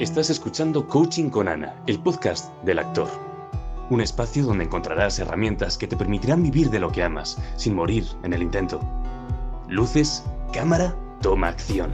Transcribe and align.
Estás 0.00 0.30
escuchando 0.30 0.86
Coaching 0.86 1.28
con 1.28 1.48
Ana, 1.48 1.74
el 1.88 1.98
podcast 1.98 2.54
del 2.62 2.78
actor. 2.78 3.08
Un 3.90 4.00
espacio 4.00 4.44
donde 4.44 4.62
encontrarás 4.62 5.18
herramientas 5.18 5.76
que 5.76 5.88
te 5.88 5.96
permitirán 5.96 6.40
vivir 6.40 6.70
de 6.70 6.78
lo 6.78 6.92
que 6.92 7.02
amas, 7.02 7.36
sin 7.56 7.74
morir 7.74 8.06
en 8.22 8.32
el 8.32 8.42
intento. 8.42 8.78
Luces, 9.66 10.22
cámara, 10.52 10.94
toma 11.20 11.48
acción. 11.48 11.90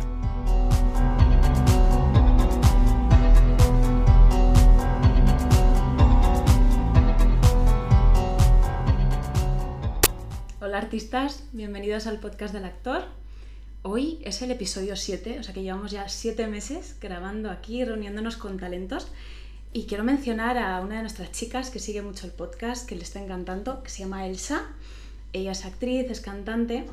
Hola 10.61 10.77
artistas, 10.77 11.49
bienvenidos 11.55 12.07
al 12.07 12.21
podcast 12.21 12.53
del 12.53 12.67
actor. 12.67 13.24
Hoy 13.87 14.19
es 14.23 14.41
el 14.41 14.51
episodio 14.51 14.97
7, 14.97 15.41
o 15.41 15.43
sea 15.43 15.53
que 15.53 15.63
llevamos 15.63 15.91
ya 15.91 16.09
7 16.09 16.47
meses 16.47 16.97
grabando 17.03 17.51
aquí, 17.51 17.85
reuniéndonos 17.85 18.39
con 18.39 18.57
talentos. 18.57 19.09
Y 19.75 19.85
quiero 19.85 20.05
mencionar 20.05 20.57
a 20.57 20.81
una 20.81 20.95
de 20.95 21.01
nuestras 21.03 21.33
chicas 21.33 21.69
que 21.69 21.79
sigue 21.79 22.01
mucho 22.01 22.25
el 22.25 22.33
podcast, 22.33 22.89
que 22.89 22.97
le 22.97 23.03
está 23.03 23.23
encantando, 23.23 23.83
que 23.83 23.91
se 23.91 23.99
llama 23.99 24.27
Elsa. 24.27 24.73
Ella 25.35 25.53
es 25.53 25.67
actriz, 25.67 26.11
es 26.11 26.23
cantante 26.23 26.87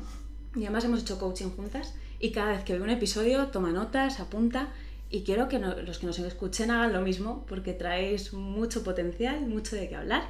y 0.54 0.64
además 0.64 0.84
hemos 0.84 1.00
hecho 1.00 1.18
coaching 1.18 1.48
juntas. 1.56 1.94
Y 2.20 2.30
cada 2.30 2.52
vez 2.52 2.62
que 2.62 2.74
ve 2.74 2.82
un 2.82 2.90
episodio 2.90 3.46
toma 3.46 3.70
notas, 3.70 4.20
apunta. 4.20 4.68
Y 5.08 5.22
quiero 5.22 5.48
que 5.48 5.60
los 5.60 5.98
que 5.98 6.04
nos 6.04 6.18
escuchen 6.18 6.70
hagan 6.70 6.92
lo 6.92 7.00
mismo 7.00 7.46
porque 7.48 7.72
traéis 7.72 8.34
mucho 8.34 8.84
potencial, 8.84 9.40
mucho 9.40 9.76
de 9.76 9.88
qué 9.88 9.96
hablar. 9.96 10.28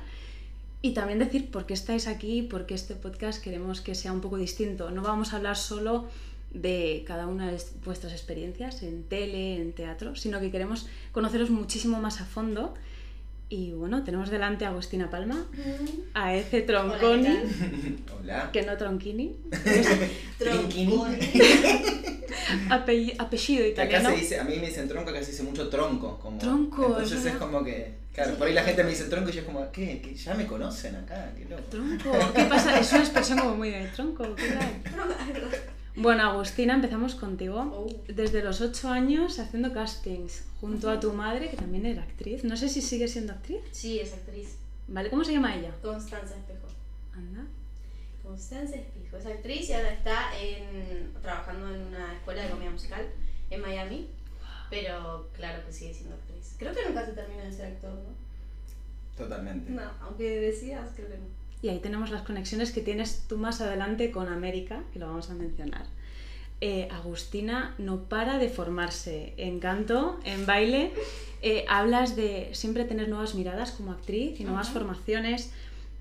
Y 0.81 0.95
también 0.95 1.19
decir 1.19 1.51
por 1.51 1.67
qué 1.67 1.75
estáis 1.75 2.07
aquí, 2.07 2.43
por 2.43 2.67
qué 2.67 2.75
este 2.75 2.95
podcast 2.95 3.43
queremos 3.43 3.81
que 3.81 3.97
sea 3.97 4.13
un 4.13 4.21
poco 4.21 4.37
distinto. 4.37 4.93
No 4.93 5.03
vamos 5.03 5.33
a 5.33 5.39
hablar 5.39 5.57
solo 5.57 6.07
de 6.55 7.03
cada 7.07 7.27
una 7.27 7.51
de 7.51 7.59
vuestras 7.85 8.13
experiencias 8.13 8.83
en 8.83 9.05
tele, 9.05 9.57
en 9.57 9.73
teatro, 9.73 10.15
sino 10.17 10.41
que 10.41 10.51
queremos 10.51 10.87
conoceros 11.13 11.51
muchísimo 11.51 12.01
más 12.01 12.21
a 12.21 12.25
fondo. 12.25 12.75
Y 13.49 13.73
bueno, 13.73 14.03
tenemos 14.03 14.31
delante 14.31 14.65
a 14.65 14.69
Agustina 14.69 15.11
Palma, 15.11 15.45
a 16.15 16.35
Ece 16.35 16.63
Tronconi, 16.63 17.27
Hola, 17.27 17.43
¿qué 17.43 18.13
Hola. 18.19 18.51
que 18.51 18.63
no 18.63 18.77
Tronchini, 18.79 19.37
Trinquini. 20.39 21.03
apellido, 22.71 23.15
Que 23.19 23.73
acá 23.73 23.83
italiano. 23.85 24.09
se 24.11 24.17
dice, 24.17 24.41
a 24.41 24.45
mí 24.45 24.57
me 24.57 24.69
dicen 24.69 24.89
tronco, 24.89 25.11
acá 25.11 25.23
se 25.23 25.33
dice 25.33 25.43
mucho 25.43 25.69
tronco. 25.69 26.19
Como, 26.19 26.39
Tronco, 26.39 26.87
Entonces 26.87 27.27
es 27.27 27.35
como 27.35 27.63
que, 27.63 27.93
claro, 28.15 28.35
por 28.37 28.47
ahí 28.47 28.55
la 28.55 28.65
gente 28.65 28.85
me 28.85 28.91
dice 28.91 29.05
tronco 29.05 29.29
y 29.29 29.33
yo 29.35 29.41
es 29.41 29.47
como, 29.47 29.71
¿qué? 29.71 30.01
¿Qué? 30.01 30.15
Ya 30.15 30.33
me 30.35 30.47
conocen 30.47 30.97
acá, 30.97 31.33
qué 31.37 31.45
loco. 31.45 31.63
Tronco, 31.71 32.11
¿qué 32.35 32.45
pasa? 32.45 32.79
Es 32.79 32.91
una 32.93 33.03
expresión 33.03 33.39
como 33.39 33.57
muy 33.57 33.71
de 33.71 33.87
tronco, 33.89 34.35
¿qué 34.35 34.49
tal? 34.49 34.83
Bueno, 35.95 36.23
Agustina, 36.23 36.75
empezamos 36.75 37.15
contigo. 37.15 37.61
Oh. 37.61 38.13
Desde 38.13 38.43
los 38.43 38.61
8 38.61 38.89
años 38.89 39.39
haciendo 39.39 39.73
castings 39.75 40.45
junto 40.61 40.89
a 40.91 40.99
tu 40.99 41.13
madre, 41.13 41.51
que 41.51 41.57
también 41.57 41.85
era 41.85 42.03
actriz. 42.03 42.45
No 42.45 42.57
sé 42.57 42.69
si 42.69 42.81
sigue 42.81 43.09
siendo 43.09 43.33
actriz. 43.33 43.61
Sí, 43.73 44.01
es 44.01 44.15
actriz. 44.15 44.57
¿Vale? 44.89 45.11
¿Cómo 45.11 45.23
se 45.23 45.33
llama 45.33 45.55
ella? 45.55 45.75
Constanza 45.83 46.35
Espejo. 46.35 46.67
Anda. 47.15 47.45
Constanza 48.23 48.77
Espejo. 48.77 49.19
Es 49.19 49.27
actriz 49.27 49.69
y 49.69 49.73
ahora 49.75 49.93
está 49.93 50.39
en, 50.41 51.13
trabajando 51.21 51.75
en 51.75 51.83
una 51.83 52.15
escuela 52.15 52.43
de 52.43 52.51
comedia 52.51 52.71
musical 52.71 53.07
en 53.51 53.61
Miami. 53.61 54.09
Pero 54.71 55.29
claro 55.35 55.63
que 55.67 55.73
sigue 55.73 55.93
siendo 55.93 56.15
actriz. 56.15 56.55
Creo 56.59 56.75
que 56.75 56.87
nunca 56.87 57.05
se 57.05 57.13
termina 57.13 57.45
de 57.45 57.53
ser 57.53 57.67
actor, 57.67 57.93
¿no? 57.93 58.15
Totalmente. 59.15 59.71
No, 59.71 59.83
aunque 60.01 60.41
decidas, 60.41 60.91
creo 60.97 61.09
que 61.09 61.19
no. 61.19 61.42
Y 61.63 61.69
ahí 61.69 61.79
tenemos 61.79 62.11
las 62.11 62.23
conexiones 62.23 62.73
que 62.73 62.81
tienes 62.81 63.23
tú 63.29 63.39
más 63.39 63.61
adelante 63.61 64.11
con 64.11 64.29
América, 64.29 64.83
que 64.93 64.99
lo 64.99 65.07
vamos 65.07 65.31
a 65.31 65.35
mencionar. 65.35 65.85
Eh, 66.61 66.89
Agustina 66.93 67.75
no 67.79 68.03
para 68.05 68.39
de 68.39 68.49
formarse 68.49 69.33
en 69.37 69.61
canto, 69.61 70.19
en 70.25 70.45
baile. 70.47 70.93
Eh, 71.41 71.65
hablas 71.69 72.15
de 72.17 72.51
siempre 72.53 72.85
tener 72.85 73.09
nuevas 73.09 73.35
miradas 73.35 73.73
como 73.73 73.93
actriz 73.93 74.39
y 74.41 74.45
nuevas 74.45 74.71
formaciones. 74.71 75.51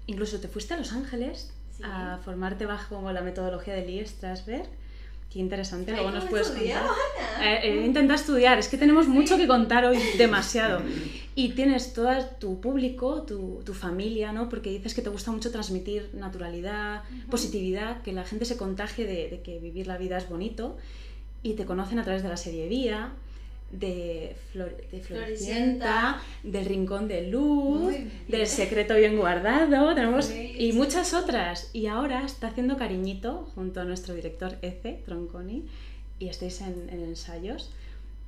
Incluso 0.07 0.39
te 0.39 0.47
fuiste 0.47 0.73
a 0.73 0.77
Los 0.77 0.91
Ángeles 0.94 1.51
Sí. 1.78 1.83
a 1.85 2.19
formarte 2.23 2.66
bajo 2.66 3.11
la 3.11 3.22
metodología 3.22 3.73
de 3.73 3.85
Lee 3.85 4.05
Strasberg. 4.05 4.67
Qué 5.31 5.39
interesante, 5.39 5.91
luego 5.93 6.11
nos 6.11 6.25
¿cómo 6.25 6.31
puedes 6.31 6.49
estudiado, 6.49 6.89
contar. 6.89 7.47
Eh, 7.47 7.59
eh, 7.63 7.85
intenta 7.85 8.15
estudiar, 8.15 8.59
es 8.59 8.67
que 8.67 8.77
tenemos 8.77 9.07
mucho 9.07 9.37
que 9.37 9.47
contar 9.47 9.85
hoy, 9.85 9.97
demasiado. 10.17 10.81
Y 11.35 11.53
tienes 11.53 11.93
todo 11.93 12.11
tu 12.37 12.59
público, 12.59 13.21
tu, 13.21 13.61
tu 13.65 13.73
familia, 13.73 14.33
¿no? 14.33 14.49
Porque 14.49 14.69
dices 14.69 14.93
que 14.93 15.01
te 15.01 15.09
gusta 15.09 15.31
mucho 15.31 15.49
transmitir 15.49 16.09
naturalidad, 16.13 17.03
positividad, 17.29 18.01
que 18.01 18.11
la 18.11 18.25
gente 18.25 18.43
se 18.43 18.57
contagie 18.57 19.05
de, 19.05 19.29
de 19.29 19.41
que 19.41 19.57
vivir 19.59 19.87
la 19.87 19.97
vida 19.97 20.17
es 20.17 20.27
bonito. 20.27 20.75
Y 21.43 21.53
te 21.53 21.65
conocen 21.65 21.99
a 21.99 22.03
través 22.03 22.23
de 22.23 22.29
la 22.29 22.35
serie 22.35 22.67
Vía, 22.67 23.13
de, 23.71 24.35
Flor- 24.51 24.75
de 24.91 24.99
Floricienta, 25.01 25.05
Floricienta. 25.07 26.21
del 26.43 26.65
Rincón 26.65 27.07
de 27.07 27.27
Luz, 27.27 27.93
del 28.27 28.47
Secreto 28.47 28.95
Bien 28.95 29.17
Guardado, 29.17 29.95
tenemos, 29.95 30.31
y 30.31 30.73
muchas 30.73 31.13
otras. 31.13 31.69
Y 31.73 31.87
ahora 31.87 32.25
está 32.25 32.47
haciendo 32.47 32.77
cariñito 32.77 33.49
junto 33.55 33.79
a 33.81 33.83
nuestro 33.85 34.13
director 34.13 34.57
Ece 34.61 35.01
Tronconi 35.05 35.63
y 36.19 36.27
estáis 36.27 36.61
en, 36.61 36.89
en 36.89 37.03
ensayos. 37.03 37.71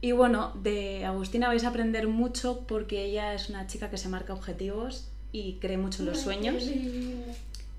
Y 0.01 0.11
bueno, 0.11 0.51
de 0.63 1.05
Agustina 1.05 1.47
vais 1.47 1.63
a 1.63 1.69
aprender 1.69 2.07
mucho 2.07 2.65
porque 2.67 3.05
ella 3.05 3.33
es 3.33 3.49
una 3.49 3.67
chica 3.67 3.89
que 3.89 3.97
se 3.97 4.09
marca 4.09 4.33
objetivos 4.33 5.07
y 5.31 5.53
cree 5.61 5.77
mucho 5.77 6.01
en 6.03 6.09
los 6.09 6.19
sueños. 6.19 6.63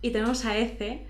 Y 0.03 0.10
tenemos 0.10 0.44
a 0.44 0.56
Ece, 0.58 1.00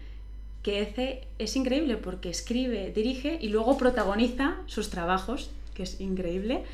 que 0.62 0.82
Ece 0.82 1.22
es 1.38 1.54
increíble 1.56 1.96
porque 1.96 2.30
escribe, 2.30 2.90
dirige 2.94 3.38
y 3.40 3.48
luego 3.48 3.76
protagoniza 3.78 4.56
sus 4.66 4.90
trabajos, 4.90 5.50
que 5.74 5.82
es 5.82 6.00
increíble. 6.00 6.64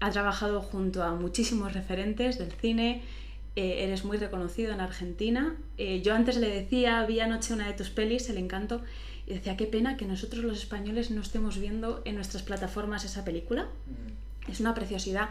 Ha 0.00 0.10
trabajado 0.10 0.60
junto 0.60 1.02
a 1.02 1.14
muchísimos 1.14 1.72
referentes 1.72 2.38
del 2.38 2.52
cine, 2.52 3.02
eh, 3.56 3.84
eres 3.84 4.04
muy 4.04 4.18
reconocido 4.18 4.72
en 4.72 4.80
Argentina. 4.80 5.56
Eh, 5.78 6.00
yo 6.02 6.14
antes 6.14 6.36
le 6.36 6.48
decía, 6.48 7.04
vi 7.04 7.20
anoche 7.20 7.52
una 7.52 7.66
de 7.66 7.72
tus 7.72 7.90
pelis, 7.90 8.28
El 8.28 8.38
Encanto, 8.38 8.82
y 9.26 9.34
decía, 9.34 9.56
qué 9.56 9.66
pena 9.66 9.96
que 9.96 10.06
nosotros 10.06 10.44
los 10.44 10.58
españoles 10.58 11.10
no 11.10 11.20
estemos 11.20 11.58
viendo 11.58 12.00
en 12.04 12.14
nuestras 12.14 12.42
plataformas 12.42 13.04
esa 13.04 13.24
película. 13.24 13.64
Mm. 13.64 14.50
Es 14.50 14.60
una 14.60 14.74
preciosidad 14.74 15.28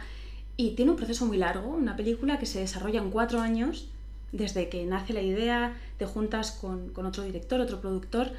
y 0.57 0.71
tiene 0.71 0.91
un 0.91 0.97
proceso 0.97 1.25
muy 1.25 1.37
largo, 1.37 1.69
una 1.69 1.95
película 1.95 2.37
que 2.37 2.45
se 2.45 2.59
desarrolla 2.59 2.99
en 2.99 3.11
cuatro 3.11 3.39
años, 3.39 3.87
desde 4.31 4.67
que 4.69 4.85
nace 4.85 5.13
la 5.13 5.21
idea, 5.21 5.77
te 5.97 6.05
juntas 6.05 6.51
con, 6.51 6.89
con 6.89 7.05
otro 7.05 7.23
director, 7.23 7.61
otro 7.61 7.79
productor, 7.79 8.31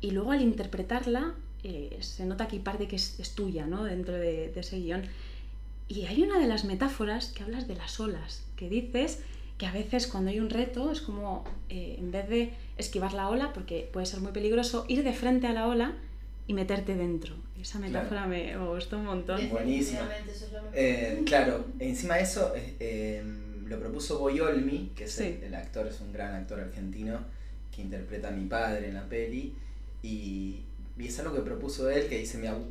y 0.00 0.10
luego 0.10 0.32
al 0.32 0.42
interpretarla 0.42 1.34
eh, 1.64 1.96
se 2.00 2.24
nota 2.26 2.46
que 2.46 2.56
hay 2.56 2.62
parte 2.62 2.86
que 2.86 2.96
es, 2.96 3.18
es 3.18 3.30
tuya 3.34 3.66
¿no? 3.66 3.84
dentro 3.84 4.14
de, 4.14 4.50
de 4.52 4.60
ese 4.60 4.78
guion. 4.78 5.02
Y 5.88 6.04
hay 6.06 6.22
una 6.22 6.38
de 6.38 6.46
las 6.46 6.64
metáforas 6.64 7.26
que 7.32 7.42
hablas 7.42 7.66
de 7.68 7.74
las 7.76 7.98
olas, 8.00 8.44
que 8.56 8.68
dices 8.68 9.20
que 9.58 9.66
a 9.66 9.72
veces 9.72 10.06
cuando 10.06 10.30
hay 10.30 10.40
un 10.40 10.50
reto 10.50 10.90
es 10.90 11.00
como, 11.00 11.44
eh, 11.68 11.96
en 11.98 12.10
vez 12.10 12.28
de 12.28 12.52
esquivar 12.78 13.12
la 13.12 13.28
ola, 13.28 13.52
porque 13.52 13.88
puede 13.92 14.06
ser 14.06 14.20
muy 14.20 14.32
peligroso, 14.32 14.84
ir 14.88 15.04
de 15.04 15.12
frente 15.12 15.46
a 15.46 15.52
la 15.52 15.66
ola 15.68 15.92
y 16.46 16.54
meterte 16.54 16.94
dentro. 16.96 17.34
Esa 17.60 17.78
metáfora 17.78 18.26
me, 18.26 18.56
me 18.56 18.66
gustó 18.68 18.98
un 18.98 19.04
montón. 19.06 19.48
Buenísima. 19.50 20.08
Eh, 20.74 21.22
claro, 21.24 21.64
encima 21.78 22.16
de 22.16 22.22
eso 22.22 22.52
eh, 22.56 22.74
eh, 22.80 23.22
lo 23.66 23.78
propuso 23.78 24.18
Boyolmi, 24.18 24.90
que 24.96 25.04
es 25.04 25.12
Sí. 25.12 25.24
el, 25.24 25.44
el 25.44 25.54
actor, 25.54 25.86
es 25.86 26.00
un 26.00 26.12
gran 26.12 26.34
actor 26.34 26.60
argentino 26.60 27.20
que 27.74 27.82
interpreta 27.82 28.28
a 28.28 28.32
mi 28.32 28.46
padre 28.46 28.88
en 28.88 28.94
la 28.94 29.08
peli. 29.08 29.54
Y, 30.02 30.60
y 30.98 31.08
es 31.08 31.18
algo 31.18 31.34
que 31.34 31.40
propuso 31.42 31.90
él, 31.90 32.06
que 32.08 32.18
dice, 32.18 32.38
mi 32.38 32.46
abu- 32.46 32.66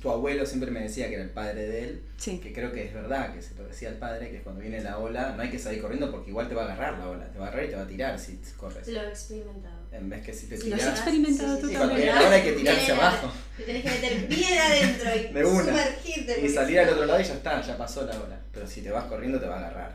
tu 0.00 0.10
abuelo 0.10 0.44
siempre 0.44 0.70
me 0.70 0.80
decía 0.80 1.08
que 1.08 1.14
era 1.14 1.22
el 1.24 1.30
padre 1.30 1.66
de 1.66 1.84
él. 1.84 2.02
Sí. 2.18 2.38
que 2.38 2.52
creo 2.52 2.70
que 2.72 2.84
es 2.84 2.92
verdad, 2.94 3.34
que 3.34 3.40
se 3.42 3.54
lo 3.54 3.64
decía 3.66 3.88
al 3.88 3.96
padre, 3.96 4.30
que 4.30 4.40
cuando 4.42 4.60
viene 4.60 4.82
la 4.82 4.98
ola 4.98 5.32
no 5.36 5.42
hay 5.42 5.50
que 5.50 5.58
salir 5.58 5.80
corriendo 5.80 6.10
porque 6.10 6.30
igual 6.30 6.46
te 6.48 6.54
va 6.54 6.62
a 6.62 6.64
agarrar 6.66 6.98
la 6.98 7.08
ola, 7.08 7.26
te 7.32 7.38
va 7.38 7.46
a 7.46 7.48
agarrar 7.48 7.66
y 7.66 7.70
te 7.70 7.76
va 7.76 7.82
a 7.82 7.86
tirar 7.86 8.18
si 8.18 8.38
corres. 8.58 8.86
Lo 8.88 9.00
he 9.02 9.08
experimentado. 9.08 9.76
En 9.92 10.10
vez 10.10 10.22
que 10.24 10.32
si 10.34 10.46
te 10.46 10.56
¿Lo 10.58 10.74
has 10.74 10.80
tiras, 10.80 10.94
experimentado 10.98 11.58
tú 11.58 11.66
y 11.68 11.74
cuando 11.74 11.88
también? 11.94 12.02
viene 12.08 12.20
la 12.20 12.26
ola 12.26 12.36
hay 12.36 12.42
que 12.42 12.52
tirarse 12.52 12.84
Bien. 12.86 12.98
abajo 12.98 13.32
Te 13.56 13.62
tenés 13.62 13.82
que 13.82 13.90
meter 13.90 14.26
bien 14.28 14.58
adentro 14.58 15.10
y 15.16 15.32
De 15.32 15.44
una. 15.44 15.64
sumergirte. 15.64 16.40
y 16.46 16.48
salir 16.50 16.80
al 16.80 16.88
otro 16.90 17.06
lado 17.06 17.20
y 17.20 17.24
ya 17.24 17.34
está, 17.34 17.60
ya 17.62 17.78
pasó 17.78 18.04
la 18.04 18.20
ola. 18.20 18.40
Pero 18.52 18.66
si 18.66 18.82
te 18.82 18.90
vas 18.90 19.04
corriendo 19.04 19.40
te 19.40 19.46
va 19.46 19.54
a 19.56 19.58
agarrar. 19.60 19.92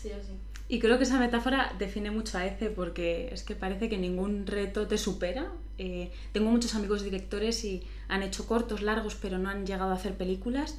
Sí 0.00 0.10
o 0.12 0.22
sí. 0.24 0.38
Y 0.68 0.80
creo 0.80 0.98
que 0.98 1.04
esa 1.04 1.18
metáfora 1.18 1.74
define 1.78 2.10
mucho 2.10 2.36
a 2.36 2.46
Ece 2.46 2.68
porque 2.68 3.30
es 3.32 3.42
que 3.42 3.54
parece 3.54 3.88
que 3.88 3.96
ningún 3.96 4.46
reto 4.46 4.86
te 4.86 4.98
supera. 4.98 5.50
Eh, 5.78 6.10
tengo 6.32 6.50
muchos 6.50 6.74
amigos 6.74 7.02
directores 7.02 7.64
y 7.64 7.82
han 8.08 8.22
hecho 8.22 8.46
cortos, 8.46 8.82
largos, 8.82 9.14
pero 9.14 9.38
no 9.38 9.48
han 9.48 9.66
llegado 9.66 9.90
a 9.90 9.94
hacer 9.94 10.14
películas. 10.14 10.76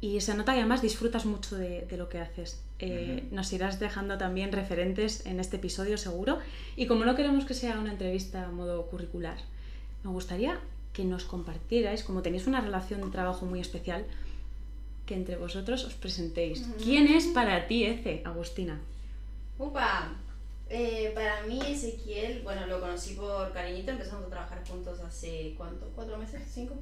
Y 0.00 0.20
se 0.20 0.34
nota 0.34 0.52
que 0.52 0.60
además 0.60 0.80
disfrutas 0.82 1.26
mucho 1.26 1.56
de, 1.56 1.82
de 1.82 1.96
lo 1.96 2.08
que 2.08 2.18
haces. 2.18 2.60
Eh. 2.78 3.24
Nos 3.30 3.52
irás 3.52 3.78
dejando 3.78 4.18
también 4.18 4.52
referentes 4.52 5.24
en 5.26 5.40
este 5.40 5.56
episodio 5.56 5.98
seguro. 5.98 6.38
Y 6.76 6.86
como 6.86 7.04
no 7.04 7.14
queremos 7.14 7.44
que 7.44 7.54
sea 7.54 7.78
una 7.78 7.92
entrevista 7.92 8.44
a 8.44 8.50
modo 8.50 8.86
curricular, 8.86 9.36
me 10.04 10.10
gustaría 10.10 10.60
que 10.92 11.04
nos 11.04 11.24
compartierais, 11.24 12.02
como 12.04 12.22
tenéis 12.22 12.46
una 12.46 12.60
relación 12.60 13.02
de 13.02 13.10
trabajo 13.10 13.44
muy 13.44 13.60
especial, 13.60 14.04
que 15.04 15.14
entre 15.14 15.36
vosotros 15.36 15.84
os 15.84 15.94
presentéis. 15.94 16.66
¿Quién 16.82 17.06
es 17.06 17.26
para 17.26 17.66
ti 17.66 17.84
Ece, 17.84 18.22
Agustina? 18.24 18.80
Upa, 19.58 20.12
eh, 20.68 21.12
para 21.14 21.42
mí 21.42 21.60
Ezequiel, 21.66 22.42
bueno, 22.42 22.66
lo 22.66 22.80
conocí 22.80 23.14
por 23.14 23.52
cariñito, 23.52 23.92
empezamos 23.92 24.26
a 24.26 24.30
trabajar 24.30 24.66
juntos 24.68 25.00
hace, 25.00 25.54
¿cuánto? 25.56 25.86
¿Cuatro 25.94 26.18
meses? 26.18 26.42
¿Cinco? 26.52 26.74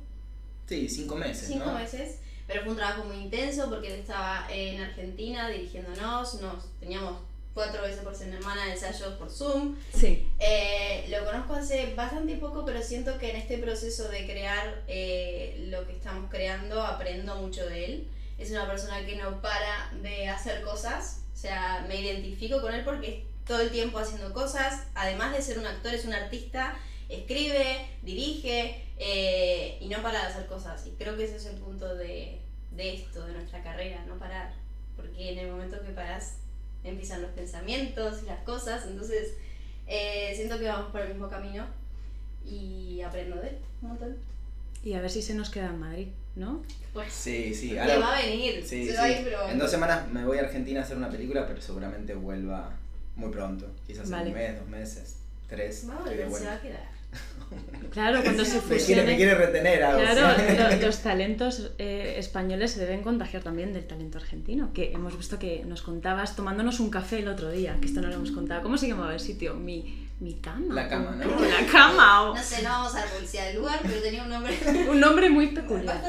Sí, 0.66 0.88
cinco 0.88 1.16
meses, 1.16 1.48
cinco 1.48 1.66
¿no? 1.66 1.74
meses. 1.74 2.18
Pero 2.46 2.62
fue 2.62 2.72
un 2.72 2.76
trabajo 2.76 3.04
muy 3.04 3.16
intenso 3.16 3.70
porque 3.70 3.92
él 3.94 4.00
estaba 4.00 4.46
en 4.50 4.80
Argentina 4.80 5.48
dirigiéndonos, 5.48 6.40
nos 6.40 6.64
teníamos 6.78 7.18
cuatro 7.54 7.82
veces 7.82 8.00
por 8.00 8.14
semana 8.14 8.70
ensayos 8.70 9.14
por 9.14 9.30
Zoom. 9.30 9.76
Sí. 9.94 10.28
Eh, 10.38 11.06
lo 11.08 11.24
conozco 11.24 11.54
hace 11.54 11.94
bastante 11.94 12.36
poco, 12.36 12.64
pero 12.64 12.82
siento 12.82 13.16
que 13.18 13.30
en 13.30 13.36
este 13.36 13.58
proceso 13.58 14.08
de 14.08 14.26
crear 14.26 14.82
eh, 14.88 15.66
lo 15.70 15.86
que 15.86 15.92
estamos 15.92 16.28
creando 16.30 16.82
aprendo 16.82 17.36
mucho 17.36 17.64
de 17.66 17.84
él. 17.84 18.08
Es 18.36 18.50
una 18.50 18.66
persona 18.66 19.06
que 19.06 19.16
no 19.16 19.40
para 19.40 19.92
de 20.02 20.28
hacer 20.28 20.62
cosas, 20.62 21.20
o 21.34 21.36
sea, 21.36 21.84
me 21.88 22.00
identifico 22.00 22.62
con 22.62 22.72
él 22.72 22.84
porque 22.84 23.08
es 23.08 23.46
todo 23.46 23.60
el 23.60 23.70
tiempo 23.70 23.98
haciendo 23.98 24.32
cosas, 24.32 24.86
además 24.94 25.32
de 25.32 25.42
ser 25.42 25.58
un 25.58 25.66
actor, 25.66 25.92
es 25.92 26.04
un 26.04 26.14
artista, 26.14 26.76
escribe, 27.08 27.86
dirige 28.02 28.84
eh, 28.98 29.78
y 29.80 29.88
no 29.88 30.00
para 30.02 30.20
de 30.20 30.26
hacer 30.26 30.46
cosas. 30.46 30.86
Y 30.86 30.90
creo 30.92 31.16
que 31.16 31.24
ese 31.24 31.36
es 31.36 31.46
el 31.46 31.56
punto 31.56 31.94
de, 31.96 32.40
de 32.70 32.94
esto, 32.94 33.26
de 33.26 33.32
nuestra 33.32 33.62
carrera, 33.62 34.04
no 34.06 34.18
parar, 34.18 34.54
porque 34.96 35.32
en 35.32 35.38
el 35.38 35.50
momento 35.50 35.82
que 35.82 35.90
paras 35.90 36.36
empiezan 36.84 37.22
los 37.22 37.32
pensamientos 37.32 38.22
y 38.22 38.26
las 38.26 38.42
cosas, 38.44 38.86
entonces 38.86 39.34
eh, 39.86 40.32
siento 40.34 40.58
que 40.58 40.68
vamos 40.68 40.90
por 40.92 41.00
el 41.00 41.08
mismo 41.08 41.28
camino 41.28 41.66
y 42.44 43.00
aprendo 43.02 43.36
de 43.36 43.48
él 43.48 43.58
un 43.82 43.88
montón. 43.88 44.16
Y 44.82 44.94
a 44.94 45.00
ver 45.00 45.10
si 45.10 45.22
se 45.22 45.34
nos 45.34 45.50
queda 45.50 45.66
en 45.66 45.80
Madrid, 45.80 46.08
¿no? 46.36 46.62
Pues 46.92 47.12
Sí, 47.12 47.54
sí. 47.54 47.76
ahora- 47.78 47.98
va 47.98 48.16
a 48.18 48.22
venir, 48.22 48.62
Sí, 48.62 48.86
se 48.86 48.90
sí. 48.92 48.96
va 48.96 49.02
a 49.04 49.10
ir, 49.10 49.18
pero 49.24 49.48
En 49.48 49.58
dos 49.58 49.70
semanas 49.70 50.08
me 50.12 50.24
voy 50.24 50.38
a 50.38 50.42
Argentina 50.42 50.80
a 50.80 50.82
hacer 50.84 50.96
una 50.96 51.08
película, 51.10 51.46
pero 51.46 51.60
seguramente 51.60 52.14
vuelva 52.14 52.70
muy 53.16 53.30
pronto. 53.30 53.66
Quizás 53.86 54.10
Vale. 54.10 54.24
en 54.24 54.28
un 54.28 54.34
mes, 54.34 54.58
dos 54.60 54.68
meses, 54.68 55.16
tres. 55.48 55.86
va 55.88 55.94
a 55.94 55.98
volver, 56.00 56.30
se 56.32 56.44
va 56.46 56.52
a 56.54 56.60
quedar. 56.60 56.94
Claro, 57.92 58.22
cuando 58.24 58.44
se 58.44 58.56
Me 58.56 58.60
quiere, 58.62 58.78
fusione... 58.80 59.02
me 59.04 59.16
quiere 59.16 59.34
retener 59.36 59.84
a 59.84 59.96
Claro, 59.96 60.76
lo- 60.80 60.80
los 60.86 60.98
talentos 61.02 61.70
eh, 61.78 62.16
españoles 62.18 62.72
se 62.72 62.80
deben 62.80 63.02
contagiar 63.02 63.42
también 63.44 63.72
del 63.72 63.86
talento 63.86 64.18
argentino, 64.18 64.72
que 64.72 64.90
hemos 64.92 65.16
visto 65.16 65.38
que 65.38 65.64
nos 65.64 65.82
contabas 65.82 66.34
tomándonos 66.34 66.80
un 66.80 66.90
café 66.90 67.20
el 67.20 67.28
otro 67.28 67.52
día, 67.52 67.76
que 67.80 67.86
esto 67.86 68.00
no 68.00 68.08
lo 68.08 68.14
hemos 68.14 68.32
contado. 68.32 68.62
¿Cómo 68.64 68.76
se 68.78 68.88
llamaba 68.88 69.12
el 69.14 69.20
sitio? 69.20 69.54
Mi, 69.54 70.03
mi 70.20 70.34
cama. 70.34 70.74
La 70.74 70.88
cama, 70.88 71.12
¿no? 71.16 71.40
La 71.40 71.66
cama. 71.66 72.22
o- 72.30 72.34
No 72.34 72.42
sé, 72.42 72.62
no 72.62 72.68
vamos 72.70 72.94
a 72.94 73.00
dar 73.00 73.08
publicidad 73.10 73.46
del 73.46 73.56
lugar, 73.56 73.80
pero 73.82 74.00
tenía 74.00 74.22
un 74.22 74.30
nombre 74.30 74.58
Un 74.90 75.00
nombre 75.00 75.28
muy 75.30 75.48
peculiar. 75.48 76.02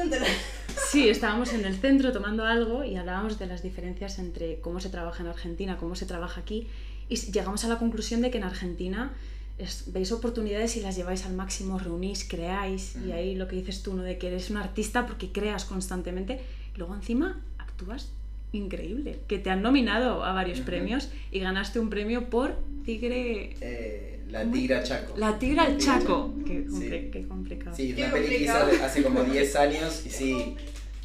Sí, 0.90 1.08
estábamos 1.08 1.52
en 1.52 1.64
el 1.64 1.74
centro 1.76 2.12
tomando 2.12 2.44
algo 2.44 2.84
y 2.84 2.96
hablábamos 2.96 3.38
de 3.38 3.46
las 3.46 3.62
diferencias 3.62 4.18
entre 4.18 4.60
cómo 4.60 4.80
se 4.80 4.88
trabaja 4.90 5.22
en 5.22 5.28
Argentina, 5.28 5.76
cómo 5.78 5.96
se 5.96 6.06
trabaja 6.06 6.40
aquí, 6.40 6.68
y 7.08 7.16
llegamos 7.16 7.64
a 7.64 7.68
la 7.68 7.78
conclusión 7.78 8.20
de 8.22 8.30
que 8.30 8.38
en 8.38 8.44
Argentina 8.44 9.12
es- 9.58 9.90
veis 9.92 10.12
oportunidades 10.12 10.76
y 10.76 10.80
las 10.80 10.94
lleváis 10.96 11.24
al 11.24 11.32
máximo, 11.34 11.78
reunís, 11.78 12.24
creáis, 12.28 12.94
y 12.96 13.08
Mm. 13.08 13.12
ahí 13.12 13.34
lo 13.34 13.48
que 13.48 13.56
dices 13.56 13.82
tú, 13.82 13.94
¿no? 13.94 14.02
de 14.02 14.18
que 14.18 14.26
eres 14.28 14.50
un 14.50 14.58
artista 14.58 15.06
porque 15.06 15.32
creas 15.32 15.64
constantemente, 15.64 16.40
y 16.74 16.78
luego 16.78 16.94
encima 16.94 17.40
actúas 17.58 18.12
increíble, 18.56 19.18
que 19.28 19.38
te 19.38 19.50
han 19.50 19.62
nominado 19.62 20.24
a 20.24 20.32
varios 20.32 20.60
premios 20.60 21.10
y 21.30 21.40
ganaste 21.40 21.78
un 21.80 21.90
premio 21.90 22.28
por 22.30 22.56
Tigre... 22.84 23.54
Eh, 23.60 24.12
la 24.30 24.44
Tigra 24.50 24.82
Chaco. 24.82 25.14
La 25.16 25.38
Tigre 25.38 25.60
al 25.60 25.76
Tigra 25.76 25.98
Chaco. 25.98 26.34
Qué, 26.44 26.64
Sí. 26.68 26.68
compli- 26.68 27.10
qué 27.10 27.26
complicado. 27.28 27.76
Sí, 27.76 27.94
una 27.96 28.10
peli 28.10 28.26
que 28.28 28.34
hice 28.42 28.52
complicado. 28.52 28.84
hace 28.86 29.02
como 29.04 29.22
10 29.24 29.56
años 29.66 30.02
y 30.06 30.10
sí, 30.10 30.56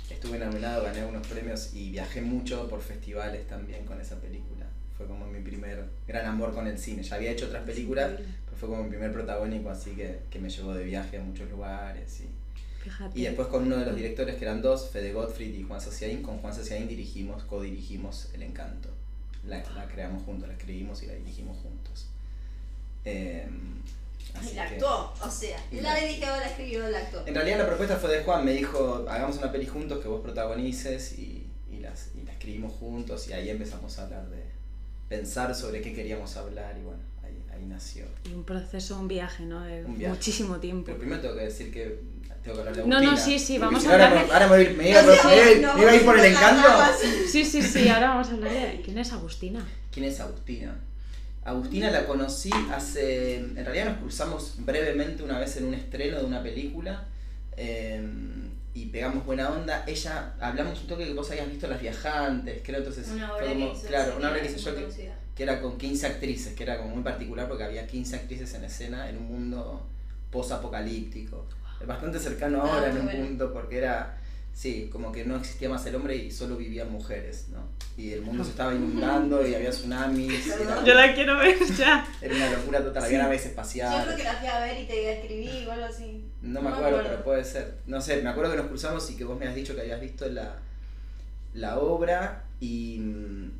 estuve 0.09 0.39
nominado, 0.39 0.83
gané 0.83 1.05
unos 1.05 1.25
premios 1.27 1.73
y 1.75 1.91
viajé 1.91 2.21
mucho 2.21 2.67
por 2.67 2.81
festivales 2.81 3.47
también 3.47 3.85
con 3.85 4.01
esa 4.01 4.19
película. 4.19 4.65
Fue 4.97 5.05
como 5.07 5.25
mi 5.27 5.39
primer 5.39 5.85
gran 6.07 6.25
amor 6.25 6.53
con 6.53 6.67
el 6.67 6.77
cine. 6.79 7.03
Ya 7.03 7.15
había 7.15 7.31
hecho 7.31 7.45
otras 7.45 7.63
películas, 7.63 8.11
Increíble. 8.11 8.35
pero 8.45 8.57
fue 8.57 8.69
como 8.69 8.83
mi 8.83 8.89
primer 8.89 9.11
protagónico, 9.13 9.69
así 9.69 9.91
que, 9.91 10.19
que 10.29 10.39
me 10.39 10.49
llevó 10.49 10.73
de 10.73 10.83
viaje 10.83 11.17
a 11.17 11.21
muchos 11.23 11.49
lugares. 11.49 12.21
Y, 12.21 12.29
Fíjate. 12.83 13.19
y 13.19 13.23
después 13.23 13.47
con 13.47 13.63
uno 13.63 13.77
de 13.77 13.85
los 13.85 13.95
directores, 13.95 14.35
que 14.35 14.43
eran 14.45 14.61
dos, 14.61 14.89
Fede 14.89 15.13
Gottfried 15.13 15.53
y 15.53 15.63
Juan 15.63 15.79
Sociaín, 15.81 16.21
con 16.23 16.37
Juan 16.39 16.53
Sociaín 16.55 16.87
dirigimos, 16.87 17.43
co-dirigimos 17.43 18.29
El 18.33 18.43
Encanto. 18.43 18.89
La, 19.45 19.57
la 19.75 19.87
creamos 19.87 20.23
juntos, 20.23 20.47
la 20.47 20.53
escribimos 20.55 21.01
y 21.03 21.07
la 21.07 21.13
dirigimos 21.13 21.57
juntos. 21.57 22.07
Eh, 23.05 23.47
Y 24.51 24.55
la 24.55 24.63
actuó, 24.63 25.13
o 25.21 25.29
sea, 25.29 25.59
la- 25.71 25.95
dirigió, 25.95 26.27
la 26.27 26.47
escribió, 26.47 26.87
la 26.89 26.99
actuó. 26.99 27.25
en 27.27 27.33
realidad 27.35 27.57
la 27.59 27.67
propuesta 27.67 27.97
fue 27.97 28.15
de 28.15 28.23
Juan, 28.23 28.45
me 28.45 28.53
dijo, 28.53 29.05
hagamos 29.09 29.37
una 29.37 29.51
peli 29.51 29.65
juntos 29.65 29.99
que 30.01 30.07
vos 30.07 30.21
protagonices 30.21 31.17
y, 31.19 31.47
y, 31.71 31.79
las, 31.79 32.09
y 32.15 32.23
la 32.25 32.31
escribimos 32.33 32.73
juntos 32.73 33.27
y 33.27 33.33
ahí 33.33 33.49
empezamos 33.49 33.97
a 33.99 34.03
hablar 34.03 34.29
de 34.29 34.43
pensar 35.09 35.53
sobre 35.55 35.81
qué 35.81 35.93
queríamos 35.93 36.37
hablar 36.37 36.77
y 36.77 36.83
bueno, 36.83 36.99
ahí, 37.61 37.65
ahí 37.65 37.69
nació. 37.69 38.05
Y 38.29 38.33
un 38.33 38.43
proceso, 38.43 38.99
un 38.99 39.07
viaje, 39.07 39.43
¿no? 39.45 39.61
De 39.61 39.83
Un 39.85 39.97
viaje. 39.97 40.13
muchísimo 40.15 40.57
tiempo. 40.57 40.85
Pero 40.85 40.97
primero 40.99 41.21
tengo 41.21 41.35
que 41.35 41.43
decir 41.43 41.71
que 41.71 41.99
tengo 42.43 42.55
que 42.55 42.59
hablar 42.61 42.75
de 42.75 42.85
No, 42.87 42.97
Agustina. 42.97 43.11
no, 43.11 43.17
sí, 43.17 43.39
sí, 43.39 43.53
porque 43.59 43.65
vamos 43.65 43.81
si 43.83 43.87
a 43.87 43.89
no, 43.89 43.93
ahora 43.95 44.07
hablar 44.09 44.25
de- 44.27 44.33
Ahora 44.33 44.47
me, 44.47 44.55
voy 44.57 44.65
a 44.65 44.69
ir- 44.69 44.77
me 44.77 44.89
iba, 44.89 45.01
No 45.01 45.07
me 45.07 45.15
no, 45.61 45.73
me 45.75 45.81
iba 45.81 45.91
a 45.91 45.95
ir 45.95 46.05
por 46.05 46.19
el 46.19 46.25
encanto. 46.25 46.67
sí. 47.01 47.07
Sí, 47.27 47.45
sí, 47.45 47.61
sí, 47.61 47.87
ahora 47.89 48.09
vamos 48.09 48.29
a 48.29 48.31
hablar 48.33 48.51
de 48.51 48.81
quién 48.83 48.97
es 48.97 49.13
Agustina. 49.13 49.65
¿Quién 49.91 50.05
es 50.05 50.19
Agustina? 50.19 50.75
Agustina 51.43 51.89
la 51.91 52.05
conocí 52.05 52.51
hace. 52.71 53.37
En 53.37 53.55
realidad 53.55 53.85
nos 53.85 53.97
cruzamos 53.97 54.55
brevemente 54.59 55.23
una 55.23 55.39
vez 55.39 55.57
en 55.57 55.65
un 55.65 55.73
estreno 55.73 56.19
de 56.19 56.25
una 56.25 56.41
película 56.43 57.05
eh, 57.57 58.01
y 58.73 58.85
pegamos 58.87 59.25
buena 59.25 59.49
onda. 59.49 59.83
Ella, 59.87 60.33
hablamos 60.39 60.79
un 60.81 60.87
toque 60.87 61.05
que 61.05 61.13
vos 61.13 61.29
habías 61.31 61.49
visto 61.49 61.67
Las 61.67 61.81
Viajantes, 61.81 62.61
creo, 62.63 62.77
entonces. 62.79 63.07
Una 63.09 63.27
fue 63.27 63.37
obra 63.37 63.47
que 63.47 63.53
como- 63.53 63.71
hizo 63.73 63.87
Claro, 63.87 64.17
una 64.17 64.29
obra 64.31 64.41
que 64.41 64.47
hice 64.47 64.57
yo 64.59 64.75
que, 64.75 64.81
conocida. 64.83 65.13
Que 65.35 65.43
era 65.43 65.61
con 65.61 65.77
15 65.77 66.07
actrices, 66.07 66.53
que 66.53 66.63
era 66.63 66.77
como 66.77 66.89
muy 66.95 67.03
particular 67.03 67.47
porque 67.47 67.63
había 67.63 67.87
15 67.87 68.15
actrices 68.15 68.53
en 68.53 68.63
escena 68.65 69.09
en 69.09 69.17
un 69.17 69.27
mundo 69.27 69.87
post-apocalíptico. 70.31 71.45
Bastante 71.85 72.19
cercano 72.19 72.61
Ah, 72.63 72.73
ahora 72.75 72.87
en 72.87 72.91
muy 72.93 72.99
un 73.01 73.05
bueno. 73.07 73.25
punto 73.27 73.53
porque 73.53 73.77
era. 73.79 74.17
Sí, 74.53 74.89
como 74.91 75.13
que 75.13 75.23
no 75.25 75.37
existía 75.37 75.69
más 75.69 75.85
el 75.85 75.95
hombre 75.95 76.13
y 76.15 76.29
solo 76.29 76.57
vivían 76.57 76.91
mujeres, 76.91 77.47
¿no? 77.53 77.59
Y 77.97 78.11
el 78.11 78.21
mundo 78.21 78.43
se 78.43 78.49
estaba 78.51 78.75
inundando 78.75 79.47
y 79.47 79.55
había 79.55 79.69
tsunamis. 79.69 80.45
y 80.45 80.51
era- 80.51 80.83
Yo 80.83 80.93
la 80.93 81.13
quiero 81.15 81.37
ver 81.37 81.57
ya. 81.77 82.05
era 82.21 82.35
una 82.35 82.49
locura 82.51 82.83
total, 82.83 83.05
había 83.05 83.19
naves 83.19 83.37
Yo 83.45 83.51
creo 83.51 83.51
espaciales. 83.51 84.15
que 84.15 84.23
la 84.25 84.33
fui 84.35 84.47
a 84.49 84.59
ver 84.59 84.81
y 84.81 84.85
te 84.87 85.13
escribí 85.13 85.65
o 85.65 85.71
algo 85.71 85.85
así. 85.85 86.25
No 86.41 86.61
me 86.61 86.69
acuerdo, 86.69 86.99
pero 87.01 87.23
puede 87.23 87.45
ser. 87.45 87.75
No 87.87 88.01
sé, 88.01 88.21
me 88.21 88.29
acuerdo 88.29 88.51
que 88.51 88.57
nos 88.57 88.67
cruzamos 88.67 89.09
y 89.09 89.15
que 89.15 89.23
vos 89.23 89.39
me 89.39 89.47
has 89.47 89.55
dicho 89.55 89.73
que 89.73 89.81
habías 89.81 90.01
visto 90.01 90.27
la, 90.27 90.57
la 91.53 91.79
obra. 91.79 92.43
Y, 92.61 93.01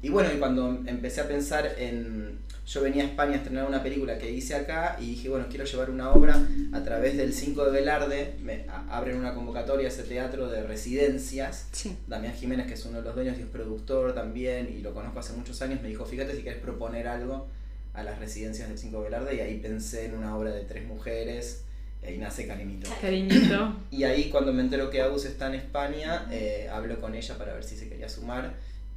y 0.03 0.09
bueno, 0.09 0.29
y 0.33 0.37
cuando 0.37 0.81
empecé 0.85 1.19
a 1.21 1.27
pensar 1.27 1.75
en. 1.77 2.39
Yo 2.67 2.81
venía 2.81 3.03
a 3.03 3.07
España 3.07 3.33
a 3.33 3.35
estrenar 3.37 3.65
una 3.67 3.81
película 3.83 4.17
que 4.19 4.31
hice 4.31 4.53
acá 4.55 4.95
y 5.01 5.07
dije, 5.07 5.27
bueno, 5.27 5.47
quiero 5.49 5.65
llevar 5.65 5.89
una 5.89 6.11
obra 6.11 6.39
a 6.71 6.83
través 6.83 7.17
del 7.17 7.33
5 7.33 7.65
de 7.65 7.71
Velarde. 7.71 8.35
Me 8.41 8.65
a- 8.69 8.85
abren 8.95 9.17
una 9.17 9.33
convocatoria 9.33 9.87
a 9.87 9.89
ese 9.89 10.03
teatro 10.03 10.47
de 10.47 10.61
residencias. 10.63 11.67
Sí. 11.71 11.97
Damián 12.07 12.33
Jiménez, 12.35 12.67
que 12.67 12.75
es 12.75 12.85
uno 12.85 12.99
de 12.99 13.03
los 13.03 13.15
dueños 13.15 13.37
y 13.39 13.41
es 13.41 13.47
productor 13.47 14.13
también, 14.13 14.69
y 14.73 14.81
lo 14.81 14.93
conozco 14.93 15.19
hace 15.19 15.33
muchos 15.33 15.59
años, 15.63 15.81
me 15.81 15.89
dijo, 15.89 16.05
fíjate 16.05 16.35
si 16.35 16.43
quieres 16.43 16.61
proponer 16.61 17.07
algo 17.07 17.47
a 17.93 18.03
las 18.03 18.19
residencias 18.19 18.69
del 18.69 18.77
5 18.77 19.01
Velarde, 19.01 19.35
y 19.35 19.39
ahí 19.39 19.57
pensé 19.59 20.05
en 20.05 20.15
una 20.15 20.37
obra 20.37 20.51
de 20.51 20.61
tres 20.63 20.85
mujeres, 20.87 21.63
y 22.03 22.05
ahí 22.05 22.17
nace 22.19 22.47
Cariñito. 22.47 22.89
Cariñito. 23.01 23.75
Y 23.89 24.03
ahí 24.03 24.29
cuando 24.29 24.53
me 24.53 24.61
entero 24.61 24.89
que 24.91 25.01
Agus 25.01 25.25
está 25.25 25.47
en 25.47 25.55
España, 25.55 26.27
eh, 26.31 26.69
hablo 26.71 27.01
con 27.01 27.15
ella 27.15 27.37
para 27.37 27.53
ver 27.53 27.63
si 27.65 27.75
se 27.75 27.89
quería 27.89 28.07
sumar, 28.07 28.53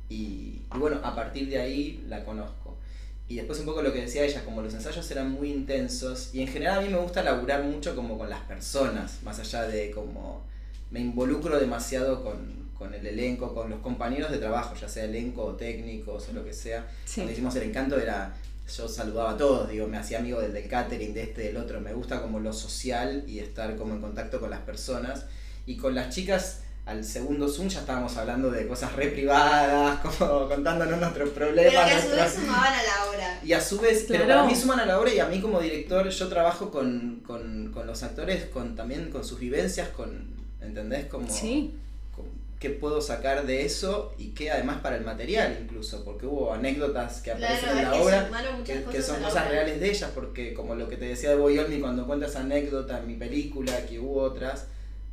y, 0.09 0.63
y 0.75 0.79
bueno, 0.79 1.01
a 1.03 1.15
partir 1.15 1.49
de 1.49 1.61
ahí 1.61 2.05
la 2.09 2.25
conozco. 2.25 2.77
Y 3.27 3.37
después 3.37 3.59
un 3.61 3.67
poco 3.67 3.81
lo 3.83 3.93
que 3.93 4.03
decía 4.03 4.25
ella, 4.25 4.45
como 4.45 4.61
los 4.61 4.75
ensayos 4.75 5.11
eran 5.11 5.31
muy 5.31 5.51
intensos, 5.51 6.35
y 6.35 6.43
en 6.43 6.49
general 6.49 6.79
a 6.79 6.83
mí 6.83 6.89
me 6.91 6.99
gusta 6.99 7.23
laburar 7.23 7.65
mucho 7.65 7.97
como 7.97 8.19
con 8.19 8.29
las 8.29 8.41
personas, 8.41 9.23
más 9.23 9.39
allá 9.39 9.63
de 9.63 9.91
como 9.91 10.43
me 10.91 11.01
involucro 11.01 11.59
demasiado 11.59 12.23
con, 12.23 12.69
con 12.77 12.93
el 12.93 13.07
elenco, 13.07 13.55
con 13.55 13.71
los 13.71 13.81
compañeros 13.81 14.31
de 14.31 14.39
trabajo, 14.39 14.75
ya 14.75 14.89
sea 14.89 15.05
elenco 15.05 15.43
o 15.43 15.55
técnicos 15.55 16.29
o 16.29 16.33
lo 16.33 16.45
que 16.45 16.53
sea. 16.53 16.87
Sí. 17.07 17.17
Cuando 17.17 17.33
hicimos 17.33 17.57
el 17.57 17.63
encanto 17.65 17.99
era, 17.99 18.35
yo 18.77 18.89
saludaba 18.89 19.33
a 19.33 19.37
todos, 19.37 19.69
digo, 19.71 19.87
me 19.87 19.97
hacía 19.97 20.19
amigo 20.19 20.41
del, 20.41 20.53
del 20.53 20.69
catering, 20.69 21.15
de 21.15 21.23
este, 21.23 21.43
del 21.43 21.57
otro, 21.57 21.81
me 21.81 21.95
gusta 21.95 22.21
como 22.21 22.41
lo 22.41 22.53
social 22.53 23.25
y 23.27 23.39
estar 23.39 23.75
como 23.77 23.95
en 23.95 24.03
contacto 24.03 24.39
con 24.39 24.51
las 24.51 24.61
personas. 24.61 25.25
Y 25.67 25.79
con 25.79 25.95
las 25.95 26.15
chicas, 26.15 26.61
al 26.87 27.03
segundo 27.03 27.49
Zoom 27.49 27.69
ya 27.69 27.81
estábamos 27.81 28.15
hablando 28.19 28.51
de 28.51 28.67
cosas 28.69 28.93
re 28.95 29.09
privadas, 29.09 29.99
como 30.19 30.49
contándonos 30.49 31.01
nuestros 31.01 31.31
Pero 31.31 31.47
problemas. 31.47 31.73
que 31.73 31.79
a 31.95 32.01
su 32.03 32.09
nuestras- 32.09 32.35
vez 32.37 32.45
sumaban 32.45 32.73
a 32.75 32.83
la 32.83 33.11
obra. 33.11 33.41
y 33.43 33.53
a 33.53 33.61
su 33.61 33.81
vez, 33.81 34.05
pero 34.07 34.27
para 34.27 34.45
mí 34.45 34.55
suman 34.55 34.81
a 34.81 34.87
la 34.87 35.01
obra 35.01 35.13
y 35.15 35.19
a 35.19 35.27
mí 35.27 35.41
como 35.41 35.61
director 35.61 36.09
yo 36.09 36.29
trabajo 36.29 36.71
con, 36.71 37.23
con, 37.27 37.71
con 37.73 37.87
los 37.87 38.03
actores, 38.03 38.45
con 38.47 38.77
también 38.77 39.11
con 39.11 39.25
sus 39.25 39.39
vivencias, 39.41 39.89
con, 39.91 40.27
¿entendés? 40.61 41.07
Como, 41.07 41.31
Sí. 41.31 41.75
con 42.15 42.27
qué 42.61 42.69
puedo 42.71 43.01
sacar 43.01 43.47
de 43.47 43.65
eso 43.65 44.15
y 44.19 44.29
qué 44.29 44.51
además 44.51 44.81
para 44.83 44.97
el 44.97 45.05
material 45.05 45.59
incluso, 45.63 46.05
porque 46.05 46.27
hubo 46.27 46.53
anécdotas 46.53 47.23
que 47.23 47.31
aparecen 47.33 47.71
Claro, 47.71 47.79
en 47.79 47.85
la 47.85 47.95
obra 47.95 48.29
que, 48.65 48.85
que 48.85 49.01
son 49.03 49.17
cosas 49.23 49.33
obra. 49.45 49.49
reales 49.49 49.81
de 49.81 49.89
ellas, 49.91 50.11
porque 50.15 50.53
como 50.53 50.75
lo 50.75 50.87
que 50.89 50.97
te 50.99 51.07
decía 51.07 51.31
de 51.31 51.37
Boyolmi 51.37 51.81
cuando 51.81 52.07
cuenta 52.07 52.27
esa 52.27 52.41
anécdota 52.41 52.99
en 52.99 53.07
mi 53.07 53.15
película, 53.15 53.87
que 53.87 53.99
hubo 53.99 54.21
otras, 54.23 54.67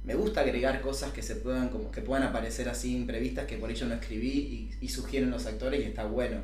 me 0.03 0.15
gusta 0.15 0.41
agregar 0.41 0.81
cosas 0.81 1.11
que 1.11 1.21
se 1.21 1.35
puedan, 1.35 1.69
como 1.69 1.91
que 1.91 2.01
puedan 2.01 2.23
aparecer 2.23 2.69
así 2.69 2.95
imprevistas 2.95 3.45
que 3.45 3.57
por 3.57 3.69
ello 3.69 3.85
no 3.87 3.93
escribí 3.93 4.29
y, 4.29 4.85
y 4.85 4.89
sugieren 4.89 5.29
los 5.29 5.45
actores 5.45 5.79
y 5.81 5.83
está 5.83 6.05
bueno. 6.05 6.39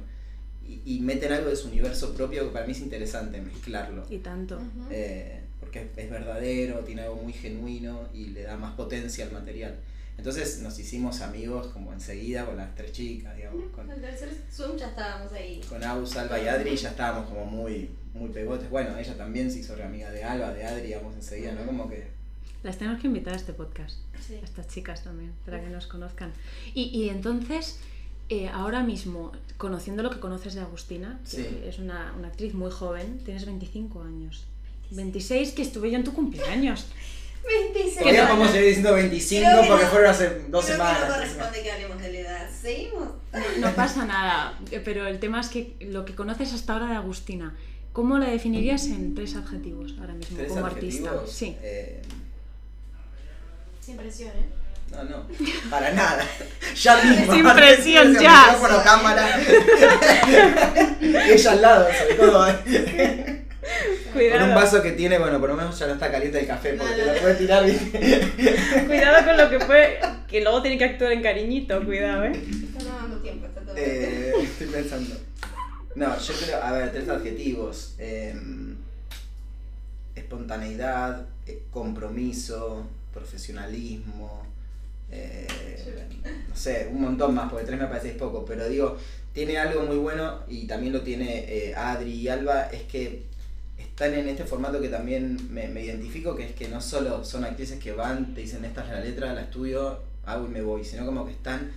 Y, 0.64 0.82
y 0.86 1.00
meten 1.00 1.32
algo 1.32 1.50
de 1.50 1.56
su 1.56 1.70
universo 1.70 2.14
propio 2.14 2.46
que 2.46 2.52
para 2.52 2.66
mí 2.66 2.74
es 2.74 2.82
interesante 2.82 3.42
mezclarlo. 3.42 4.06
Y 4.10 4.20
tanto. 4.20 4.60
Eh, 4.92 5.42
porque 5.60 5.90
es 5.96 6.10
verdadero, 6.10 6.80
tiene 6.82 7.04
algo 7.04 7.16
muy 7.16 7.34
genuino 7.34 8.10
y 8.14 8.28
le 8.28 8.44
da 8.44 8.58
más 8.58 8.76
potencia 8.76 9.26
al 9.26 9.32
material. 9.32 9.80
Entonces 10.18 10.60
nos 10.62 10.78
hicimos 10.80 11.22
amigos 11.22 11.68
como 11.68 11.94
enseguida 11.94 12.46
con 12.46 12.58
las 12.58 12.74
tres 12.76 12.92
chicas, 12.92 13.36
digamos. 13.36 13.72
Con, 13.72 13.90
el 13.90 14.02
tercer 14.02 14.30
Zoom 14.52 14.76
ya 14.76 14.90
estábamos 14.90 15.32
ahí. 15.32 15.62
Con 15.70 15.84
Aus, 15.84 16.16
Alba 16.16 16.40
y 16.40 16.48
Adri 16.48 16.76
ya 16.76 16.90
estábamos 16.90 17.30
como 17.30 17.46
muy, 17.46 17.90
muy 18.14 18.30
pegotes. 18.30 18.70
Bueno, 18.70 18.98
ella 18.98 19.16
también 19.16 19.52
se 19.52 19.60
hizo 19.60 19.74
amiga 19.82 20.12
de 20.12 20.24
Alba, 20.24 20.54
de 20.54 20.66
Adri, 20.66 20.88
digamos, 20.88 21.16
enseguida, 21.16 21.54
¿no? 21.54 21.66
Como 21.66 21.90
que... 21.90 22.17
Las 22.64 22.78
tenemos 22.78 23.00
que 23.00 23.08
invitar 23.08 23.34
a 23.34 23.38
este 23.38 23.54
podcast. 23.54 23.98
Sí. 24.26 24.36
A 24.36 24.46
estas 24.46 24.68
chicas 24.68 25.04
también, 25.04 25.32
para 25.46 25.62
que 25.62 25.70
nos 25.70 25.88
conozcan. 25.88 26.32
Y, 26.74 26.84
y 26.84 27.10
entonces, 27.10 27.80
eh, 28.30 28.50
ahora 28.50 28.84
mismo, 28.84 29.32
conociendo 29.58 30.04
lo 30.04 30.10
que 30.10 30.20
conoces 30.20 30.54
de 30.56 30.62
Agustina, 30.62 31.20
que 31.30 31.68
es 31.68 31.80
una, 31.80 32.14
una 32.18 32.28
actriz 32.28 32.54
muy 32.54 32.72
joven, 32.72 33.20
tienes 33.24 33.46
25 33.46 34.02
años. 34.04 34.46
26 34.92 35.52
que 35.52 35.62
estuve 35.62 35.92
yo 35.92 35.98
en 35.98 36.04
tu 36.04 36.14
cumpleaños. 36.14 36.86
26. 37.48 38.00
Todavía 38.00 38.28
podemos 38.28 38.52
seguir 38.52 38.68
diciendo 38.68 38.94
25 38.94 39.50
porque 39.68 39.86
fueron 39.86 40.12
hace 40.12 40.42
dos 40.50 40.66
semanas. 40.66 41.04
Que 41.04 41.08
no 41.08 41.14
corresponde 41.14 41.64
que 41.64 41.72
hablemos 41.72 42.02
de 42.02 42.12
la 42.12 42.20
edad. 42.20 42.50
Seguimos. 42.62 43.10
No 43.60 43.76
pasa 43.76 44.06
nada, 44.06 44.60
pero 44.84 45.08
el 45.08 45.20
tema 45.20 45.40
es 45.40 45.48
que 45.48 45.76
lo 45.80 46.04
que 46.04 46.16
conoces 46.16 46.54
hasta 46.54 46.74
ahora 46.74 46.88
de 46.88 46.96
Agustina, 46.96 47.56
¿cómo 47.94 48.18
la 48.18 48.30
definirías 48.30 48.88
en 48.88 49.16
tres 49.16 49.36
adjetivos 49.36 49.96
ahora 50.00 50.14
mismo 50.14 50.38
como 50.48 50.66
artista? 50.66 51.24
Sí. 51.28 51.56
Eh... 51.62 52.02
Sin 53.88 53.96
presión, 53.96 54.32
¿eh? 54.32 54.46
No, 54.91 55.01
no, 55.06 55.25
para 55.70 55.94
nada. 55.94 56.22
Ya 56.75 57.01
mismo. 57.01 57.34
Sin 57.34 57.46
presión, 57.56 58.13
ya. 58.20 58.48
Micrófono, 58.51 58.84
cámara. 58.84 59.39
Ella 61.01 61.51
al 61.53 61.62
lado, 61.62 61.88
sobre 61.98 62.15
todo. 62.15 62.50
¿eh? 62.50 63.46
Cuidado. 64.12 64.39
Con 64.41 64.50
un 64.50 64.56
vaso 64.56 64.84
que 64.84 64.91
tiene, 64.91 65.17
bueno, 65.17 65.39
por 65.39 65.48
lo 65.48 65.56
menos 65.56 65.79
ya 65.79 65.88
no 65.88 65.94
está 65.94 66.12
caliente 66.12 66.38
el 66.38 66.48
café 66.48 66.74
porque 66.74 66.98
lo 66.98 67.13
puede 67.13 67.36
tirar. 67.36 67.63
cuidado 68.88 69.25
con 69.25 69.38
lo 69.38 69.50
que 69.50 69.60
puede. 69.65 70.00
Que 70.27 70.41
luego 70.41 70.62
tiene 70.62 70.77
que 70.77 70.84
actuar 70.84 71.13
en 71.13 71.22
cariñito, 71.22 71.86
cuidado, 71.86 72.25
¿eh? 72.25 72.34
Está 72.34 72.84
tomando 72.84 73.22
tiempo, 73.22 73.46
está 73.46 73.62
todo 73.62 73.74
eh, 73.77 74.34
Estoy 74.44 74.67
pensando. 74.67 75.15
No, 75.96 76.20
yo 76.20 76.34
creo, 76.34 76.62
a 76.62 76.72
ver, 76.74 76.91
tres 76.91 77.08
adjetivos. 77.08 77.96
Em, 78.00 78.75
espontaneidad, 80.13 81.25
eh, 81.46 81.63
compromiso, 81.72 82.86
profesionalismo. 83.18 84.46
Eh, 85.10 85.48
no 86.50 86.56
sé, 86.56 86.90
un 86.92 87.02
montón 87.02 87.34
más, 87.34 87.50
porque 87.50 87.66
tres 87.66 87.80
me 87.80 87.88
parece 87.88 88.12
poco, 88.12 88.44
pero 88.46 88.68
digo, 88.68 88.98
tiene 89.34 89.58
algo 89.58 89.84
muy 89.84 89.98
bueno 89.98 90.40
y 90.48 90.68
también 90.68 90.94
lo 90.94 91.02
tiene 91.02 91.46
eh, 91.48 91.76
Adri 91.76 92.12
y 92.12 92.28
Alba, 92.28 92.64
es 92.64 92.84
que 92.84 93.24
están 93.78 94.14
en 94.14 94.28
este 94.28 94.44
formato 94.44 94.82
que 94.82 94.90
también 94.90 95.38
me, 95.52 95.66
identifico, 95.82 96.36
que 96.36 96.46
es 96.46 96.52
que 96.54 96.68
no 96.68 96.82
solo 96.82 97.24
son 97.24 97.46
actrices 97.46 97.80
que 97.80 97.94
van, 97.94 98.34
te 98.34 98.42
dicen 98.42 98.66
esta 98.66 98.84
es 98.84 98.90
la 98.90 99.00
letra, 99.00 99.34
la 99.34 99.42
estudio, 99.42 100.00
hago 100.26 100.46
y 100.46 100.50
me 100.50 100.62
voy, 100.62 100.84
sino 100.84 101.06
como 101.06 101.26
que 101.26 101.32
están, 101.32 101.72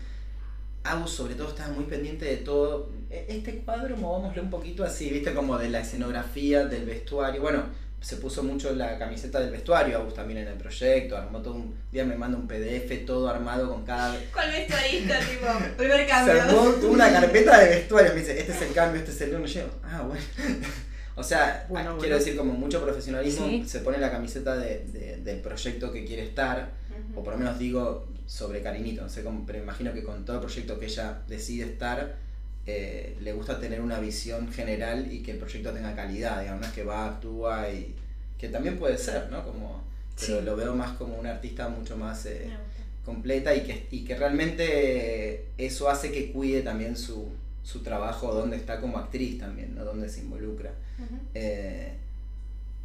hago 0.82 1.06
sobre 1.06 1.34
todo 1.34 1.50
estaba 1.50 1.72
muy 1.72 1.84
pendiente 1.84 2.24
de 2.24 2.38
todo. 2.38 2.90
E, 3.10 3.26
este 3.28 3.58
cuadro 3.58 3.96
movámosle 3.96 4.42
un 4.42 4.50
poquito 4.50 4.82
así, 4.82 5.08
viste, 5.10 5.32
como 5.34 5.56
de 5.56 5.70
la 5.70 5.80
escenografía, 5.80 6.64
del 6.66 6.84
vestuario, 6.84 7.42
bueno, 7.42 7.64
se 8.00 8.16
puso 8.16 8.42
mucho 8.42 8.74
la 8.74 8.98
camiseta 8.98 9.40
del 9.40 9.50
vestuario, 9.50 9.98
Agus 9.98 10.14
también 10.14 10.40
en 10.40 10.48
el 10.48 10.54
proyecto, 10.54 11.16
armó 11.16 11.40
todo 11.42 11.54
un 11.54 11.74
día 11.92 12.04
me 12.04 12.16
manda 12.16 12.38
un 12.38 12.48
PDF 12.48 13.04
todo 13.04 13.28
armado 13.28 13.68
con 13.68 13.84
cada 13.84 14.18
¿Cuál 14.32 14.50
vestuarista, 14.50 15.18
tipo? 15.18 15.46
Primer 15.76 16.06
cambio. 16.08 16.34
Se 16.34 16.40
armó 16.40 16.62
una 16.88 17.12
carpeta 17.12 17.58
de 17.58 17.68
vestuario, 17.68 18.14
me 18.14 18.20
dice, 18.20 18.40
este 18.40 18.52
es 18.52 18.62
el 18.62 18.72
cambio, 18.72 19.00
este 19.00 19.12
es 19.12 19.20
el 19.20 19.34
uno, 19.34 19.46
yo, 19.46 19.62
ah, 19.84 20.02
bueno. 20.06 20.22
O 21.16 21.22
sea, 21.22 21.66
quiero 21.98 22.16
decir, 22.16 22.34
como 22.34 22.54
mucho 22.54 22.82
profesionalismo, 22.82 23.66
se 23.66 23.80
pone 23.80 23.98
la 23.98 24.10
camiseta 24.10 24.56
de, 24.56 25.18
del 25.22 25.40
proyecto 25.40 25.92
que 25.92 26.06
quiere 26.06 26.22
estar, 26.22 26.70
o 27.14 27.22
por 27.22 27.34
lo 27.34 27.38
menos 27.38 27.58
digo 27.58 28.08
sobre 28.24 28.62
Carinito, 28.62 29.02
no 29.02 29.10
sé 29.10 29.22
cómo, 29.22 29.44
pero 29.44 29.58
imagino 29.58 29.92
que 29.92 30.02
con 30.02 30.24
todo 30.24 30.36
el 30.36 30.42
proyecto 30.42 30.78
que 30.78 30.86
ella 30.86 31.20
decide 31.28 31.64
estar, 31.64 32.16
eh, 32.70 33.16
le 33.20 33.32
gusta 33.32 33.58
tener 33.58 33.80
una 33.80 33.98
visión 33.98 34.52
general 34.52 35.12
y 35.12 35.22
que 35.22 35.32
el 35.32 35.38
proyecto 35.38 35.72
tenga 35.72 35.94
calidad, 35.94 36.40
digamos, 36.40 36.60
no 36.62 36.66
es 36.66 36.72
que 36.72 36.84
va, 36.84 37.06
actúa 37.06 37.70
y 37.70 37.94
que 38.38 38.48
también 38.48 38.78
puede 38.78 38.96
ser, 38.96 39.30
¿no? 39.30 39.44
Como, 39.44 39.82
pero 40.18 40.40
lo 40.42 40.56
veo 40.56 40.74
más 40.74 40.96
como 40.96 41.16
una 41.18 41.30
artista 41.32 41.68
mucho 41.68 41.96
más 41.96 42.26
eh, 42.26 42.48
completa 43.04 43.54
y 43.54 43.62
que, 43.62 43.86
y 43.90 44.04
que 44.04 44.16
realmente 44.16 45.46
eso 45.58 45.90
hace 45.90 46.12
que 46.12 46.32
cuide 46.32 46.62
también 46.62 46.96
su, 46.96 47.28
su 47.62 47.82
trabajo, 47.82 48.32
donde 48.32 48.56
está 48.56 48.80
como 48.80 48.98
actriz 48.98 49.38
también, 49.38 49.74
¿no? 49.74 49.84
Donde 49.84 50.08
se 50.08 50.20
involucra. 50.20 50.72
Eh, 51.34 51.92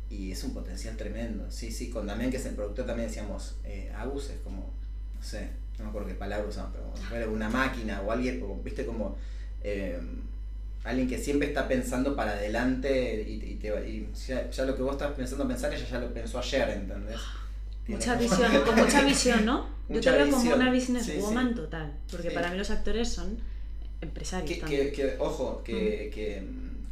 y 0.09 0.31
es 0.31 0.43
un 0.43 0.53
potencial 0.53 0.95
tremendo. 0.95 1.49
Sí, 1.49 1.71
sí, 1.71 1.89
con 1.89 2.07
Damián, 2.07 2.31
que 2.31 2.37
es 2.37 2.45
el 2.45 2.55
productor, 2.55 2.85
también 2.85 3.07
decíamos, 3.07 3.55
eh, 3.63 3.91
Agus 3.95 4.29
es 4.29 4.39
como, 4.43 4.71
no 5.15 5.23
sé, 5.23 5.49
no 5.77 5.85
me 5.85 5.89
acuerdo 5.89 6.07
qué 6.07 6.13
palabra 6.15 6.47
usamos, 6.47 6.71
pero 6.73 6.85
como 6.85 6.97
si 6.97 7.03
fuera 7.03 7.27
una 7.27 7.49
máquina 7.49 8.01
o 8.01 8.11
alguien, 8.11 8.43
viste, 8.63 8.85
como 8.85 9.17
eh, 9.67 9.99
alguien 10.83 11.07
que 11.07 11.17
siempre 11.17 11.47
está 11.47 11.67
pensando 11.67 12.15
para 12.15 12.33
adelante 12.33 13.25
y, 13.27 13.59
ya, 14.27 14.65
lo 14.65 14.75
que 14.75 14.83
vos 14.83 14.91
estás 14.93 15.13
pensando 15.13 15.47
pensar, 15.47 15.73
ella 15.73 15.85
ya 15.89 15.99
lo 15.99 16.13
pensó 16.13 16.37
ayer, 16.37 16.69
¿entendés? 16.69 17.19
Mucha 17.87 18.15
visión, 18.15 18.51
con 18.65 18.75
mucha 18.75 19.03
visión, 19.03 19.45
¿no? 19.45 19.67
Yo 19.89 20.01
te 20.01 20.11
veo 20.11 20.29
como 20.29 20.53
una 20.53 20.71
businesswoman 20.71 21.55
total, 21.55 21.93
porque 22.11 22.31
para 22.31 22.51
mí 22.51 22.57
los 22.57 22.69
actores 22.69 23.09
son 23.09 23.37
empresarios. 24.01 24.59
Que, 24.59 24.91
que, 24.91 25.15
ojo, 25.19 25.63
que, 25.63 26.11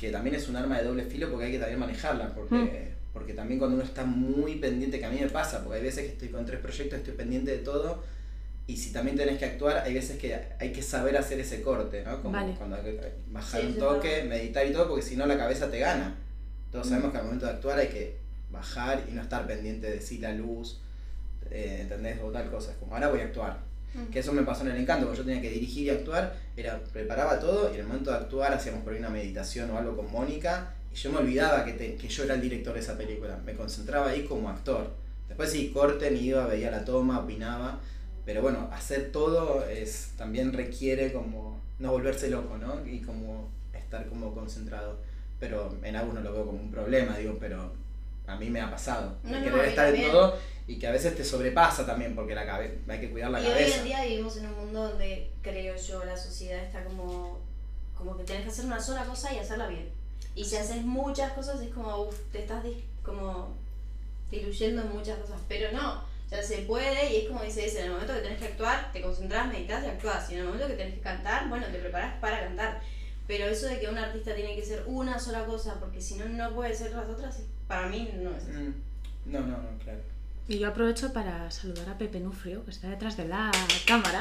que 0.03 0.11
también 0.11 0.35
es 0.35 0.49
un 0.49 0.57
arma 0.57 0.79
de 0.79 0.83
doble 0.83 1.03
filo 1.03 1.29
porque 1.29 1.45
hay 1.45 1.51
que 1.53 1.59
también 1.59 1.79
manejarla, 1.79 2.33
porque, 2.35 2.55
mm. 2.55 3.13
porque 3.13 3.33
también 3.33 3.57
cuando 3.57 3.77
uno 3.77 3.85
está 3.85 4.03
muy 4.03 4.55
pendiente, 4.55 4.99
que 4.99 5.05
a 5.05 5.09
mí 5.09 5.17
me 5.17 5.29
pasa, 5.29 5.63
porque 5.63 5.77
hay 5.77 5.83
veces 5.83 6.03
que 6.03 6.11
estoy 6.11 6.27
con 6.27 6.45
tres 6.45 6.59
proyectos, 6.59 6.99
estoy 6.99 7.13
pendiente 7.13 7.51
de 7.51 7.59
todo, 7.59 8.03
y 8.65 8.77
si 8.77 8.91
también 8.93 9.17
tenés 9.17 9.37
que 9.37 9.45
actuar, 9.45 9.77
hay 9.77 9.93
veces 9.93 10.17
que 10.17 10.39
hay 10.59 10.71
que 10.71 10.81
saber 10.81 11.17
hacer 11.17 11.39
ese 11.39 11.61
corte, 11.61 12.03
¿no? 12.03 12.21
Como 12.21 12.37
cuando 12.57 12.75
hay 12.77 12.83
que 12.83 13.13
bajar 13.27 13.65
un 13.65 13.77
toque, 13.77 14.23
meditar 14.23 14.65
y 14.65 14.71
todo, 14.71 14.87
porque 14.87 15.03
si 15.03 15.15
no 15.15 15.25
la 15.25 15.37
cabeza 15.37 15.69
te 15.69 15.79
gana. 15.79 16.15
Todos 16.71 16.87
sabemos 16.87 17.11
que 17.11 17.17
al 17.17 17.25
momento 17.25 17.45
de 17.45 17.51
actuar 17.51 17.77
hay 17.77 17.87
que 17.87 18.17
bajar 18.51 19.03
y 19.09 19.11
no 19.11 19.21
estar 19.21 19.45
pendiente 19.45 19.89
de 19.89 20.01
si 20.01 20.17
la 20.17 20.31
luz, 20.31 20.79
eh, 21.51 21.79
¿entendés? 21.81 22.19
O 22.23 22.31
tal 22.31 22.49
cosa. 22.49 22.71
Es 22.71 22.77
como, 22.77 22.95
ahora 22.95 23.09
voy 23.09 23.19
a 23.19 23.25
actuar 23.25 23.73
que 24.11 24.19
eso 24.19 24.33
me 24.33 24.41
pasó 24.41 24.63
en 24.63 24.71
el 24.71 24.77
encanto, 24.77 25.05
porque 25.05 25.19
yo 25.19 25.25
tenía 25.25 25.41
que 25.41 25.49
dirigir 25.49 25.85
y 25.85 25.89
actuar, 25.91 26.35
era, 26.57 26.79
preparaba 26.91 27.39
todo 27.39 27.69
y 27.71 27.75
en 27.75 27.81
el 27.81 27.87
momento 27.87 28.09
de 28.11 28.17
actuar 28.17 28.53
hacíamos 28.53 28.83
por 28.83 28.93
ahí 28.93 28.99
una 28.99 29.09
meditación 29.09 29.69
o 29.69 29.77
algo 29.77 29.95
con 29.95 30.11
Mónica 30.11 30.73
y 30.91 30.95
yo 30.95 31.11
me 31.11 31.17
olvidaba 31.17 31.63
que, 31.63 31.95
que 31.95 32.07
yo 32.07 32.23
era 32.23 32.35
el 32.35 32.41
director 32.41 32.73
de 32.73 32.79
esa 32.79 32.97
película, 32.97 33.37
me 33.45 33.53
concentraba 33.53 34.09
ahí 34.09 34.25
como 34.25 34.49
actor. 34.49 34.91
Después 35.27 35.51
sí, 35.51 35.71
corte, 35.71 36.09
me 36.11 36.19
iba, 36.19 36.45
veía 36.45 36.71
la 36.71 36.83
toma, 36.83 37.19
opinaba, 37.19 37.79
pero 38.25 38.41
bueno, 38.41 38.69
hacer 38.71 39.11
todo 39.11 39.65
es 39.67 40.11
también 40.17 40.53
requiere 40.53 41.11
como 41.11 41.59
no 41.79 41.91
volverse 41.91 42.29
loco, 42.29 42.57
¿no? 42.57 42.85
Y 42.85 43.01
como 43.01 43.49
estar 43.73 44.07
como 44.07 44.33
concentrado. 44.33 44.97
Pero 45.39 45.75
en 45.83 45.95
algo 45.95 46.13
no 46.13 46.21
lo 46.21 46.31
veo 46.31 46.45
como 46.45 46.59
un 46.59 46.71
problema, 46.71 47.17
digo, 47.17 47.37
pero 47.39 47.73
a 48.27 48.35
mí 48.37 48.49
me 48.49 48.61
ha 48.61 48.71
pasado. 48.71 49.17
querer 49.23 49.65
estar 49.65 49.93
en 49.93 50.09
todo 50.09 50.37
y 50.67 50.79
que 50.79 50.87
a 50.87 50.91
veces 50.91 51.15
te 51.15 51.25
sobrepasa 51.25 51.85
también 51.85 52.15
porque 52.15 52.35
la 52.35 52.45
cabeza 52.45 52.73
hay 52.87 52.99
que 52.99 53.11
cuidar 53.11 53.31
la 53.31 53.41
y 53.41 53.43
cabeza. 53.43 53.65
hoy 53.65 53.71
en 53.79 53.83
día 53.83 54.05
vivimos 54.05 54.37
en 54.37 54.45
un 54.45 54.55
mundo 54.55 54.89
donde 54.89 55.29
creo 55.41 55.75
yo 55.75 56.05
la 56.05 56.15
sociedad 56.15 56.63
está 56.63 56.83
como 56.85 57.39
como 57.97 58.17
que 58.17 58.23
tienes 58.23 58.45
que 58.45 58.51
hacer 58.51 58.65
una 58.65 58.81
sola 58.81 59.05
cosa 59.05 59.33
y 59.33 59.39
hacerla 59.39 59.67
bien. 59.67 59.89
Y 60.35 60.45
si 60.45 60.55
haces 60.55 60.83
muchas 60.83 61.33
cosas 61.33 61.61
es 61.61 61.69
como 61.73 62.03
uff, 62.03 62.17
te 62.31 62.39
estás 62.39 62.63
como 63.03 63.49
diluyendo 64.31 64.81
en 64.81 64.93
muchas 64.93 65.19
cosas, 65.19 65.39
pero 65.47 65.71
no, 65.71 66.03
o 66.33 66.35
sea, 66.35 66.43
se 66.43 66.63
puede 66.63 67.13
y 67.13 67.17
es 67.17 67.29
como 67.29 67.43
dice, 67.43 67.69
en 67.77 67.85
el 67.85 67.91
momento 67.91 68.15
que 68.15 68.21
tenés 68.21 68.39
que 68.39 68.47
actuar, 68.47 68.91
te 68.91 69.01
concentras, 69.01 69.47
meditas 69.47 69.83
y 69.83 69.87
actúas, 69.87 70.29
y 70.31 70.33
en 70.33 70.39
el 70.39 70.45
momento 70.45 70.67
que 70.67 70.73
tenés 70.73 70.95
que 70.95 71.01
cantar, 71.01 71.47
bueno, 71.47 71.67
te 71.67 71.77
preparas 71.77 72.19
para 72.19 72.39
cantar. 72.39 72.81
Pero 73.27 73.45
eso 73.45 73.67
de 73.67 73.79
que 73.79 73.87
un 73.87 73.99
artista 73.99 74.33
tiene 74.33 74.55
que 74.55 74.65
ser 74.65 74.83
una 74.87 75.19
sola 75.19 75.45
cosa, 75.45 75.79
porque 75.79 76.01
si 76.01 76.15
no, 76.15 76.25
no 76.25 76.55
puede 76.55 76.73
ser 76.73 76.91
las 76.91 77.07
otras, 77.07 77.43
para 77.67 77.87
mí 77.87 78.09
no 78.15 78.31
es 78.31 78.43
así. 78.43 78.51
Mm. 78.51 78.73
No, 79.25 79.39
no, 79.41 79.57
no, 79.57 79.77
claro. 79.83 79.99
Y 80.47 80.57
yo 80.57 80.69
aprovecho 80.69 81.13
para 81.13 81.51
saludar 81.51 81.87
a 81.89 81.97
Pepe 81.99 82.19
Nufrio, 82.19 82.65
que 82.65 82.71
está 82.71 82.89
detrás 82.89 83.15
de 83.15 83.27
la 83.27 83.51
cámara. 83.85 84.19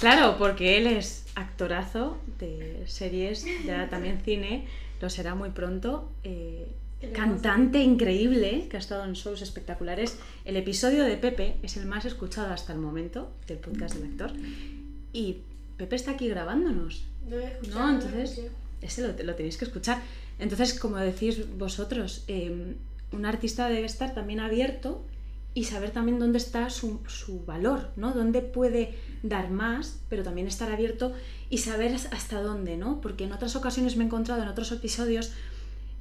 Claro, 0.00 0.36
porque 0.38 0.76
él 0.76 0.88
es 0.88 1.26
actorazo 1.36 2.18
de 2.38 2.82
series, 2.86 3.46
ya 3.64 3.88
también 3.88 4.20
cine, 4.20 4.66
lo 5.00 5.08
será 5.10 5.36
muy 5.36 5.50
pronto. 5.50 6.10
Eh, 6.24 6.66
cantante 7.12 7.82
increíble, 7.82 8.68
que 8.68 8.76
ha 8.76 8.80
estado 8.80 9.04
en 9.04 9.12
shows 9.12 9.42
espectaculares. 9.42 10.18
El 10.44 10.56
episodio 10.56 11.04
de 11.04 11.16
Pepe 11.16 11.56
es 11.62 11.76
el 11.76 11.86
más 11.86 12.04
escuchado 12.04 12.52
hasta 12.52 12.72
el 12.72 12.78
momento 12.78 13.30
del 13.46 13.58
podcast 13.58 13.96
del 13.96 14.10
actor. 14.10 14.32
Y 15.12 15.38
Pepe 15.76 15.96
está 15.96 16.12
aquí 16.12 16.28
grabándonos. 16.28 17.04
no, 17.70 17.90
entonces, 17.90 18.40
ese 18.80 19.02
lo, 19.02 19.24
lo, 19.24 19.34
tenéis 19.34 19.56
que 19.56 19.64
escuchar. 19.64 20.02
Entonces, 20.38 20.78
como 20.78 20.96
decís 20.96 21.46
vosotros, 21.56 22.24
eh, 22.28 22.74
un 23.12 23.26
artista 23.26 23.68
debe 23.68 23.86
estar 23.86 24.14
también 24.14 24.40
abierto 24.40 25.04
y 25.56 25.64
saber 25.64 25.90
también 25.90 26.18
dónde 26.18 26.36
está 26.36 26.68
su, 26.68 27.00
valor, 27.46 27.88
¿no? 27.96 28.12
Dónde 28.12 28.42
puede 28.42 28.94
dar 29.22 29.50
más, 29.50 30.00
pero 30.10 30.22
también 30.22 30.46
estar 30.46 30.70
abierto 30.70 31.14
y 31.48 31.58
saber 31.58 31.94
hasta 31.94 32.42
dónde, 32.42 32.76
¿no? 32.76 33.00
Porque 33.00 33.24
en 33.24 33.32
otras 33.32 33.56
ocasiones 33.56 33.96
me 33.96 34.04
he 34.04 34.06
encontrado 34.06 34.42
en 34.42 34.48
otros 34.48 34.70
episodios 34.70 35.32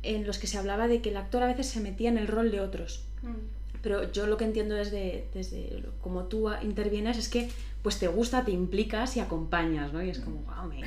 en 0.05 0.25
los 0.25 0.38
que 0.38 0.47
se 0.47 0.57
hablaba 0.57 0.88
de 0.88 1.01
que 1.01 1.09
el 1.09 1.17
actor 1.17 1.43
a 1.43 1.47
veces 1.47 1.67
se 1.67 1.79
metía 1.79 2.09
en 2.09 2.17
el 2.17 2.27
rol 2.27 2.51
de 2.51 2.62
otros. 2.62 3.03
Mm. 3.24 3.81
Pero 3.81 4.12
yo 4.12 4.25
lo 4.25 4.38
que 4.38 4.45
entiendo 4.45 4.75
desde, 4.75 5.27
desde 5.33 5.83
como 6.01 6.24
tú 6.24 6.50
intervienes 6.63 7.17
es 7.17 7.29
que 7.29 7.50
pues 7.83 8.00
te 8.00 8.07
gusta, 8.07 8.43
te 8.43 8.51
implicas 8.51 9.15
y 9.15 9.19
acompañas, 9.19 9.93
¿no? 9.93 10.01
Y 10.01 10.09
es 10.09 10.17
como, 10.17 10.38
wow, 10.38 10.67
me, 10.67 10.81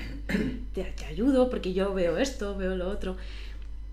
te, 0.75 0.83
te 0.83 1.05
ayudo 1.05 1.49
porque 1.49 1.73
yo 1.73 1.95
veo 1.95 2.19
esto, 2.19 2.57
veo 2.57 2.75
lo 2.75 2.89
otro. 2.89 3.17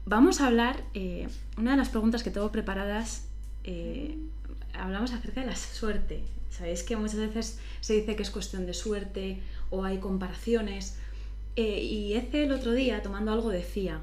Vamos 0.08 0.42
a 0.42 0.48
hablar, 0.48 0.84
eh, 0.96 1.28
una 1.56 1.72
de 1.72 1.78
las 1.78 1.90
preguntas 1.90 2.24
que 2.24 2.32
tengo 2.32 2.52
preparadas, 2.52 3.28
eh, 3.64 4.18
hablamos 4.74 5.14
acerca 5.14 5.42
de 5.42 5.48
la 5.48 5.56
suerte. 5.56 6.24
Sabéis 6.50 6.82
que 6.82 6.96
muchas 6.96 7.18
veces 7.18 7.60
se 7.82 7.94
dice 7.94 8.16
que 8.16 8.24
es 8.24 8.32
cuestión 8.32 8.66
de 8.66 8.74
suerte 8.74 9.40
o 9.70 9.84
hay 9.84 10.00
comparaciones. 10.00 10.98
Eh, 11.56 11.84
y 11.84 12.14
Ece 12.14 12.46
el 12.46 12.54
otro 12.54 12.72
día, 12.72 13.04
tomando 13.04 13.32
algo, 13.32 13.50
decía 13.50 14.02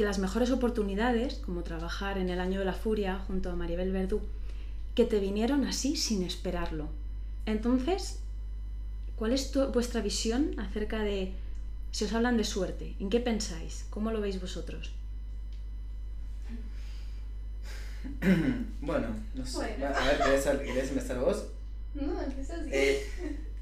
que 0.00 0.06
las 0.06 0.18
mejores 0.18 0.50
oportunidades, 0.50 1.34
como 1.44 1.62
trabajar 1.62 2.16
en 2.16 2.30
el 2.30 2.40
Año 2.40 2.58
de 2.58 2.64
la 2.64 2.72
Furia 2.72 3.18
junto 3.26 3.50
a 3.50 3.54
Maribel 3.54 3.92
Verdú, 3.92 4.22
que 4.94 5.04
te 5.04 5.20
vinieron 5.20 5.66
así 5.66 5.94
sin 5.94 6.22
esperarlo. 6.22 6.88
Entonces, 7.44 8.18
¿cuál 9.16 9.34
es 9.34 9.50
tu- 9.50 9.66
vuestra 9.72 10.00
visión 10.00 10.58
acerca 10.58 11.00
de 11.00 11.34
si 11.92 12.06
os 12.06 12.14
hablan 12.14 12.38
de 12.38 12.44
suerte? 12.44 12.94
¿En 12.98 13.10
qué 13.10 13.20
pensáis? 13.20 13.84
¿Cómo 13.90 14.10
lo 14.10 14.22
veis 14.22 14.40
vosotros? 14.40 14.90
Bueno, 18.80 19.08
no 19.34 19.44
sé. 19.44 19.56
Bueno. 19.58 19.86
A 19.94 20.06
ver, 20.06 20.18
¿querés, 20.18 20.44
querés 20.44 20.88
empezar 20.88 21.18
vos? 21.20 21.44
No, 21.94 22.22
empezó 22.22 22.54
así. 22.54 22.70
Eh, 22.72 23.06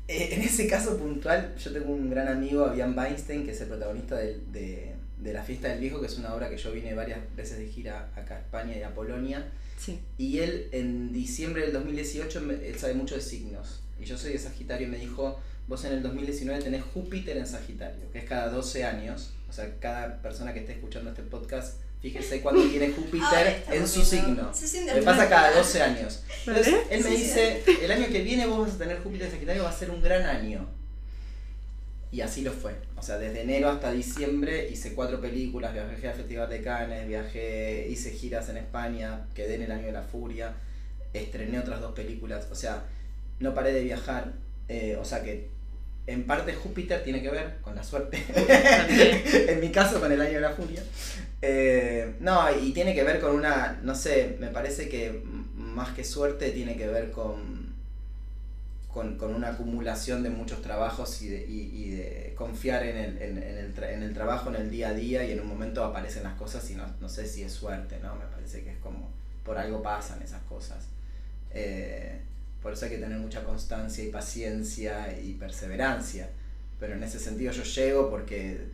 eh, 0.07 0.29
en 0.35 0.43
ese 0.43 0.69
caso 0.69 0.97
puntual, 0.99 1.57
yo 1.57 1.73
tengo 1.73 1.93
un 1.93 2.09
gran 2.11 2.29
amigo, 2.29 2.65
Avian 2.65 2.97
Weinstein, 2.97 3.45
que 3.45 3.51
es 3.51 3.61
el 3.61 3.67
protagonista 3.67 4.15
de, 4.17 4.95
de 5.21 5.33
La 5.33 5.43
Fiesta 5.43 5.69
del 5.69 5.81
Viejo, 5.81 6.01
que 6.01 6.07
es 6.07 6.17
una 6.19 6.35
obra 6.35 6.49
que 6.49 6.57
yo 6.57 6.71
vine 6.73 6.95
varias 6.95 7.19
veces 7.37 7.59
de 7.59 7.67
gira 7.69 8.11
acá 8.17 8.37
a 8.37 8.41
España 8.41 8.77
y 8.77 8.83
a 8.83 8.95
Polonia. 8.95 9.47
Sí. 9.79 10.01
Y 10.17 10.39
él 10.39 10.69
en 10.73 11.13
diciembre 11.13 11.63
del 11.63 11.73
2018, 11.73 12.41
me- 12.41 12.69
él 12.69 12.79
sabe 12.79 12.95
mucho 12.95 13.15
de 13.15 13.21
signos. 13.21 13.81
Y 14.01 14.05
yo 14.05 14.17
soy 14.17 14.33
de 14.33 14.39
Sagitario 14.39 14.87
y 14.87 14.91
me 14.91 14.99
dijo, 14.99 15.41
vos 15.67 15.85
en 15.85 15.93
el 15.93 16.03
2019 16.03 16.63
tenés 16.63 16.83
Júpiter 16.95 17.37
en 17.37 17.47
Sagitario, 17.47 18.11
que 18.13 18.19
es 18.21 18.25
cada 18.25 18.49
12 18.51 18.85
años. 18.85 19.33
O 19.49 19.53
sea, 19.53 19.69
cada 19.81 20.21
persona 20.23 20.53
que 20.53 20.61
esté 20.61 20.73
escuchando 20.73 21.11
este 21.11 21.23
podcast, 21.23 21.81
fíjese 22.01 22.41
cuándo 22.41 22.63
tiene 22.69 22.91
Júpiter 22.97 23.65
en 23.71 23.89
su 23.89 24.05
signo. 24.05 24.53
Me 24.95 25.03
pasa 25.03 25.29
cada 25.29 25.51
12 25.57 25.83
años. 25.83 26.23
Entonces, 26.47 26.75
él 26.91 27.03
me 27.05 27.11
dice, 27.11 27.63
el 27.83 27.91
año 27.91 28.07
que 28.09 28.23
viene 28.23 28.47
vos 28.47 28.67
vas 28.67 28.75
a 28.77 28.79
tener 28.79 28.99
Júpiter 29.01 29.27
en 29.27 29.33
Sagitario, 29.33 29.65
va 29.65 29.71
a 29.71 29.77
ser 29.77 29.91
un 29.91 30.01
gran 30.03 30.23
año. 30.25 30.69
Y 32.11 32.23
así 32.23 32.43
lo 32.43 32.53
fue. 32.53 32.75
O 32.97 33.03
sea, 33.03 33.19
desde 33.19 33.43
enero 33.43 33.69
hasta 33.69 33.93
diciembre 33.93 34.69
hice 34.71 34.95
cuatro 34.95 35.21
películas, 35.21 35.75
viajé 35.75 36.09
al 36.09 36.15
Festival 36.15 36.49
de 36.49 36.63
Cannes, 36.63 37.07
viajé, 37.07 37.87
hice 37.91 38.13
giras 38.13 38.49
en 38.49 38.57
España, 38.57 39.27
quedé 39.35 39.57
en 39.57 39.63
el 39.63 39.73
año 39.73 39.87
de 39.87 39.93
la 39.93 40.03
furia, 40.03 40.55
estrené 41.13 41.59
otras 41.59 41.81
dos 41.81 41.93
películas. 41.93 42.49
O 42.51 42.55
sea, 42.55 42.85
no 43.41 43.55
paré 43.55 43.73
de 43.73 43.85
viajar. 43.85 44.33
eh, 44.69 44.97
o 45.01 45.05
sea 45.05 45.23
que 45.23 45.49
en 46.07 46.25
parte 46.25 46.55
Júpiter 46.55 47.05
tiene 47.05 47.23
que 47.23 47.31
ver 47.31 47.59
con 47.61 47.75
la 47.77 47.83
suerte. 47.85 48.19
En 49.49 49.61
mi 49.61 49.71
caso 49.71 50.01
con 50.01 50.11
el 50.11 50.21
año 50.21 50.35
de 50.35 50.41
la 50.41 50.51
furia. 50.53 50.83
Eh, 51.43 52.15
no, 52.21 52.41
y 52.61 52.73
tiene 52.73 52.95
que 52.95 53.05
ver 53.05 53.21
con 53.21 53.35
una, 53.35 53.79
no 53.83 53.95
sé, 53.95 54.37
me 54.41 54.49
parece 54.49 54.89
que 54.89 55.23
más 55.55 55.91
que 55.91 56.05
suerte 56.05 56.51
tiene 56.51 56.77
que 56.77 56.89
ver 56.89 57.11
con, 57.11 57.58
con, 58.99 59.17
con 59.17 59.33
una 59.33 59.51
acumulación 59.51 60.25
de 60.25 60.31
muchos 60.31 60.61
trabajos 60.61 61.23
y 61.23 61.29
de, 61.29 61.47
y, 61.47 61.71
y 61.73 61.91
de 61.91 62.35
confiar 62.37 62.83
en 62.83 62.97
el, 62.97 63.23
en, 63.23 63.39
en 63.41 63.59
el 63.59 63.85
en 63.85 64.03
el 64.03 64.13
trabajo, 64.13 64.49
en 64.49 64.57
el 64.57 64.71
día 64.73 64.89
a 64.89 64.93
día 64.93 65.25
y 65.25 65.31
en 65.31 65.39
un 65.39 65.47
momento 65.47 65.85
aparecen 65.85 66.25
las 66.25 66.35
cosas 66.35 66.69
y 66.69 66.75
no, 66.75 66.85
no 67.01 67.09
sé 67.09 67.25
si 67.29 67.45
es 67.45 67.53
suerte, 67.53 68.01
¿no? 68.03 68.17
Me 68.17 68.25
parece 68.27 68.65
que 68.65 68.73
es 68.73 68.79
como, 68.79 69.09
por 69.45 69.57
algo 69.57 69.83
pasan 69.83 70.21
esas 70.21 70.43
cosas. 70.43 70.89
Eh, 71.53 72.21
por 72.61 72.73
eso 72.73 72.87
hay 72.87 72.91
que 72.91 72.99
tener 72.99 73.19
mucha 73.19 73.45
constancia 73.45 74.03
y 74.03 74.09
paciencia 74.09 75.17
y 75.17 75.35
perseverancia. 75.35 76.31
Pero 76.81 76.95
en 76.95 77.03
ese 77.05 77.21
sentido 77.21 77.53
yo 77.53 77.63
llego 77.63 78.11
porque 78.11 78.67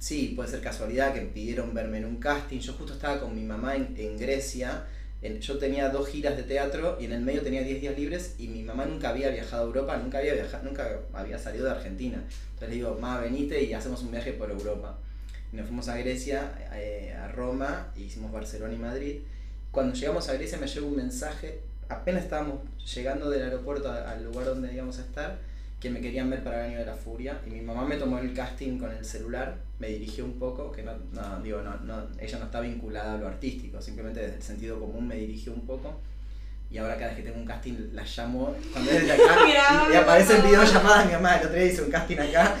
sí, 0.00 0.32
puede 0.34 0.50
ser 0.50 0.60
casualidad 0.60 1.14
que 1.14 1.20
pidieron 1.20 1.72
verme 1.72 1.98
en 1.98 2.04
un 2.04 2.16
casting. 2.16 2.58
Yo 2.58 2.72
justo 2.72 2.94
estaba 2.94 3.20
con 3.20 3.32
mi 3.32 3.44
mamá 3.44 3.76
en, 3.76 3.94
en 3.96 4.18
Grecia. 4.18 4.86
Yo 5.20 5.58
tenía 5.58 5.88
dos 5.88 6.08
giras 6.08 6.36
de 6.36 6.44
teatro 6.44 6.96
y 7.00 7.06
en 7.06 7.12
el 7.12 7.22
medio 7.22 7.42
tenía 7.42 7.62
10 7.62 7.80
días 7.80 7.98
libres 7.98 8.36
y 8.38 8.46
mi 8.46 8.62
mamá 8.62 8.86
nunca 8.86 9.08
había 9.08 9.30
viajado 9.30 9.64
a 9.64 9.66
Europa, 9.66 9.96
nunca 9.96 10.18
había 10.18 10.34
viajado, 10.34 10.64
nunca 10.64 11.00
había 11.12 11.38
salido 11.38 11.64
de 11.64 11.72
Argentina. 11.72 12.22
Entonces 12.50 12.68
le 12.68 12.74
digo, 12.76 12.94
mamá, 12.94 13.20
venite 13.20 13.62
y 13.64 13.72
hacemos 13.72 14.02
un 14.02 14.12
viaje 14.12 14.32
por 14.32 14.50
Europa. 14.50 14.96
Y 15.52 15.56
nos 15.56 15.66
fuimos 15.66 15.88
a 15.88 15.96
Grecia, 15.96 16.52
eh, 16.74 17.16
a 17.18 17.28
Roma, 17.28 17.92
e 17.96 18.02
hicimos 18.02 18.30
Barcelona 18.30 18.74
y 18.74 18.78
Madrid. 18.78 19.16
Cuando 19.72 19.94
llegamos 19.94 20.28
a 20.28 20.34
Grecia 20.34 20.58
me 20.58 20.68
llegó 20.68 20.86
un 20.86 20.96
mensaje, 20.96 21.60
apenas 21.88 22.24
estábamos 22.24 22.60
llegando 22.94 23.28
del 23.28 23.42
aeropuerto 23.42 23.90
al 23.90 24.24
lugar 24.24 24.46
donde 24.46 24.72
íbamos 24.72 24.98
a 24.98 25.02
estar, 25.02 25.38
que 25.80 25.90
me 25.90 26.00
querían 26.00 26.30
ver 26.30 26.44
para 26.44 26.64
el 26.64 26.70
año 26.70 26.78
de 26.78 26.86
la 26.86 26.94
furia. 26.94 27.40
Y 27.44 27.50
mi 27.50 27.60
mamá 27.60 27.84
me 27.84 27.96
tomó 27.96 28.18
el 28.18 28.32
casting 28.34 28.78
con 28.78 28.92
el 28.92 29.04
celular, 29.04 29.56
me 29.78 29.88
dirigió 29.88 30.24
un 30.24 30.38
poco, 30.38 30.72
que 30.72 30.82
no, 30.82 30.92
no, 31.12 31.40
digo, 31.42 31.62
no, 31.62 31.76
no, 31.84 32.06
ella 32.20 32.38
no 32.38 32.46
está 32.46 32.60
vinculada 32.60 33.14
a 33.14 33.18
lo 33.18 33.28
artístico, 33.28 33.80
simplemente 33.80 34.20
desde 34.20 34.36
el 34.36 34.42
sentido 34.42 34.80
común 34.80 35.06
me 35.06 35.16
dirigió 35.16 35.52
un 35.52 35.64
poco. 35.66 36.00
Y 36.70 36.76
ahora 36.76 36.96
cada 36.96 37.06
vez 37.06 37.16
que 37.16 37.22
tengo 37.22 37.38
un 37.38 37.46
casting 37.46 37.72
la 37.94 38.04
llamo 38.04 38.54
cuando 38.74 38.90
es 38.90 39.06
de 39.06 39.12
acá 39.12 39.36
y, 39.90 39.92
y 39.94 39.96
aparece 39.96 40.36
en 40.36 40.42
videollamada 40.44 41.06
mi 41.06 41.12
mamá. 41.12 41.36
El 41.36 41.46
otro 41.46 41.58
día 41.58 41.64
hice 41.64 41.80
un 41.80 41.90
casting 41.90 42.18
acá 42.18 42.56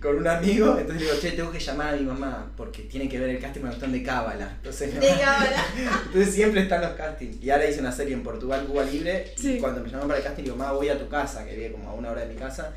con 0.00 0.16
un 0.16 0.26
amigo, 0.26 0.78
entonces 0.78 1.02
digo, 1.06 1.20
che, 1.20 1.32
tengo 1.32 1.52
que 1.52 1.60
llamar 1.60 1.92
a 1.92 1.96
mi 1.98 2.04
mamá 2.04 2.50
porque 2.56 2.84
tiene 2.84 3.06
que 3.06 3.18
ver 3.18 3.28
el 3.28 3.38
casting 3.38 3.60
con 3.60 3.68
la 3.68 3.76
cuestión 3.76 3.92
de 3.92 4.02
cábala. 4.02 4.52
Entonces, 4.56 4.94
De 4.98 5.08
cámara. 5.20 5.62
entonces 6.06 6.34
siempre 6.34 6.62
están 6.62 6.80
los 6.80 6.92
castings. 6.92 7.36
Y 7.42 7.50
ahora 7.50 7.68
hice 7.68 7.80
una 7.80 7.92
serie 7.92 8.14
en 8.14 8.22
Portugal, 8.22 8.64
Cuba 8.66 8.82
Libre. 8.84 9.30
Sí. 9.36 9.56
Y 9.56 9.58
cuando 9.58 9.80
me 9.82 9.88
llamaron 9.88 10.08
para 10.08 10.20
el 10.20 10.24
casting, 10.24 10.44
digo, 10.44 10.56
mamá, 10.56 10.72
voy 10.72 10.88
a 10.88 10.98
tu 10.98 11.08
casa, 11.10 11.44
que 11.44 11.54
vive 11.54 11.72
como 11.72 11.90
a 11.90 11.92
una 11.92 12.12
hora 12.12 12.22
de 12.22 12.32
mi 12.32 12.36
casa. 12.40 12.72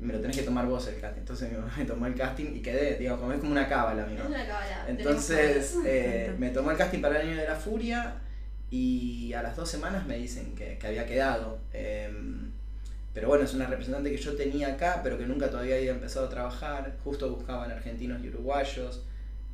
Me 0.00 0.12
lo 0.12 0.20
tenés 0.20 0.36
que 0.36 0.42
tomar 0.44 0.66
vos 0.66 0.86
el 0.88 1.00
casting. 1.00 1.20
Entonces 1.20 1.50
mi 1.52 1.56
mamá 1.58 1.72
me 1.76 1.84
tomó 1.84 2.06
el 2.06 2.14
casting 2.14 2.54
y 2.54 2.60
quedé, 2.60 2.96
digo, 2.96 3.18
como 3.18 3.32
es 3.32 3.38
como 3.40 3.52
una 3.52 3.68
cábala, 3.68 4.06
mi 4.06 4.12
Es 4.14 4.18
mamá. 4.18 4.30
una 4.36 4.46
cábala. 4.46 4.84
Entonces 4.88 5.76
eh, 5.84 6.34
me 6.38 6.50
tomó 6.50 6.70
el 6.70 6.76
casting 6.76 7.00
para 7.00 7.20
el 7.20 7.28
año 7.28 7.36
de 7.40 7.46
la 7.48 7.56
furia 7.56 8.14
y 8.70 9.32
a 9.32 9.42
las 9.42 9.56
dos 9.56 9.68
semanas 9.70 10.06
me 10.06 10.16
dicen 10.18 10.54
que, 10.54 10.78
que 10.78 10.86
había 10.86 11.06
quedado. 11.06 11.58
Em, 11.72 12.50
pero 13.14 13.28
bueno, 13.28 13.44
es 13.44 13.54
una 13.54 13.66
representante 13.66 14.10
que 14.10 14.18
yo 14.18 14.36
tenía 14.36 14.68
acá, 14.68 15.00
pero 15.02 15.18
que 15.18 15.26
nunca 15.26 15.50
todavía 15.50 15.76
había 15.76 15.90
empezado 15.92 16.26
a 16.26 16.28
trabajar. 16.28 16.96
Justo 17.02 17.34
buscaban 17.34 17.70
argentinos 17.70 18.22
y 18.22 18.28
uruguayos. 18.28 19.02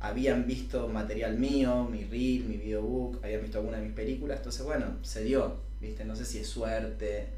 Habían 0.01 0.45
visto 0.45 0.87
material 0.89 1.39
mío, 1.39 1.85
mi 1.89 2.03
reel, 2.03 2.43
mi 2.43 2.57
videobook, 2.57 3.23
habían 3.23 3.41
visto 3.41 3.57
alguna 3.57 3.77
de 3.77 3.85
mis 3.85 3.93
películas. 3.93 4.37
Entonces, 4.37 4.63
bueno, 4.63 4.97
se 5.01 5.23
dio, 5.23 5.61
¿viste? 5.81 6.03
No 6.05 6.15
sé 6.15 6.25
si 6.25 6.39
es 6.39 6.47
suerte, 6.47 7.29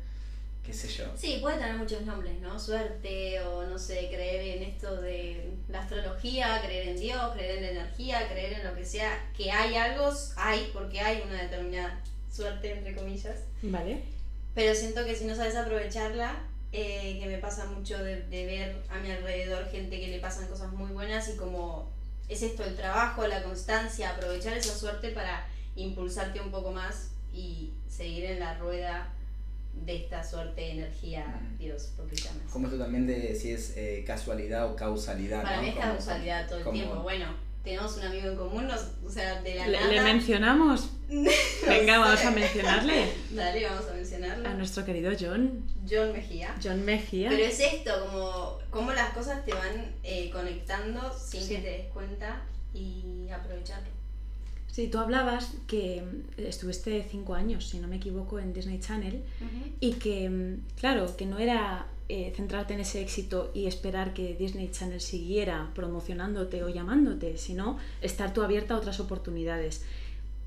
qué 0.68 0.74
sé 0.74 0.90
yo. 0.90 1.06
Sí, 1.16 1.40
puede 1.42 1.60
tener 1.60 1.78
muchos 1.78 2.02
nombres, 2.02 2.42
¿no? 2.42 2.60
Suerte 2.60 3.40
o 3.42 3.66
no 3.66 3.80
sé, 3.80 4.10
creer 4.10 4.58
en 4.58 4.64
esto 4.64 5.02
de 5.02 5.54
la 5.70 5.80
astrología, 5.80 6.62
creer 6.62 6.90
en 6.90 7.00
Dios, 7.00 7.32
creer 7.34 7.58
en 7.58 7.64
la 7.64 7.70
energía, 7.82 8.28
creer 8.30 8.54
en 8.60 8.66
lo 8.66 8.76
que 8.76 8.86
sea, 8.86 9.32
que 9.36 9.50
hay 9.50 9.76
algo, 9.76 10.12
hay, 10.36 10.70
porque 10.74 11.00
hay 11.00 11.24
una 11.26 11.42
determinada 11.44 12.02
suerte, 12.30 12.74
entre 12.74 12.94
comillas. 12.94 13.40
¿Vale? 13.62 14.04
Pero 14.54 14.76
siento 14.76 15.06
que 15.06 15.16
si 15.16 15.24
no 15.24 15.38
sabes 15.38 15.56
aprovecharla, 15.56 16.36
eh, 16.74 17.18
que 17.22 17.28
me 17.28 17.38
pasa 17.38 17.66
mucho 17.68 17.98
de, 18.04 18.24
de 18.24 18.46
ver 18.46 18.76
a 18.90 19.00
mi 19.00 19.10
alrededor 19.10 19.70
gente 19.72 20.02
que 20.02 20.10
le 20.10 20.20
pasan 20.20 20.48
cosas 20.48 20.74
muy 20.74 20.92
buenas 20.92 21.30
y 21.30 21.38
como 21.38 21.90
es 22.28 22.42
esto, 22.42 22.66
el 22.66 22.76
trabajo, 22.76 23.26
la 23.26 23.42
constancia, 23.42 24.10
aprovechar 24.10 24.58
esa 24.58 24.78
suerte 24.78 25.12
para 25.12 25.48
impulsarte 25.78 26.42
un 26.42 26.52
poco 26.52 26.72
más 26.72 27.12
y 27.32 27.72
seguir 27.88 28.26
en 28.26 28.42
la 28.42 28.58
rueda 28.58 29.14
de 29.86 29.96
esta 29.96 30.24
suerte, 30.24 30.72
energía, 30.72 31.26
Mm. 31.42 31.58
Dios, 31.58 31.94
lo 31.98 32.08
que 32.08 32.16
llames. 32.16 32.52
Como 32.52 32.68
esto 32.68 32.80
también 32.80 33.08
de 33.08 33.36
si 33.36 33.52
es 33.52 33.74
eh, 33.78 34.04
casualidad 34.06 34.72
o 34.72 34.76
causalidad. 34.76 35.44
Para 35.44 35.58
¿no? 35.58 35.62
mí 35.64 35.70
es 35.70 35.76
Como- 35.76 35.88
causalidad 35.88 36.48
todo 36.48 36.58
el 36.60 36.64
como- 36.64 36.74
tiempo. 36.76 36.96
Bueno, 37.04 37.26
tenemos 37.64 37.98
un 37.98 38.04
amigo 38.04 38.30
en 38.30 38.36
común, 38.38 38.68
nos- 38.68 38.92
o 39.06 39.10
sea, 39.10 39.42
de 39.42 39.56
la 39.56 39.68
¿Le, 39.68 39.78
nada. 39.80 39.92
le 39.92 40.02
mencionamos? 40.02 40.90
Venga, 41.68 42.00
vamos 42.00 42.24
a 42.26 42.32
mencionarle 42.32 43.06
Dale, 43.32 43.66
vamos 43.66 43.86
a 43.90 43.94
mencionarlo. 43.94 44.48
a 44.50 44.54
nuestro 44.54 44.84
querido 44.86 45.12
John, 45.20 45.64
John 45.90 46.12
Mejía. 46.14 46.56
John 46.64 46.84
Mejía. 46.84 47.30
Pero 47.30 47.44
es 47.44 47.60
esto, 47.60 47.92
como, 48.08 48.60
como 48.70 48.92
las 48.94 49.12
cosas 49.14 49.44
te 49.46 49.54
van 49.54 49.96
eh, 50.04 50.30
conectando 50.32 51.14
sin 51.18 51.42
Sí. 51.44 51.50
que 51.56 51.62
te 51.62 51.70
des 51.70 51.86
cuenta 51.94 52.42
y 52.74 53.30
aprovecharlo. 53.34 53.97
Sí, 54.78 54.90
tú 54.90 55.00
hablabas 55.00 55.54
que 55.66 56.04
mm, 56.04 56.40
estuviste 56.40 57.04
cinco 57.10 57.34
años, 57.34 57.68
si 57.68 57.80
no 57.80 57.88
me 57.88 57.96
equivoco, 57.96 58.38
en 58.38 58.54
Disney 58.54 58.80
Channel 58.80 59.24
y 59.80 59.94
que, 59.94 60.30
mm, 60.30 60.78
claro, 60.80 61.18
que 61.18 61.26
no 61.26 61.40
era 61.40 61.88
eh, 62.10 62.32
centrarte 62.36 62.76
en 62.76 62.82
ese 62.82 63.02
éxito 63.02 63.50
y 63.56 63.66
esperar 63.66 64.14
que 64.14 64.36
Disney 64.36 64.70
Channel 64.70 65.02
siguiera 65.02 65.72
promocionándote 65.74 66.64
o 66.64 66.70
llamándote, 66.70 67.40
sino 67.40 67.80
estar 68.04 68.36
tú 68.36 68.44
abierta 68.44 68.76
a 68.76 68.78
otras 68.78 69.00
oportunidades. 69.00 69.84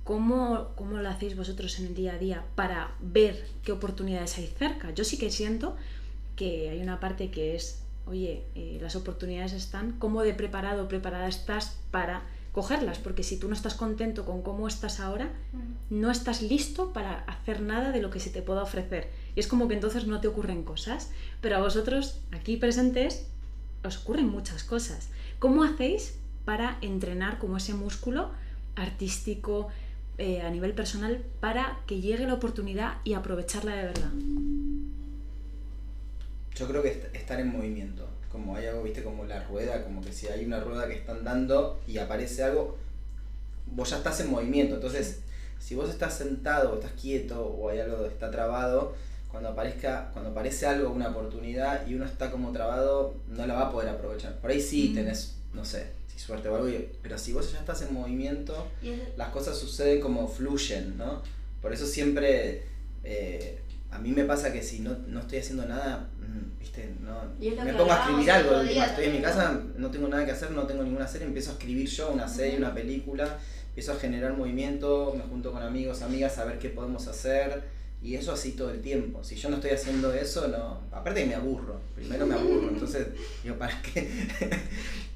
¿Cómo, 0.04 0.68
¿Cómo 0.76 0.98
lo 0.98 1.08
hacéis 1.08 1.36
vosotros 1.36 1.80
en 1.80 1.86
el 1.86 1.96
día 1.96 2.14
a 2.14 2.18
día 2.18 2.44
para 2.54 2.94
ver 3.00 3.48
qué 3.64 3.72
oportunidades 3.72 4.38
hay 4.38 4.46
cerca? 4.46 4.94
Yo 4.94 5.02
sí 5.02 5.18
que 5.18 5.32
siento 5.32 5.74
que 6.36 6.70
hay 6.70 6.80
una 6.80 7.00
parte 7.00 7.32
que 7.32 7.56
es, 7.56 7.82
oye, 8.06 8.44
eh, 8.54 8.78
las 8.80 8.94
oportunidades 8.94 9.54
están, 9.54 9.98
¿cómo 9.98 10.22
de 10.22 10.34
preparado 10.34 10.84
o 10.84 10.88
preparada 10.88 11.26
estás 11.26 11.80
para 11.90 12.22
cogerlas, 12.52 12.98
porque 12.98 13.22
si 13.22 13.38
tú 13.38 13.48
no 13.48 13.54
estás 13.54 13.74
contento 13.74 14.24
con 14.24 14.42
cómo 14.42 14.66
estás 14.66 15.00
ahora, 15.00 15.30
no 15.88 16.10
estás 16.10 16.42
listo 16.42 16.92
para 16.92 17.20
hacer 17.24 17.60
nada 17.60 17.92
de 17.92 18.02
lo 18.02 18.10
que 18.10 18.20
se 18.20 18.30
te 18.30 18.42
pueda 18.42 18.62
ofrecer. 18.62 19.08
Y 19.36 19.40
es 19.40 19.46
como 19.46 19.68
que 19.68 19.74
entonces 19.74 20.06
no 20.06 20.20
te 20.20 20.28
ocurren 20.28 20.64
cosas, 20.64 21.10
pero 21.40 21.56
a 21.56 21.60
vosotros 21.60 22.20
aquí 22.32 22.56
presentes 22.56 23.26
os 23.84 23.98
ocurren 23.98 24.28
muchas 24.28 24.64
cosas. 24.64 25.08
¿Cómo 25.38 25.62
hacéis 25.62 26.18
para 26.44 26.78
entrenar 26.80 27.38
como 27.38 27.56
ese 27.56 27.74
músculo 27.74 28.30
artístico 28.74 29.68
eh, 30.18 30.42
a 30.42 30.50
nivel 30.50 30.72
personal 30.74 31.24
para 31.40 31.78
que 31.86 32.00
llegue 32.00 32.26
la 32.26 32.34
oportunidad 32.34 32.98
y 33.04 33.14
aprovecharla 33.14 33.76
de 33.76 33.84
verdad? 33.84 34.10
Yo 36.56 36.68
creo 36.68 36.82
que 36.82 37.10
estar 37.14 37.38
en 37.40 37.52
movimiento 37.52 38.09
como 38.30 38.56
hay 38.56 38.66
algo, 38.66 38.82
viste, 38.82 39.02
como 39.02 39.24
la 39.24 39.42
rueda, 39.44 39.82
como 39.82 40.00
que 40.00 40.12
si 40.12 40.28
hay 40.28 40.44
una 40.44 40.60
rueda 40.60 40.86
que 40.86 40.94
están 40.94 41.24
dando 41.24 41.80
y 41.86 41.98
aparece 41.98 42.44
algo, 42.44 42.78
vos 43.66 43.90
ya 43.90 43.98
estás 43.98 44.20
en 44.20 44.30
movimiento. 44.30 44.76
Entonces, 44.76 45.20
si 45.58 45.74
vos 45.74 45.90
estás 45.90 46.16
sentado 46.16 46.72
o 46.72 46.74
estás 46.76 46.92
quieto 46.92 47.44
o 47.44 47.68
hay 47.68 47.80
algo 47.80 48.02
que 48.02 48.08
está 48.08 48.30
trabado, 48.30 48.94
cuando 49.30 49.50
aparezca, 49.50 50.10
cuando 50.12 50.30
aparece 50.30 50.66
algo, 50.66 50.90
una 50.90 51.08
oportunidad 51.08 51.86
y 51.86 51.94
uno 51.94 52.04
está 52.04 52.30
como 52.30 52.52
trabado, 52.52 53.14
no 53.28 53.46
la 53.46 53.54
va 53.54 53.66
a 53.66 53.72
poder 53.72 53.88
aprovechar. 53.88 54.36
Por 54.40 54.50
ahí 54.50 54.60
sí 54.60 54.90
mm. 54.90 54.94
tenés, 54.94 55.36
no 55.52 55.64
sé, 55.64 55.88
si 56.12 56.18
suerte 56.18 56.48
o 56.48 56.56
algo, 56.56 56.68
pero 57.02 57.18
si 57.18 57.32
vos 57.32 57.52
ya 57.52 57.58
estás 57.58 57.82
en 57.82 57.94
movimiento, 57.94 58.68
las 59.16 59.28
cosas 59.28 59.58
suceden 59.58 60.00
como 60.00 60.26
fluyen, 60.28 60.96
¿no? 60.96 61.22
Por 61.62 61.72
eso 61.72 61.86
siempre 61.86 62.62
eh, 63.04 63.60
a 63.90 63.98
mí 63.98 64.10
me 64.10 64.24
pasa 64.24 64.52
que 64.52 64.62
si 64.62 64.80
no, 64.80 64.96
no 65.06 65.20
estoy 65.20 65.38
haciendo 65.38 65.66
nada, 65.66 66.08
¿viste? 66.58 66.94
No, 67.00 67.22
me 67.38 67.72
pongo 67.74 67.92
a 67.92 68.00
escribir 68.00 68.30
algo. 68.30 68.60
estoy 68.60 69.04
en 69.04 69.12
mi 69.12 69.20
casa, 69.20 69.60
no 69.76 69.90
tengo 69.90 70.08
nada 70.08 70.24
que 70.24 70.32
hacer, 70.32 70.50
no 70.50 70.64
tengo 70.64 70.82
ninguna 70.82 71.06
serie, 71.06 71.26
empiezo 71.26 71.50
a 71.50 71.52
escribir 71.54 71.88
yo 71.88 72.10
una 72.10 72.28
serie, 72.28 72.58
una 72.58 72.74
película, 72.74 73.38
empiezo 73.68 73.92
a 73.92 73.96
generar 73.96 74.36
movimiento, 74.36 75.14
me 75.16 75.22
junto 75.24 75.52
con 75.52 75.62
amigos, 75.62 76.02
amigas 76.02 76.38
a 76.38 76.44
ver 76.44 76.58
qué 76.58 76.68
podemos 76.70 77.06
hacer. 77.06 77.80
Y 78.02 78.14
eso 78.14 78.32
así 78.32 78.52
todo 78.52 78.70
el 78.70 78.80
tiempo. 78.80 79.22
Si 79.22 79.36
yo 79.36 79.50
no 79.50 79.56
estoy 79.56 79.72
haciendo 79.72 80.12
eso, 80.14 80.48
no. 80.48 80.80
Aparte 80.90 81.20
que 81.20 81.26
me 81.26 81.34
aburro. 81.34 81.78
Primero 81.94 82.26
me 82.26 82.34
aburro. 82.34 82.68
Entonces, 82.72 83.08
digo, 83.42 83.56
¿para 83.56 83.80
qué? 83.82 84.08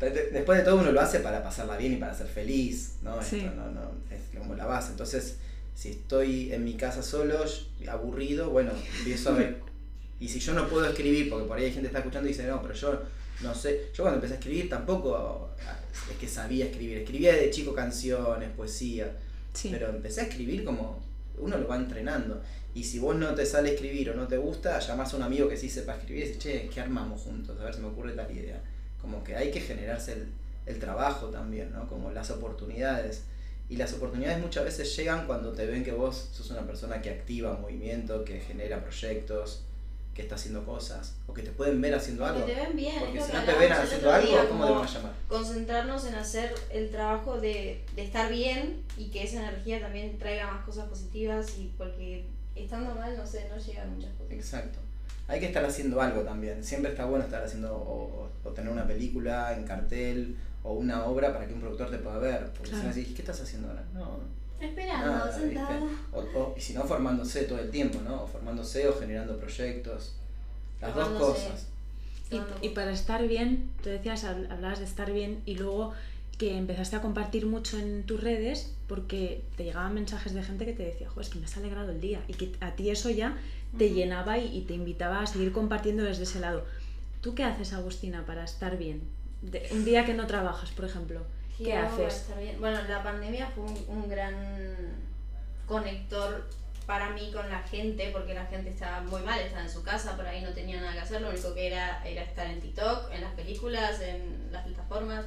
Después 0.32 0.58
de 0.58 0.64
todo 0.64 0.76
uno 0.76 0.92
lo 0.92 1.00
hace 1.00 1.20
para 1.20 1.42
pasarla 1.42 1.78
bien 1.78 1.94
y 1.94 1.96
para 1.96 2.14
ser 2.14 2.26
feliz. 2.26 2.96
¿no? 3.02 3.18
Esto 3.18 3.36
no, 3.56 3.70
no, 3.70 3.90
es 4.10 4.38
como 4.38 4.54
la 4.54 4.66
base. 4.66 4.90
Entonces, 4.90 5.38
si 5.74 5.90
estoy 5.90 6.52
en 6.52 6.62
mi 6.64 6.74
casa 6.74 7.02
solo, 7.02 7.42
aburrido, 7.90 8.50
bueno, 8.50 8.72
empiezo 8.98 9.30
a 9.30 9.32
ver. 9.32 9.73
Y 10.20 10.28
si 10.28 10.38
yo 10.40 10.54
no 10.54 10.68
puedo 10.68 10.86
escribir, 10.86 11.28
porque 11.28 11.46
por 11.46 11.58
ahí 11.58 11.64
hay 11.64 11.72
gente 11.72 11.82
que 11.82 11.86
está 11.88 11.98
escuchando 11.98 12.28
y 12.28 12.32
dice, 12.32 12.46
no, 12.46 12.62
pero 12.62 12.74
yo 12.74 13.02
no 13.42 13.54
sé. 13.54 13.90
Yo 13.94 14.04
cuando 14.04 14.16
empecé 14.16 14.34
a 14.34 14.38
escribir 14.38 14.68
tampoco 14.68 15.50
es 16.10 16.16
que 16.16 16.28
sabía 16.28 16.66
escribir. 16.66 16.98
Escribía 16.98 17.34
de 17.34 17.50
chico 17.50 17.74
canciones, 17.74 18.50
poesía. 18.50 19.12
Pero 19.62 19.90
empecé 19.90 20.22
a 20.22 20.24
escribir 20.24 20.64
como 20.64 21.02
uno 21.38 21.58
lo 21.58 21.68
va 21.68 21.76
entrenando. 21.76 22.42
Y 22.74 22.84
si 22.84 22.98
vos 22.98 23.14
no 23.16 23.34
te 23.34 23.46
sale 23.46 23.74
escribir 23.74 24.10
o 24.10 24.14
no 24.14 24.26
te 24.26 24.36
gusta, 24.36 24.78
llamás 24.80 25.12
a 25.14 25.16
un 25.16 25.22
amigo 25.22 25.48
que 25.48 25.56
sí 25.56 25.68
sepa 25.68 25.94
escribir 25.94 26.24
y 26.24 26.26
dices, 26.28 26.42
che, 26.42 26.68
¿qué 26.68 26.80
armamos 26.80 27.22
juntos? 27.22 27.60
A 27.60 27.64
ver 27.64 27.74
si 27.74 27.80
me 27.80 27.88
ocurre 27.88 28.12
tal 28.12 28.30
idea. 28.36 28.60
Como 29.00 29.22
que 29.22 29.36
hay 29.36 29.50
que 29.50 29.60
generarse 29.60 30.14
el, 30.14 30.28
el 30.66 30.78
trabajo 30.78 31.26
también, 31.28 31.72
¿no? 31.72 31.86
Como 31.86 32.10
las 32.10 32.30
oportunidades 32.30 33.22
y 33.68 33.76
las 33.76 33.92
oportunidades 33.94 34.40
muchas 34.40 34.64
veces 34.64 34.94
llegan 34.96 35.26
cuando 35.26 35.52
te 35.52 35.66
ven 35.66 35.84
que 35.84 35.92
vos 35.92 36.28
sos 36.32 36.50
una 36.50 36.66
persona 36.66 37.00
que 37.00 37.10
activa 37.10 37.56
movimiento, 37.56 38.24
que 38.24 38.40
genera 38.40 38.82
proyectos, 38.82 39.62
que 40.14 40.22
está 40.22 40.36
haciendo 40.36 40.64
cosas, 40.64 41.16
o 41.26 41.34
que 41.34 41.42
te 41.42 41.50
pueden 41.50 41.80
ver 41.80 41.94
haciendo 41.94 42.24
algo. 42.24 42.46
Que 42.46 42.52
te 42.52 42.60
ven 42.60 42.76
bien. 42.76 43.00
Porque 43.00 43.20
si 43.20 43.32
no 43.32 43.42
te 43.42 43.52
ven 43.54 43.72
haciendo 43.72 44.12
algo, 44.12 44.48
¿cómo 44.48 44.66
te 44.66 44.72
van 44.72 44.84
a 44.84 44.86
llamar? 44.86 45.12
Concentrarnos 45.28 46.06
en 46.06 46.14
hacer 46.14 46.54
el 46.70 46.90
trabajo 46.90 47.40
de, 47.40 47.84
de 47.96 48.04
estar 48.04 48.30
bien 48.30 48.82
y 48.96 49.06
que 49.06 49.24
esa 49.24 49.40
energía 49.40 49.80
también 49.80 50.16
traiga 50.18 50.52
más 50.52 50.64
cosas 50.64 50.88
positivas 50.88 51.58
y 51.58 51.72
porque 51.76 52.24
estando 52.54 52.94
mal, 52.94 53.16
no 53.16 53.26
sé, 53.26 53.48
no 53.48 53.58
llegan 53.58 53.92
muchas 53.94 54.12
cosas. 54.12 54.32
Exacto. 54.32 54.78
Hay 55.26 55.40
que 55.40 55.46
estar 55.46 55.64
haciendo 55.64 56.00
algo 56.00 56.20
también. 56.20 56.62
Siempre 56.62 56.92
está 56.92 57.06
bueno 57.06 57.24
estar 57.24 57.42
haciendo 57.42 57.74
o, 57.74 58.28
o 58.44 58.50
tener 58.50 58.70
una 58.72 58.86
película 58.86 59.54
en 59.56 59.64
cartel 59.64 60.36
o 60.62 60.74
una 60.74 61.06
obra 61.06 61.32
para 61.32 61.46
que 61.46 61.54
un 61.54 61.60
productor 61.60 61.90
te 61.90 61.98
pueda 61.98 62.18
ver. 62.18 62.50
Porque 62.56 62.70
si 62.70 62.76
no 62.76 62.88
decís, 62.94 63.14
¿qué 63.14 63.22
estás 63.22 63.40
haciendo 63.40 63.68
ahora? 63.68 63.84
No. 63.92 64.18
Esperando, 64.60 65.32
sentado. 65.32 65.88
O, 66.12 66.54
y 66.56 66.60
si 66.60 66.74
no, 66.74 66.84
formándose 66.84 67.44
todo 67.44 67.58
el 67.58 67.70
tiempo, 67.70 68.00
¿no? 68.00 68.22
O 68.22 68.26
formándose 68.26 68.88
o 68.88 68.98
generando 68.98 69.36
proyectos. 69.38 70.14
Las 70.80 70.94
dos 70.94 71.08
cosas. 71.20 71.66
Y, 72.30 72.66
y, 72.66 72.70
para 72.70 72.90
estar 72.90 73.26
bien, 73.28 73.70
tú 73.82 73.90
decías, 73.90 74.24
hablabas 74.24 74.78
de 74.78 74.86
estar 74.86 75.12
bien 75.12 75.42
y 75.44 75.56
luego 75.56 75.92
que 76.38 76.56
empezaste 76.56 76.96
a 76.96 77.02
compartir 77.02 77.46
mucho 77.46 77.78
en 77.78 78.02
tus 78.04 78.20
redes 78.20 78.72
porque 78.88 79.42
te 79.56 79.64
llegaban 79.64 79.94
mensajes 79.94 80.34
de 80.34 80.42
gente 80.42 80.64
que 80.64 80.72
te 80.72 80.84
decía, 80.84 81.08
joder, 81.08 81.26
es 81.26 81.32
que 81.32 81.38
me 81.38 81.44
has 81.44 81.56
alegrado 81.56 81.92
el 81.92 82.00
día 82.00 82.22
y 82.26 82.34
que 82.34 82.52
a 82.60 82.72
ti 82.72 82.90
eso 82.90 83.10
ya 83.10 83.36
te 83.78 83.90
llenaba 83.90 84.38
y, 84.38 84.56
y, 84.56 84.62
te 84.62 84.74
invitaba 84.74 85.20
a 85.20 85.26
seguir 85.26 85.52
compartiendo 85.52 86.02
desde 86.02 86.24
ese 86.24 86.40
lado. 86.40 86.64
¿Tú 87.20 87.34
qué 87.34 87.44
haces, 87.44 87.72
Agustina, 87.72 88.26
para 88.26 88.44
estar 88.44 88.76
bien? 88.76 89.02
un 89.72 89.84
día 89.84 90.04
que 90.06 90.14
no 90.14 90.26
trabajas, 90.26 90.70
por 90.70 90.84
ejemplo, 90.84 91.20
¿qué 91.58 91.76
haces? 91.76 92.26
Bueno, 92.58 92.80
la 92.88 93.02
pandemia 93.02 93.50
fue 93.54 93.64
un, 93.64 94.08
gran 94.08 95.04
conector 95.66 96.48
para 96.86 97.10
mí 97.10 97.30
con 97.32 97.48
la 97.48 97.62
gente, 97.62 98.10
porque 98.12 98.34
la 98.34 98.46
gente 98.46 98.70
estaba 98.70 99.00
muy 99.00 99.22
mal, 99.22 99.38
estaba 99.40 99.62
en 99.62 99.70
su 99.70 99.82
casa, 99.82 100.16
por 100.16 100.26
ahí 100.26 100.42
no 100.42 100.50
tenía 100.50 100.80
nada 100.80 100.92
que 100.92 101.00
hacer, 101.00 101.22
lo 101.22 101.30
único 101.30 101.54
que 101.54 101.68
era 101.68 102.02
era 102.04 102.22
estar 102.22 102.46
en 102.46 102.60
TikTok, 102.60 103.10
en 103.12 103.22
las 103.22 103.32
películas, 103.32 104.00
en 104.00 104.48
las 104.52 104.64
plataformas. 104.64 105.24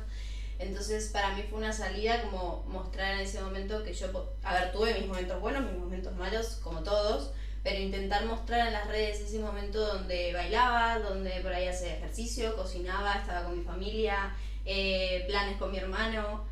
Entonces 0.59 1.09
para 1.09 1.35
mí 1.35 1.43
fue 1.49 1.59
una 1.59 1.73
salida 1.73 2.21
como 2.23 2.63
mostrar 2.67 3.13
en 3.13 3.19
ese 3.21 3.41
momento 3.41 3.83
que 3.83 3.93
yo, 3.93 4.35
a 4.43 4.53
ver, 4.53 4.71
tuve 4.71 4.93
mis 4.95 5.07
momentos 5.07 5.39
buenos, 5.39 5.63
mis 5.63 5.79
momentos 5.79 6.15
malos, 6.15 6.59
como 6.63 6.83
todos, 6.83 7.31
pero 7.63 7.79
intentar 7.79 8.25
mostrar 8.25 8.67
en 8.67 8.73
las 8.73 8.87
redes 8.87 9.19
ese 9.19 9.39
momento 9.39 9.85
donde 9.85 10.33
bailaba, 10.33 10.99
donde 10.99 11.31
por 11.41 11.53
ahí 11.53 11.67
hacía 11.67 11.97
ejercicio, 11.97 12.55
cocinaba, 12.55 13.15
estaba 13.15 13.43
con 13.43 13.57
mi 13.57 13.63
familia, 13.63 14.35
eh, 14.67 15.23
planes 15.27 15.57
con 15.57 15.71
mi 15.71 15.77
hermano, 15.77 16.45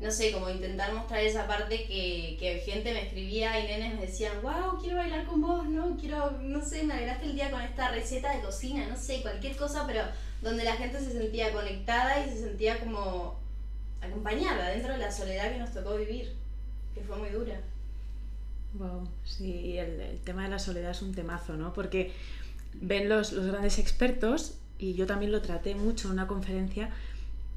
no 0.00 0.10
sé, 0.10 0.32
como 0.32 0.48
intentar 0.48 0.92
mostrar 0.94 1.20
esa 1.20 1.46
parte 1.46 1.84
que, 1.84 2.36
que 2.40 2.60
gente 2.64 2.92
me 2.92 3.02
escribía 3.02 3.60
y 3.60 3.66
nenes 3.66 3.94
me 3.94 4.06
decían, 4.06 4.40
wow, 4.42 4.80
quiero 4.80 4.96
bailar 4.96 5.26
con 5.26 5.42
vos, 5.42 5.68
¿no? 5.68 5.96
Quiero, 5.96 6.30
no 6.40 6.64
sé, 6.64 6.84
me 6.84 6.94
alegraste 6.94 7.26
el 7.26 7.34
día 7.34 7.50
con 7.50 7.60
esta 7.60 7.90
receta 7.90 8.34
de 8.34 8.40
cocina, 8.40 8.86
no 8.88 8.96
sé, 8.96 9.20
cualquier 9.20 9.56
cosa, 9.56 9.84
pero 9.86 10.02
donde 10.40 10.64
la 10.64 10.76
gente 10.76 10.98
se 11.00 11.12
sentía 11.12 11.52
conectada 11.52 12.24
y 12.24 12.30
se 12.30 12.38
sentía 12.38 12.78
como 12.78 13.38
acompañada 14.00 14.70
dentro 14.70 14.92
de 14.92 14.98
la 14.98 15.10
soledad 15.10 15.52
que 15.52 15.58
nos 15.58 15.74
tocó 15.74 15.96
vivir, 15.96 16.32
que 16.94 17.02
fue 17.02 17.16
muy 17.16 17.28
dura. 17.28 17.60
Wow, 18.74 19.08
sí, 19.24 19.76
el, 19.76 20.00
el, 20.00 20.18
tema 20.20 20.44
de 20.44 20.50
la 20.50 20.58
soledad 20.58 20.92
es 20.92 21.02
un 21.02 21.14
temazo, 21.14 21.56
¿no? 21.56 21.74
Porque 21.74 22.12
ven 22.74 23.08
los, 23.08 23.32
los 23.32 23.46
grandes 23.46 23.78
expertos, 23.78 24.54
y 24.78 24.94
yo 24.94 25.06
también 25.06 25.32
lo 25.32 25.42
traté 25.42 25.74
mucho 25.74 26.06
en 26.08 26.12
una 26.12 26.28
conferencia, 26.28 26.90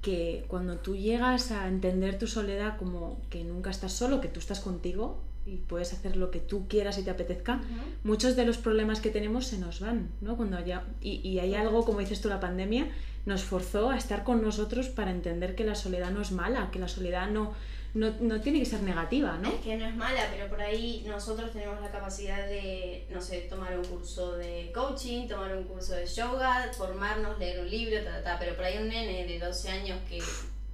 que 0.02 0.46
cuando 0.48 0.78
tú 0.78 0.96
llegas 0.96 1.52
a 1.52 1.68
entender 1.68 2.18
tu 2.18 2.28
soledad 2.28 2.78
como 2.78 3.22
que 3.30 3.44
nunca 3.44 3.70
estás 3.70 3.94
solo, 3.94 4.22
que 4.22 4.28
tú 4.28 4.40
estás 4.40 4.60
contigo 4.60 5.22
y 5.46 5.58
puedes 5.58 5.94
hacer 5.94 6.18
lo 6.18 6.32
que 6.32 6.40
tú 6.40 6.68
quieras 6.68 6.98
y 6.98 7.04
te 7.04 7.12
apetezca, 7.12 7.62
muchos 8.04 8.36
de 8.36 8.46
los 8.46 8.58
problemas 8.58 9.00
que 9.00 9.10
tenemos 9.10 9.48
se 9.48 9.58
nos 9.58 9.80
van, 9.80 10.10
¿no? 10.22 10.38
Cuando 10.38 10.58
haya, 10.58 10.84
y, 11.02 11.28
y 11.28 11.40
hay 11.40 11.56
algo, 11.56 11.84
como 11.84 12.00
dices 12.00 12.22
tú, 12.22 12.30
la 12.30 12.40
pandemia 12.40 12.88
nos 13.26 13.44
forzó 13.44 13.90
a 13.90 13.98
estar 13.98 14.24
con 14.24 14.42
nosotros 14.42 14.90
para 14.90 15.12
entender 15.12 15.56
que 15.56 15.64
la 15.64 15.76
soledad 15.76 16.12
no 16.12 16.22
es 16.22 16.32
mala, 16.32 16.70
que 16.72 16.80
la 16.80 16.88
soledad 16.88 17.30
no, 17.30 17.54
no, 17.94 18.10
no, 18.22 18.40
tiene 18.40 18.60
que 18.60 18.66
ser 18.66 18.82
negativa, 18.84 19.38
¿no? 19.38 19.50
Es 19.50 19.60
que 19.62 19.76
no 19.76 19.86
es 19.86 19.96
mala, 19.96 20.28
pero 20.32 20.48
por 20.48 20.62
ahí 20.62 21.04
nosotros 21.06 21.52
tenemos 21.52 21.82
la 21.82 21.92
capacidad 21.92 22.48
de, 22.48 23.06
no 23.10 23.22
sé, 23.22 23.42
tomar 23.42 23.78
un 23.78 23.84
curso 23.84 24.38
de 24.38 24.72
coaching, 24.74 25.28
tomar 25.28 25.56
un 25.56 25.66
curso 25.66 25.94
de 25.96 26.06
yoga, 26.06 26.72
formarnos, 26.78 27.38
leer 27.38 27.60
un 27.60 27.70
libro, 27.70 28.02
ta, 28.04 28.24
ta, 28.24 28.40
pero 28.40 28.56
por 28.56 28.64
ahí 28.64 28.78
un 28.78 28.88
nene 28.88 29.26
de 29.26 29.40
12 29.40 29.70
años, 29.70 30.00
que 30.08 30.22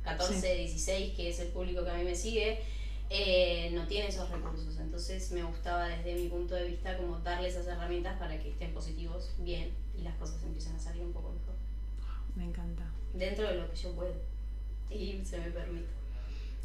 14, 0.03 0.55
16, 0.55 1.15
que 1.15 1.29
es 1.29 1.39
el 1.39 1.47
público 1.47 1.83
que 1.83 1.89
a 1.89 1.95
mí 1.95 2.03
me 2.03 2.15
sigue, 2.15 2.59
eh, 3.09 3.71
no 3.73 3.87
tiene 3.87 4.09
esos 4.09 4.29
recursos. 4.29 4.77
Entonces 4.77 5.31
me 5.31 5.43
gustaba 5.43 5.87
desde 5.87 6.13
mi 6.13 6.27
punto 6.27 6.53
de 6.53 6.65
vista 6.65 6.97
como 6.97 7.17
darle 7.19 7.49
esas 7.49 7.65
herramientas 7.65 8.19
para 8.19 8.37
que 8.37 8.49
estén 8.51 8.73
positivos, 8.73 9.31
bien, 9.39 9.71
y 9.97 10.03
las 10.03 10.15
cosas 10.17 10.43
empiecen 10.43 10.75
a 10.75 10.79
salir 10.79 11.03
un 11.03 11.13
poco 11.13 11.31
mejor. 11.31 11.55
Me 12.35 12.45
encanta. 12.45 12.83
Dentro 13.13 13.47
de 13.47 13.55
lo 13.55 13.71
que 13.71 13.75
yo 13.75 13.91
puedo 13.93 14.13
y 14.91 15.19
se 15.25 15.39
me 15.39 15.49
permite. 15.49 15.87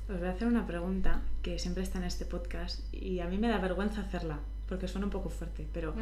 Os 0.09 0.19
voy 0.19 0.29
a 0.29 0.33
hacer 0.33 0.49
una 0.49 0.67
pregunta 0.67 1.23
que 1.43 1.59
siempre 1.59 1.83
está 1.83 1.99
en 1.99 2.05
este 2.05 2.25
podcast 2.25 2.81
y 2.93 3.21
a 3.21 3.27
mí 3.27 3.39
me 3.39 3.49
da 3.49 3.59
vergüenza 3.59 4.01
hacerla 4.01 4.39
porque 4.69 4.89
suena 4.89 5.07
un 5.07 5.13
poco 5.13 5.29
fuerte, 5.29 5.67
pero 5.73 5.95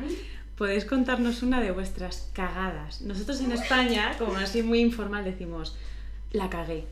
podéis 0.56 0.84
contarnos 0.84 1.42
una 1.42 1.60
de 1.60 1.72
vuestras 1.72 2.30
cagadas. 2.32 3.02
Nosotros 3.02 3.40
en 3.40 3.52
España, 3.52 4.14
como 4.18 4.36
así 4.36 4.62
muy 4.62 4.80
informal, 4.80 5.24
decimos 5.24 5.76
la 6.32 6.48
cagué. 6.48 6.84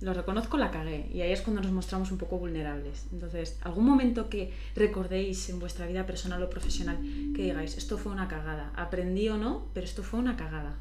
Lo 0.00 0.14
reconozco, 0.14 0.56
la 0.58 0.72
cagué. 0.72 1.08
Y 1.14 1.20
ahí 1.20 1.30
es 1.30 1.42
cuando 1.42 1.62
nos 1.62 1.70
mostramos 1.70 2.10
un 2.10 2.18
poco 2.18 2.38
vulnerables. 2.38 3.06
Entonces, 3.12 3.56
algún 3.62 3.84
momento 3.84 4.28
que 4.28 4.52
recordéis 4.74 5.48
en 5.48 5.60
vuestra 5.60 5.86
vida 5.86 6.06
personal 6.06 6.42
o 6.42 6.50
profesional 6.50 6.98
que 7.36 7.42
digáis, 7.44 7.76
esto 7.76 7.98
fue 7.98 8.10
una 8.10 8.26
cagada. 8.26 8.72
Aprendí 8.74 9.28
o 9.28 9.36
no, 9.36 9.66
pero 9.74 9.86
esto 9.86 10.02
fue 10.02 10.18
una 10.18 10.36
cagada. 10.36 10.74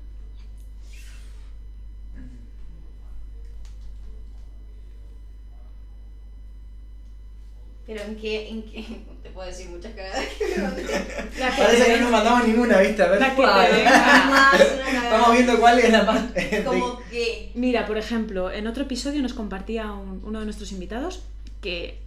Pero 7.88 8.02
en 8.04 8.15
qué, 8.15 8.50
en 8.50 8.63
qué, 8.63 8.86
te 9.24 9.30
puedo 9.32 9.48
decir 9.48 9.70
muchas 9.70 9.94
cagadas 9.94 10.26
que 10.38 10.48
me 10.56 10.63
mandé. 10.63 10.84
Parece 10.84 11.86
que 11.86 11.98
no 11.98 12.04
ven- 12.06 12.12
mandamos 12.12 12.48
ninguna, 12.48 12.80
¿viste? 12.80 13.02
A 13.04 13.08
ver, 13.08 13.20
La 13.20 13.36
que. 13.36 13.41
Más. 13.41 14.62
Estamos 14.62 15.32
viendo 15.34 15.60
cuál 15.60 15.80
es 15.80 15.89
la 15.91 16.04
más. 16.04 16.24
Como 16.65 17.00
que. 17.12 17.52
Mira, 17.56 17.86
por 17.86 17.98
ejemplo, 17.98 18.52
en 18.52 18.67
otro 18.67 18.84
episodio 18.84 19.22
nos 19.22 19.34
compartía 19.34 19.91
un- 19.91 20.22
uno 20.24 20.39
de 20.39 20.46
nuestros 20.46 20.72
invitados 20.72 21.24
que 21.62 22.00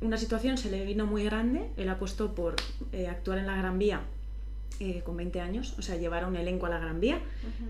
una 0.00 0.18
situación 0.18 0.58
se 0.58 0.70
le 0.70 0.84
vino 0.84 1.06
muy 1.06 1.24
grande. 1.24 1.70
Él 1.76 1.88
ha 1.88 1.98
puesto 1.98 2.34
por 2.34 2.56
eh, 2.92 3.08
actuar 3.08 3.38
en 3.38 3.46
la 3.46 3.56
Gran 3.56 3.78
Vía 3.78 4.02
eh, 4.80 5.00
con 5.04 5.16
20 5.16 5.40
años, 5.40 5.74
o 5.78 5.82
sea, 5.82 5.96
llevar 5.96 6.24
a 6.24 6.26
un 6.26 6.36
elenco 6.36 6.66
a 6.66 6.68
la 6.68 6.78
Gran 6.78 7.00
Vía. 7.00 7.20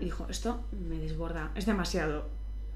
Y 0.01 0.05
dijo, 0.05 0.27
esto 0.29 0.61
me 0.89 0.97
desborda, 0.97 1.51
es 1.55 1.65
demasiado. 1.65 2.27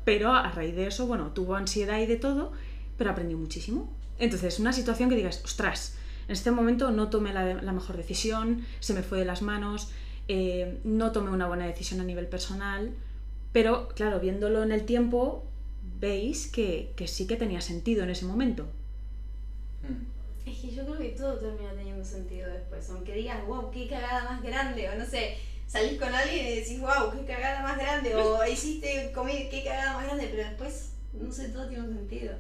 Pero 0.06 0.32
a 0.34 0.50
raíz 0.52 0.76
de 0.76 0.88
eso, 0.88 1.06
bueno, 1.08 1.32
tuvo 1.34 1.56
ansiedad 1.56 2.00
y 2.00 2.06
de 2.06 2.16
todo, 2.16 2.54
pero 2.98 3.10
aprendió 3.12 3.38
muchísimo. 3.38 3.92
Entonces, 4.22 4.60
una 4.60 4.72
situación 4.72 5.10
que 5.10 5.16
digas, 5.16 5.42
ostras, 5.44 5.96
en 6.28 6.34
este 6.34 6.52
momento 6.52 6.92
no 6.92 7.10
tomé 7.10 7.34
la, 7.34 7.56
la 7.56 7.72
mejor 7.74 7.98
decisión, 7.98 8.64
se 8.80 8.94
me 8.94 9.02
fue 9.02 9.18
de 9.18 9.26
las 9.26 9.42
manos, 9.42 9.90
eh, 10.28 10.80
no 10.84 11.12
tomé 11.12 11.32
una 11.32 11.48
buena 11.48 11.66
decisión 11.66 12.00
a 12.02 12.04
nivel 12.04 12.28
personal, 12.28 12.94
pero 13.52 13.90
claro, 13.90 14.20
viéndolo 14.20 14.62
en 14.62 14.72
el 14.72 14.86
tiempo, 14.86 15.44
veis 16.00 16.48
que, 16.48 16.94
que 16.96 17.08
sí 17.08 17.26
que 17.26 17.36
tenía 17.36 17.62
sentido 17.62 18.04
en 18.04 18.12
ese 18.12 18.26
momento. 18.26 18.68
Mm. 19.82 20.50
Es 20.50 20.58
que 20.60 20.70
yo 20.70 20.86
creo 20.86 20.98
que 21.00 21.10
todo 21.10 21.40
termina 21.40 21.74
teniendo 21.74 22.06
sentido 22.06 22.48
después. 22.48 22.88
Aunque 22.92 23.14
digas, 23.16 23.46
wow, 23.48 23.72
qué 23.72 23.88
cagada 23.88 24.24
más 24.30 24.44
grande. 24.44 24.88
O 24.90 24.96
no 24.96 25.06
sé, 25.06 25.38
salís 25.68 26.00
con 26.00 26.14
alguien 26.14 26.46
y 26.46 26.56
decís, 26.58 26.80
wow, 26.80 27.12
qué 27.12 27.26
cagada 27.26 27.64
más 27.64 27.78
grande. 27.78 28.16
O 28.16 28.46
hiciste 28.46 29.12
comida, 29.14 29.50
qué 29.50 29.64
cagada 29.64 29.94
más 29.94 30.06
grande. 30.06 30.30
Pero 30.32 30.48
después, 30.48 30.92
no 31.14 31.32
sé, 31.32 31.50
todo 31.50 31.68
tiene 31.68 31.84
un 31.84 31.96
sentido. 31.96 32.34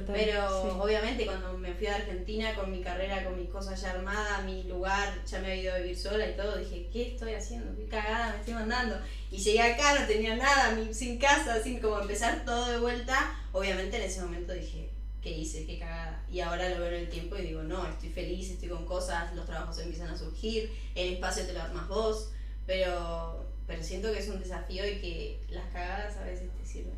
Total, 0.00 0.16
Pero 0.16 0.62
sí. 0.62 0.78
obviamente 0.80 1.26
cuando 1.26 1.56
me 1.58 1.72
fui 1.74 1.86
a 1.86 1.96
Argentina 1.96 2.54
con 2.54 2.70
mi 2.70 2.80
carrera, 2.80 3.24
con 3.24 3.38
mis 3.38 3.48
cosas 3.48 3.80
ya 3.80 3.90
armadas, 3.90 4.44
mi 4.44 4.64
lugar, 4.64 5.22
ya 5.26 5.38
me 5.40 5.48
había 5.52 5.62
ido 5.62 5.74
a 5.74 5.78
vivir 5.78 5.96
sola 5.98 6.28
y 6.28 6.36
todo, 6.36 6.56
dije, 6.58 6.88
¿qué 6.92 7.12
estoy 7.12 7.34
haciendo? 7.34 7.74
¿Qué 7.76 7.86
cagada 7.86 8.32
me 8.32 8.38
estoy 8.38 8.54
mandando? 8.54 8.96
Y 9.30 9.38
llegué 9.38 9.62
acá, 9.62 10.00
no 10.00 10.06
tenía 10.06 10.36
nada, 10.36 10.76
sin 10.92 11.18
casa, 11.18 11.62
sin 11.62 11.80
como 11.80 12.00
empezar 12.00 12.44
todo 12.44 12.70
de 12.70 12.78
vuelta. 12.78 13.34
Obviamente 13.52 13.96
en 13.96 14.02
ese 14.02 14.20
momento 14.22 14.52
dije, 14.52 14.90
¿qué 15.22 15.30
hice? 15.30 15.66
¿Qué 15.66 15.78
cagada? 15.78 16.22
Y 16.30 16.40
ahora 16.40 16.68
lo 16.68 16.78
veo 16.78 16.88
en 16.88 16.94
el 16.94 17.08
tiempo 17.08 17.36
y 17.36 17.42
digo, 17.42 17.62
no, 17.62 17.86
estoy 17.88 18.10
feliz, 18.10 18.50
estoy 18.50 18.68
con 18.68 18.84
cosas, 18.86 19.34
los 19.34 19.46
trabajos 19.46 19.78
empiezan 19.78 20.08
a 20.08 20.16
surgir, 20.16 20.70
el 20.94 21.14
espacio 21.14 21.44
te 21.44 21.52
lo 21.52 21.62
armas 21.62 21.88
vos, 21.88 22.30
pero, 22.66 23.44
pero 23.66 23.82
siento 23.82 24.12
que 24.12 24.20
es 24.20 24.28
un 24.28 24.38
desafío 24.38 24.86
y 24.86 25.00
que 25.00 25.40
las 25.50 25.66
cagadas 25.72 26.16
a 26.16 26.24
veces 26.24 26.48
te 26.60 26.66
sirven. 26.66 26.94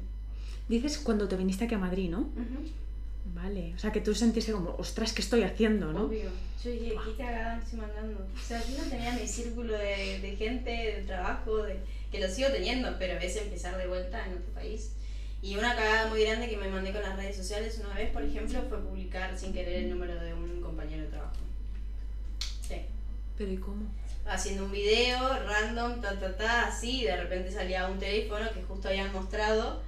Dices 0.69 0.99
cuando 0.99 1.27
te 1.29 1.37
viniste 1.37 1.65
aquí 1.65 1.75
a 1.75 1.79
Madrid, 1.79 2.11
¿no? 2.11 2.29
Vale, 3.35 3.75
o 3.75 3.79
sea 3.79 3.93
que 3.93 4.01
tú 4.01 4.15
sentiste 4.15 4.53
como, 4.53 4.75
ostras, 4.79 5.13
¿qué 5.13 5.23
estoy 5.23 5.43
haciendo, 5.43 5.93
no? 5.93 6.07
Obvio. 6.07 6.31
Yo 6.65 6.71
dije, 6.71 6.95
¿qué 7.05 7.23
cagada 7.23 7.59
estoy 7.59 7.79
mandando? 7.79 8.27
O 8.35 8.47
sea, 8.47 8.61
yo 8.67 8.83
no 8.83 8.91
tenía 8.91 9.13
mi 9.13 9.27
círculo 9.29 9.75
de, 9.75 10.19
de 10.21 10.37
gente, 10.37 10.71
de 10.71 11.05
trabajo, 11.07 11.63
de, 11.63 11.79
que 12.11 12.21
lo 12.21 12.29
sigo 12.29 12.49
teniendo, 12.49 12.97
pero 12.99 13.19
es 13.19 13.37
empezar 13.37 13.77
de 13.77 13.87
vuelta 13.87 14.27
en 14.27 14.33
otro 14.33 14.53
país. 14.55 14.93
Y 15.41 15.57
una 15.57 15.77
cagada 15.77 16.09
muy 16.09 16.25
grande 16.25 16.49
que 16.49 16.57
me 16.57 16.69
mandé 16.69 16.93
con 16.93 17.03
las 17.03 17.17
redes 17.17 17.37
sociales 17.37 17.81
una 17.85 17.95
vez, 17.95 18.11
por 18.11 18.23
ejemplo, 18.23 18.61
fue 18.69 18.79
publicar 18.79 19.39
sin 19.39 19.53
querer 19.53 19.85
el 19.85 19.91
número 19.91 20.21
de 20.21 20.35
un 20.35 20.61
compañero 20.61 21.03
de 21.05 21.09
trabajo. 21.11 21.37
Sí. 22.67 22.83
Pero 23.37 23.53
¿y 23.53 23.57
cómo? 23.59 23.87
Haciendo 24.27 24.65
un 24.65 24.73
video 24.73 25.21
random, 25.45 26.01
ta, 26.01 26.19
ta, 26.19 26.37
ta, 26.37 26.67
así, 26.67 27.03
y 27.03 27.05
de 27.05 27.17
repente 27.17 27.53
salía 27.53 27.87
un 27.87 27.99
teléfono 27.99 28.51
que 28.53 28.63
justo 28.63 28.89
habían 28.89 29.13
mostrado. 29.13 29.81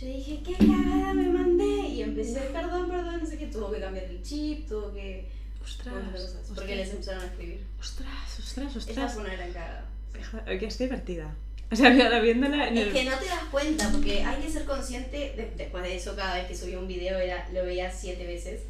Yo 0.00 0.06
dije, 0.08 0.40
¿qué 0.44 0.54
cagada 0.54 1.14
me 1.14 1.28
mandé? 1.28 1.88
Y 1.88 2.02
empecé, 2.02 2.40
perdón, 2.52 2.88
perdón, 2.88 3.20
no 3.22 3.26
sé 3.26 3.38
qué, 3.38 3.46
tuvo 3.46 3.70
que 3.70 3.80
cambiar 3.80 4.04
el 4.06 4.22
chip, 4.22 4.68
tuvo 4.68 4.92
que 4.92 5.26
Ostras, 5.62 5.94
cosas, 6.10 6.24
ostras, 6.34 6.52
porque 6.54 6.74
les 6.76 6.90
empezaron 6.90 7.22
a 7.22 7.26
escribir. 7.26 7.60
ostras, 7.78 8.38
ostras, 8.40 8.68
Esa 8.70 8.78
ostras. 8.78 9.14
fue 9.14 9.22
una 9.22 9.34
gran 9.34 9.52
cagada. 9.52 9.84
Deja- 10.12 10.44
Que 10.44 10.66
es 10.66 10.78
divertida. 10.78 11.34
O 11.70 11.76
sea, 11.76 11.88
viéndola 12.20 12.68
en 12.68 12.76
Es 12.78 12.86
el... 12.88 12.92
que 12.92 13.04
no 13.04 13.16
te 13.16 13.26
das 13.26 13.44
cuenta, 13.50 13.88
porque 13.92 14.22
hay 14.22 14.42
que 14.42 14.50
ser 14.50 14.64
consciente, 14.64 15.16
de- 15.36 15.52
después 15.56 15.82
de 15.84 15.94
eso 15.96 16.14
cada 16.16 16.34
vez 16.36 16.46
que 16.46 16.56
subía 16.56 16.78
un 16.78 16.88
video 16.88 17.18
era, 17.18 17.48
lo 17.52 17.64
veía 17.64 17.90
siete 17.90 18.26
veces, 18.26 18.62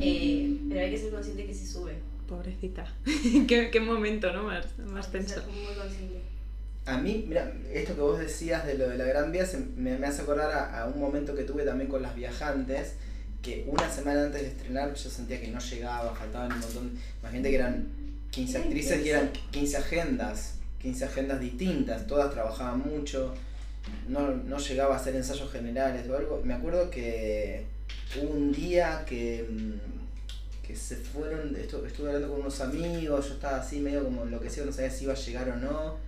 eh, 0.00 0.56
pero 0.68 0.80
hay 0.80 0.90
que 0.90 0.98
ser 0.98 1.10
consciente 1.10 1.44
que 1.44 1.54
se 1.54 1.66
sube. 1.66 1.94
Pobrecita. 2.28 2.86
¿Qué, 3.48 3.70
qué 3.70 3.80
momento, 3.80 4.32
¿no? 4.32 4.44
Más, 4.44 4.64
más 4.78 5.10
tenso. 5.10 5.34
ser 5.34 5.46
muy 5.48 5.74
consciente. 5.74 6.20
A 6.88 6.98
mí, 6.98 7.24
mira, 7.28 7.52
esto 7.72 7.94
que 7.94 8.00
vos 8.00 8.18
decías 8.18 8.66
de 8.66 8.74
lo 8.78 8.88
de 8.88 8.96
la 8.96 9.04
Gran 9.04 9.30
Vía 9.30 9.44
se- 9.44 9.58
me, 9.76 9.98
me 9.98 10.06
hace 10.06 10.22
acordar 10.22 10.50
a, 10.50 10.82
a 10.82 10.86
un 10.86 10.98
momento 11.00 11.34
que 11.34 11.42
tuve 11.44 11.64
también 11.64 11.90
con 11.90 12.00
las 12.02 12.14
viajantes, 12.14 12.94
que 13.42 13.64
una 13.68 13.90
semana 13.90 14.24
antes 14.24 14.40
de 14.42 14.48
estrenar 14.48 14.94
yo 14.94 15.10
sentía 15.10 15.40
que 15.40 15.48
no 15.48 15.58
llegaba, 15.60 16.14
faltaban 16.14 16.52
un 16.52 16.60
montón, 16.60 16.92
imagínate 17.20 17.50
que 17.50 17.54
eran 17.56 17.88
15 18.30 18.56
Era 18.56 18.64
actrices 18.66 19.06
y 19.06 19.08
eran 19.10 19.30
15 19.50 19.76
agendas, 19.76 20.54
15 20.80 21.04
agendas 21.04 21.40
distintas, 21.40 22.06
todas 22.06 22.32
trabajaban 22.32 22.78
mucho, 22.80 23.34
no, 24.08 24.30
no 24.30 24.58
llegaba 24.58 24.94
a 24.94 24.98
hacer 24.98 25.14
ensayos 25.14 25.50
generales 25.52 26.08
o 26.08 26.16
algo. 26.16 26.40
Me 26.44 26.54
acuerdo 26.54 26.90
que 26.90 27.64
hubo 28.20 28.30
un 28.30 28.52
día 28.52 29.04
que, 29.06 29.46
mm, 29.50 30.66
que 30.66 30.74
se 30.76 30.96
fueron, 30.96 31.54
estu- 31.54 31.86
estuve 31.86 32.08
hablando 32.08 32.28
con 32.30 32.40
unos 32.40 32.60
amigos, 32.60 33.28
yo 33.28 33.34
estaba 33.34 33.58
así 33.58 33.78
medio 33.80 34.04
como 34.04 34.24
enloquecido, 34.24 34.66
no 34.66 34.72
sabía 34.72 34.90
si 34.90 35.04
iba 35.04 35.12
a 35.12 35.16
llegar 35.16 35.48
o 35.50 35.56
no. 35.56 36.07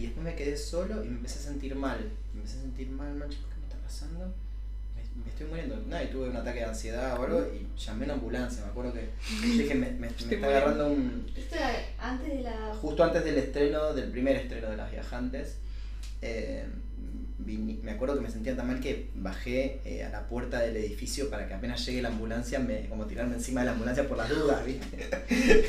Y 0.00 0.04
después 0.04 0.24
me 0.24 0.34
quedé 0.34 0.56
solo 0.56 1.04
y 1.04 1.08
me 1.08 1.16
empecé 1.16 1.40
a 1.40 1.42
sentir 1.42 1.74
mal. 1.74 1.98
Me 2.32 2.40
empecé 2.40 2.56
a 2.58 2.62
sentir 2.62 2.88
mal, 2.88 3.14
mal, 3.16 3.28
chicos, 3.28 3.48
¿qué 3.52 3.60
me 3.60 3.66
está 3.66 3.76
pasando? 3.82 4.32
Me, 4.96 5.22
me 5.24 5.28
estoy 5.28 5.46
muriendo. 5.46 5.76
No, 5.76 6.02
y 6.02 6.06
tuve 6.06 6.30
un 6.30 6.36
ataque 6.36 6.60
de 6.60 6.64
ansiedad 6.64 7.20
o 7.20 7.24
algo 7.24 7.46
y 7.52 7.66
llamé 7.78 8.04
a 8.04 8.06
una 8.06 8.14
ambulancia. 8.14 8.64
Me 8.64 8.70
acuerdo 8.70 8.94
que 8.94 9.10
dije, 9.42 9.74
me, 9.74 9.90
me, 9.90 9.98
me 9.98 10.06
está 10.06 10.24
muriendo. 10.24 10.48
agarrando 10.48 10.86
un... 10.86 11.30
Esto 11.36 11.54
era 11.54 11.74
antes 11.98 12.28
de 12.28 12.40
la... 12.40 12.74
Justo 12.80 13.04
antes 13.04 13.24
del 13.24 13.36
estreno, 13.36 13.92
del 13.92 14.10
primer 14.10 14.36
estreno 14.36 14.70
de 14.70 14.76
Las 14.78 14.90
Viajantes, 14.90 15.56
eh, 16.22 16.64
me 17.46 17.90
acuerdo 17.90 18.14
que 18.16 18.20
me 18.20 18.30
sentía 18.30 18.56
tan 18.56 18.66
mal 18.66 18.80
que 18.80 19.10
bajé 19.14 19.80
eh, 19.84 20.04
a 20.04 20.10
la 20.10 20.28
puerta 20.28 20.60
del 20.60 20.76
edificio 20.76 21.30
para 21.30 21.48
que 21.48 21.54
apenas 21.54 21.84
llegue 21.84 22.02
la 22.02 22.08
ambulancia, 22.08 22.58
me, 22.58 22.88
como 22.88 23.06
tirarme 23.06 23.34
encima 23.34 23.60
de 23.60 23.66
la 23.66 23.72
ambulancia 23.72 24.06
por 24.08 24.16
las 24.16 24.28
dudas, 24.28 24.64
¿viste? 24.64 25.08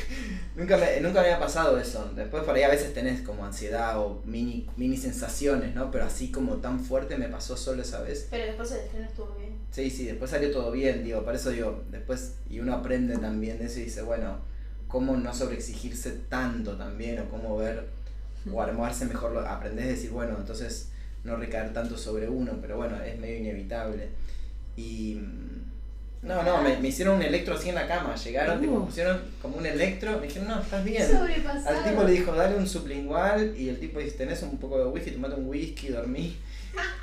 nunca, 0.56 0.76
me, 0.76 1.00
nunca 1.00 1.20
me 1.20 1.26
había 1.26 1.38
pasado 1.38 1.78
eso. 1.78 2.10
Después 2.14 2.44
por 2.44 2.54
ahí 2.54 2.62
a 2.62 2.68
veces 2.68 2.92
tenés 2.94 3.22
como 3.22 3.44
ansiedad 3.44 3.98
o 3.98 4.22
mini, 4.24 4.68
mini 4.76 4.96
sensaciones, 4.96 5.74
¿no? 5.74 5.90
Pero 5.90 6.04
así 6.04 6.30
como 6.30 6.56
tan 6.56 6.80
fuerte 6.80 7.16
me 7.16 7.28
pasó 7.28 7.56
solo 7.56 7.82
esa 7.82 8.02
vez. 8.02 8.28
Pero 8.30 8.46
después 8.46 8.70
el 8.72 8.78
estreno 8.78 9.06
estuvo 9.06 9.34
bien. 9.38 9.56
Sí, 9.70 9.90
sí, 9.90 10.04
después 10.04 10.30
salió 10.30 10.50
todo 10.52 10.70
bien, 10.70 11.02
digo, 11.02 11.24
por 11.24 11.34
eso 11.34 11.50
digo, 11.50 11.84
después, 11.90 12.34
y 12.48 12.60
uno 12.60 12.74
aprende 12.74 13.16
también 13.18 13.58
de 13.58 13.66
eso 13.66 13.80
y 13.80 13.84
dice, 13.84 14.02
bueno, 14.02 14.38
cómo 14.88 15.16
no 15.16 15.34
sobreexigirse 15.34 16.10
tanto 16.28 16.76
también, 16.76 17.18
o 17.20 17.30
cómo 17.30 17.56
ver, 17.56 17.88
o 18.52 18.60
armarse 18.60 19.06
mejor, 19.06 19.38
aprendés 19.46 19.86
a 19.86 19.88
decir, 19.88 20.10
bueno, 20.10 20.36
entonces 20.38 20.91
no 21.24 21.36
recaer 21.36 21.72
tanto 21.72 21.96
sobre 21.96 22.28
uno, 22.28 22.58
pero 22.60 22.76
bueno, 22.76 23.00
es 23.02 23.18
medio 23.18 23.36
inevitable. 23.38 24.08
Y... 24.76 25.14
mm, 25.20 25.62
No, 26.22 26.42
no, 26.42 26.62
me, 26.62 26.76
me 26.78 26.88
hicieron 26.88 27.16
un 27.16 27.22
electro 27.22 27.54
así 27.54 27.68
en 27.70 27.74
la 27.74 27.86
cama, 27.88 28.14
llegaron, 28.14 28.60
tipo, 28.60 28.72
Uh. 28.74 28.80
me 28.80 28.86
pusieron 28.86 29.20
como 29.40 29.56
un 29.56 29.66
electro, 29.66 30.18
me 30.18 30.26
dijeron, 30.26 30.48
no, 30.48 30.60
estás 30.60 30.84
bien. 30.84 31.04
Sobrepasado. 31.08 31.78
Al 31.78 31.84
tipo 31.84 32.04
le 32.04 32.12
dijo, 32.12 32.32
dale 32.32 32.56
un 32.56 32.68
sublingual 32.68 33.54
y 33.56 33.68
el 33.68 33.78
tipo 33.80 33.98
dice, 34.00 34.16
tenés 34.18 34.42
un 34.42 34.56
poco 34.58 34.78
de 34.78 34.84
whisky, 34.86 35.10
tomate 35.12 35.34
un 35.34 35.48
whisky, 35.48 35.88
dormí. 35.88 36.36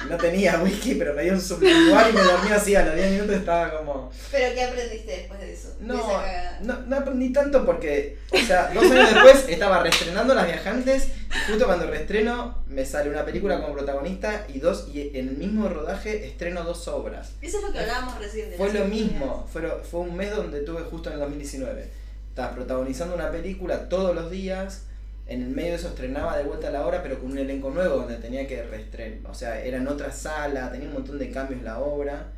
No 0.10 0.18
tenía 0.18 0.60
whisky, 0.64 0.96
pero 0.96 1.14
me 1.14 1.24
dio 1.24 1.34
un 1.34 1.42
sublingual 1.42 2.10
y 2.10 2.14
me 2.14 2.22
dormí 2.24 2.50
así 2.52 2.76
a 2.76 2.84
los 2.86 2.96
10 2.96 3.12
minutos 3.12 3.36
estaba 3.36 3.78
como... 3.78 4.10
Pero 4.32 4.56
¿qué 4.56 4.64
aprendiste 4.64 5.12
después 5.12 5.40
de 5.40 5.54
eso? 5.54 5.76
No, 5.82 6.22
no, 6.62 6.80
no 6.88 6.96
aprendí 6.96 7.32
tanto 7.32 7.66
porque, 7.68 8.18
o 8.32 8.38
sea, 8.38 8.72
dos 8.74 8.84
años 8.90 9.14
después 9.14 9.46
estaba 9.48 9.84
reestrenando 9.84 10.34
Las 10.34 10.48
Viajantes 10.48 11.10
justo 11.48 11.66
cuando 11.66 11.88
reestreno 11.88 12.64
me 12.68 12.86
sale 12.86 13.10
una 13.10 13.26
película 13.26 13.62
como 13.62 13.74
protagonista 13.74 14.46
y 14.48 14.60
dos 14.60 14.88
y 14.94 15.18
en 15.18 15.30
el 15.30 15.38
mismo 15.38 15.68
rodaje 15.70 16.26
estreno 16.26 16.64
dos 16.64 16.88
obras. 16.88 17.34
Eso 17.42 17.58
es 17.58 17.64
lo 17.64 17.72
que 17.72 17.80
hablábamos 17.80 18.20
recién. 18.20 18.50
de 18.50 18.58
Fue 18.58 18.74
lo 18.74 18.86
mismo, 18.86 19.48
fue, 19.52 19.70
fue 19.84 20.02
un 20.02 20.16
mes 20.16 20.36
donde 20.36 20.62
tuve 20.62 20.82
justo 20.82 21.10
en 21.10 21.16
el 21.16 21.20
2019. 21.22 21.90
Estaba 22.30 22.56
protagonizando 22.56 23.16
una 23.16 23.32
película 23.32 23.90
todos 23.90 24.16
los 24.16 24.32
días, 24.32 24.84
en 25.28 25.44
el 25.44 25.50
medio 25.50 25.70
de 25.70 25.76
eso 25.76 25.90
estrenaba 25.90 26.38
de 26.38 26.44
vuelta 26.44 26.70
a 26.70 26.72
la 26.72 26.88
hora, 26.88 27.04
pero 27.04 27.20
con 27.20 27.32
un 27.32 27.38
elenco 27.38 27.70
nuevo 27.70 27.98
donde 27.98 28.16
tenía 28.16 28.48
que 28.48 28.64
reestrenar. 28.64 29.30
O 29.30 29.36
sea, 29.36 29.64
era 29.64 29.78
en 29.78 29.88
otra 29.88 30.12
sala, 30.12 30.72
tenía 30.72 30.88
un 30.88 30.96
montón 30.96 31.20
de 31.20 31.30
cambios 31.30 31.62
la 31.62 31.80
obra, 31.80 32.32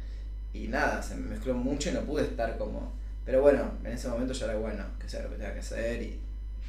y 0.53 0.67
nada, 0.67 1.01
se 1.01 1.15
me 1.15 1.29
mezcló 1.29 1.53
mucho 1.53 1.89
y 1.89 1.93
no 1.93 2.01
pude 2.01 2.23
estar 2.23 2.57
como. 2.57 2.93
Pero 3.23 3.41
bueno, 3.41 3.71
en 3.85 3.91
ese 3.93 4.09
momento 4.09 4.33
ya 4.33 4.45
era 4.45 4.55
bueno, 4.55 4.83
que 4.99 5.07
sea 5.07 5.23
lo 5.23 5.29
que 5.29 5.35
tenga 5.35 5.53
que 5.53 5.59
hacer, 5.59 6.01
y 6.01 6.19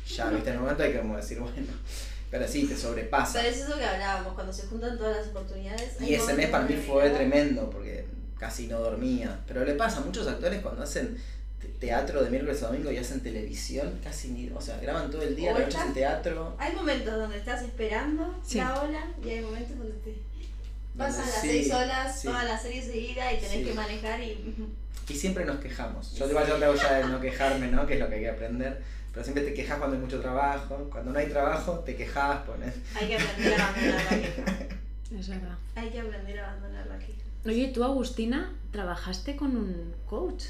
ya, 0.07 0.31
viste, 0.31 0.51
en 0.51 0.57
el 0.57 0.63
momento 0.63 0.83
hay 0.83 0.93
que 0.93 0.99
como 0.99 1.17
decir, 1.17 1.41
bueno, 1.41 1.73
pero 2.33 2.49
sí, 2.49 2.67
te 2.67 2.77
sobrepasa. 2.77 3.35
Pero 3.41 3.49
es 3.55 3.61
eso 3.61 3.77
que 3.79 3.85
hablábamos, 3.85 4.33
cuando 4.35 4.53
se 4.53 4.67
juntan 4.67 4.97
todas 4.99 5.19
las 5.19 5.27
oportunidades. 5.29 6.01
Y 6.01 6.15
ese 6.15 6.33
mes 6.35 6.49
para 6.49 6.65
mí 6.65 6.75
fue 6.75 7.05
me 7.05 7.11
tremendo 7.11 7.71
porque 7.71 8.07
casi 8.39 8.67
no 8.67 8.81
dormía. 8.81 9.39
Pero 9.47 9.65
le 9.65 9.75
pasa 9.75 9.99
a 9.99 10.01
muchos 10.01 10.27
actores 10.27 10.61
cuando 10.63 10.83
hacen 10.83 11.17
te- 11.61 11.69
teatro 11.69 12.25
de 12.25 12.31
miércoles 12.31 12.61
a 12.63 12.69
domingo 12.69 12.91
y 12.91 12.97
hacen 12.97 13.21
televisión, 13.21 14.01
casi 14.03 14.29
ni. 14.31 14.51
O 14.51 14.61
sea, 14.61 14.79
graban 14.79 15.11
todo 15.11 15.23
el 15.23 15.37
día, 15.37 15.53
la 15.53 15.61
noche 15.61 15.79
en 15.87 15.93
teatro. 15.95 16.57
Hay 16.59 16.75
momentos 16.75 17.15
donde 17.15 17.37
estás 17.37 17.63
esperando 17.63 18.35
Sí. 18.45 18.59
la 18.59 18.81
ola 18.83 19.07
y 19.25 19.29
hay 19.29 19.41
momentos 19.43 19.77
donde 19.79 19.93
te. 19.99 20.17
Pasan 20.97 21.27
las 21.27 21.41
Sí, 21.41 21.49
seis 21.49 21.73
horas, 21.73 22.21
sí. 22.21 22.27
toda 22.29 22.45
la 22.45 22.59
serie 22.59 22.83
seguida 22.83 23.33
y 23.33 23.37
tenés 23.37 23.53
Sí. 23.53 23.65
que 23.65 23.75
manejar 23.75 24.21
y. 24.21 24.55
Y 25.09 25.15
siempre 25.15 25.45
nos 25.45 25.59
quejamos. 25.59 26.15
Yo 26.15 26.29
igual 26.29 26.47
yo 26.47 26.57
trago 26.57 26.75
ya 26.75 26.93
de 26.99 27.05
no 27.05 27.21
quejarme, 27.21 27.69
¿no? 27.69 27.87
Que 27.87 27.95
es 27.95 28.01
lo 28.01 28.09
que 28.09 28.15
hay 28.17 28.21
que 28.23 28.31
aprender. 28.31 28.83
Pero 29.13 29.25
siempre 29.25 29.45
te 29.45 29.53
quejas 29.53 29.79
cuando 29.79 29.97
hay 29.97 30.03
mucho 30.03 30.21
trabajo. 30.21 30.89
Cuando 30.91 31.13
no 31.13 31.19
hay 31.19 31.27
trabajo, 31.27 31.81
te 31.81 31.97
quejas, 31.97 32.43
pones. 32.47 32.75
Hay 32.95 33.09
que 33.09 33.17
aprender 33.17 33.61
a 33.61 33.69
abandonar 33.69 34.05
la 34.05 34.19
queja. 34.21 34.45
Es 35.19 35.29
verdad. 35.29 35.59
Hay 35.75 35.91
que 35.91 36.01
aprender 36.01 36.39
a 36.41 36.49
abandonar 36.51 36.87
la 36.87 36.99
queja. 36.99 37.19
Oye, 37.45 37.69
tú, 37.75 37.85
Agustina, 37.85 38.51
trabajaste 38.71 39.37
con 39.37 39.55
un 39.57 39.95
coach. 40.07 40.45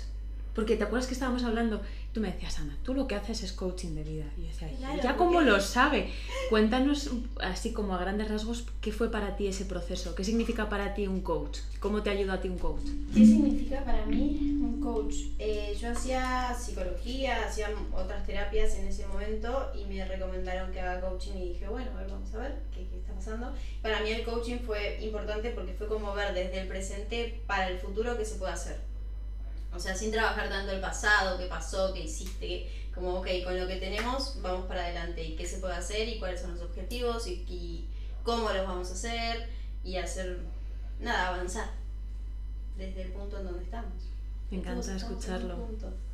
Porque 0.54 0.76
te 0.76 0.84
acuerdas 0.84 1.06
que 1.06 1.14
estábamos 1.14 1.44
hablando, 1.44 1.80
tú 2.12 2.20
me 2.20 2.30
decías, 2.30 2.58
Ana, 2.58 2.76
tú 2.82 2.92
lo 2.92 3.06
que 3.06 3.14
haces 3.14 3.42
es 3.42 3.52
coaching 3.54 3.94
de 3.94 4.04
vida. 4.04 4.24
Y 4.36 4.42
yo 4.42 4.46
decía, 4.48 4.70
"¿Y 4.70 4.76
Claro, 4.76 4.96
ya 4.96 5.02
porque- 5.02 5.16
como 5.18 5.40
lo 5.40 5.60
sabe. 5.60 6.10
Cuéntanos, 6.50 7.10
así 7.40 7.72
como 7.72 7.94
a 7.94 7.98
grandes 7.98 8.28
rasgos, 8.28 8.66
qué 8.82 8.92
fue 8.92 9.10
para 9.10 9.36
ti 9.36 9.46
ese 9.46 9.64
proceso. 9.64 10.14
¿Qué 10.14 10.24
significa 10.24 10.68
para 10.68 10.92
ti 10.92 11.06
un 11.06 11.22
coach? 11.22 11.60
¿Cómo 11.80 12.02
te 12.02 12.10
ayuda 12.10 12.34
a 12.34 12.40
ti 12.42 12.48
un 12.48 12.58
coach? 12.58 12.82
¿Qué 13.14 13.24
significa 13.24 13.82
para 13.84 14.04
mí 14.04 14.58
un 14.62 14.80
coach? 14.82 15.14
Eh, 15.38 15.74
yo 15.80 15.90
hacía 15.90 16.54
psicología, 16.54 17.46
hacía 17.46 17.70
otras 17.94 18.26
terapias 18.26 18.74
en 18.76 18.88
ese 18.88 19.06
momento 19.06 19.70
y 19.74 19.86
me 19.86 20.04
recomendaron 20.04 20.70
que 20.70 20.80
haga 20.80 21.00
coaching 21.00 21.32
y 21.36 21.48
dije, 21.54 21.66
bueno, 21.68 21.90
a 21.92 22.00
ver, 22.02 22.10
vamos 22.10 22.34
a 22.34 22.38
ver 22.38 22.58
qué, 22.74 22.86
qué 22.88 22.98
está 22.98 23.14
pasando. 23.14 23.54
Para 23.80 24.00
mí 24.02 24.10
el 24.10 24.22
coaching 24.24 24.58
fue 24.66 24.98
importante 25.02 25.50
porque 25.50 25.72
fue 25.72 25.88
como 25.88 26.12
ver 26.12 26.34
desde 26.34 26.60
el 26.60 26.68
presente 26.68 27.40
para 27.46 27.68
el 27.70 27.78
futuro 27.78 28.18
qué 28.18 28.24
se 28.26 28.34
puede 28.34 28.52
hacer. 28.52 28.91
O 29.74 29.78
sea, 29.80 29.94
sin 29.94 30.10
trabajar 30.12 30.48
tanto 30.48 30.72
el 30.72 30.80
pasado, 30.80 31.38
qué 31.38 31.46
pasó, 31.46 31.92
qué 31.94 32.00
hiciste, 32.04 32.46
qué- 32.46 32.82
como, 32.94 33.14
ok, 33.20 33.26
con 33.44 33.58
lo 33.58 33.66
que 33.66 33.76
tenemos 33.76 34.40
vamos 34.42 34.66
para 34.66 34.82
adelante 34.84 35.22
y 35.24 35.34
qué 35.34 35.46
se 35.46 35.58
puede 35.58 35.74
hacer 35.74 36.06
y 36.08 36.18
cuáles 36.18 36.40
son 36.42 36.52
los 36.52 36.60
objetivos 36.60 37.26
y, 37.26 37.44
y 37.48 37.86
cómo 38.22 38.50
los 38.50 38.66
vamos 38.66 38.90
a 38.90 38.92
hacer 38.92 39.48
y 39.82 39.96
hacer, 39.96 40.40
nada, 41.00 41.28
avanzar 41.28 41.70
desde 42.76 43.02
el 43.02 43.08
punto 43.12 43.38
en 43.38 43.44
donde 43.44 43.64
estamos. 43.64 43.92
Me 44.50 44.58
encanta 44.58 44.94
escucharlo. 44.94 45.56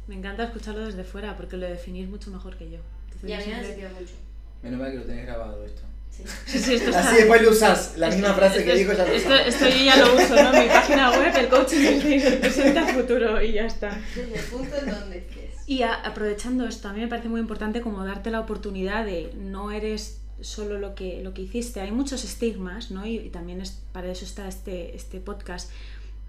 Me 0.07 0.15
encanta 0.15 0.45
escucharlo 0.45 0.87
desde 0.87 1.03
fuera 1.05 1.37
porque 1.37 1.57
lo 1.57 1.67
definís 1.67 2.09
mucho 2.09 2.31
mejor 2.31 2.57
que 2.57 2.71
yo. 2.71 2.79
Entonces 3.13 3.29
Y 3.31 3.33
a 3.33 3.39
mí 3.39 3.47
me 3.47 3.55
ha 3.55 3.65
siempre- 3.65 3.89
mucho. 4.01 4.15
Menos 4.63 4.81
mal 4.81 4.91
que 4.93 4.99
lo 4.99 5.05
tenés 5.05 5.27
grabado 5.27 5.65
esto. 5.65 5.83
Sí. 6.11 6.25
Sí, 6.47 6.59
sí, 6.59 6.75
esto 6.75 6.91
está- 6.91 7.09
Así 7.09 7.17
después 7.17 7.43
lo 7.43 7.51
usás. 7.51 7.95
La 7.97 8.11
misma 8.11 8.35
frase 8.35 8.65
que 8.65 8.75
dijo 8.75 8.93
ya 8.93 9.05
lo 9.07 9.13
esto, 9.13 9.35
esto 9.35 9.69
yo 9.69 9.85
ya 9.85 9.97
lo 9.97 10.15
uso, 10.17 10.35
¿no? 10.43 10.53
Mi 10.53 10.67
página 10.69 11.11
web, 11.19 11.33
el 11.37 11.49
coaching 11.49 11.79
del 12.01 12.39
presente 12.39 12.79
al 12.79 12.89
futuro 12.95 13.41
y 13.43 13.53
ya 13.53 13.67
está. 13.67 13.97
Desde 14.17 14.35
el 14.39 14.45
punto 14.47 14.77
en 14.77 14.91
donde 14.91 15.19
estés. 15.19 15.55
Y 15.67 15.83
a- 15.83 15.95
aprovechando 15.95 16.67
esto, 16.67 16.89
a 16.89 16.93
mí 16.93 17.01
me 17.01 17.09
parece 17.09 17.29
muy 17.29 17.41
importante 17.41 17.81
como 17.81 18.05
darte 18.05 18.31
la 18.31 18.41
oportunidad 18.41 19.05
de 19.05 19.33
no 19.37 19.71
eres 19.71 20.21
solo 20.41 20.79
lo 20.79 20.95
que, 20.95 21.23
lo 21.23 21.35
que 21.35 21.43
hiciste. 21.43 21.81
Hay 21.81 21.93
muchos 21.93 22.25
estigmas, 22.25 22.91
¿no? 22.91 23.07
Y, 23.07 23.17
y 23.19 23.29
también 23.31 23.61
es, 23.61 23.81
para 23.93 24.11
eso 24.11 24.25
está 24.25 24.49
este, 24.49 24.97
este 24.97 25.21
podcast. 25.21 25.71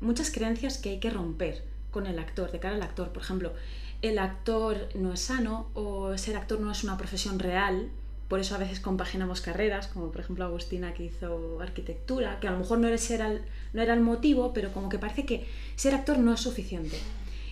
Muchas 0.02 0.30
creencias 0.32 0.78
que 0.78 0.89
hay 0.89 1.00
que 1.00 1.10
romper 1.10 1.63
con 1.92 2.06
el 2.06 2.20
actor, 2.20 2.52
de 2.52 2.60
cara 2.60 2.76
al 2.76 2.82
actor. 2.84 3.10
Por 3.12 3.24
ejemplo, 3.24 3.54
el 4.02 4.20
actor 4.20 4.88
no 4.94 5.13
es 5.13 5.20
sano 5.22 5.70
o 5.74 6.15
ser 6.18 6.36
actor 6.38 6.60
no 6.60 6.72
es 6.72 6.84
una 6.84 6.98
profesión 6.98 7.39
real. 7.39 7.89
Por 8.30 8.39
eso 8.39 8.54
a 8.56 8.60
veces 8.60 8.80
compaginamos 8.80 9.42
carreras, 9.42 9.88
como 9.88 10.12
por 10.12 10.22
ejemplo 10.22 10.46
Agustina 10.46 10.94
que 10.94 11.04
hizo 11.06 11.60
arquitectura, 11.60 12.39
que 12.39 12.48
a 12.48 12.52
lo 12.52 12.60
mejor 12.60 12.78
no 12.78 12.88
era, 12.88 13.28
el, 13.28 13.42
no 13.74 13.82
era 13.82 13.94
el 13.96 14.02
motivo, 14.02 14.54
pero 14.54 14.72
como 14.72 14.88
que 14.88 15.00
parece 15.00 15.26
que 15.26 15.48
ser 15.76 15.96
actor 15.96 16.20
no 16.20 16.34
es 16.34 16.39
suficiente 16.39 16.98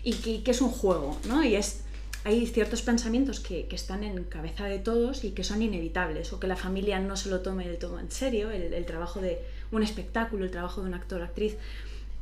y 0.04 0.14
que, 0.14 0.44
que 0.44 0.52
es 0.52 0.62
un 0.62 0.70
juego, 0.70 1.18
¿no? 1.28 1.44
Y 1.44 1.56
es, 1.56 1.82
hay 2.24 2.46
ciertos 2.46 2.84
pensamientos 2.84 3.40
que, 3.40 3.66
que 3.68 3.76
están 3.76 4.04
en 4.04 4.24
cabeza 4.26 4.66
de 4.66 4.78
todos 4.78 5.24
y 5.24 5.32
que 5.32 5.44
son 5.44 5.64
inevitables, 5.64 6.32
o 6.32 6.40
que 6.40 6.46
la 6.46 6.56
familia 6.56 7.00
no 7.00 7.16
se 7.16 7.30
lo 7.30 7.42
tome 7.42 7.68
del 7.68 7.80
todo 7.80 8.00
en 8.00 8.12
serio, 8.12 8.52
el, 8.52 8.74
el 8.74 8.86
trabajo 8.86 9.20
de 9.20 9.40
un 9.72 9.82
espectáculo, 9.82 10.46
el 10.46 10.52
trabajo 10.52 10.82
de 10.82 10.90
un 10.90 10.94
actor 10.94 11.24
actriz. 11.24 11.58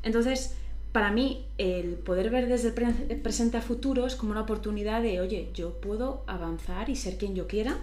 Entonces, 0.01 0.55
para 0.93 1.11
mí, 1.11 1.45
el 1.57 1.95
poder 1.95 2.29
ver 2.29 2.47
desde 2.47 2.69
el 2.69 2.73
pre- 2.73 3.15
presente 3.21 3.57
a 3.57 3.61
futuro 3.61 4.07
es 4.07 4.15
como 4.15 4.31
una 4.31 4.41
oportunidad 4.41 5.01
de, 5.01 5.19
oye, 5.19 5.49
yo 5.53 5.73
puedo 5.81 6.23
avanzar 6.25 6.89
y 6.89 6.95
ser 6.95 7.17
quien 7.17 7.35
yo 7.35 7.47
quiera. 7.47 7.77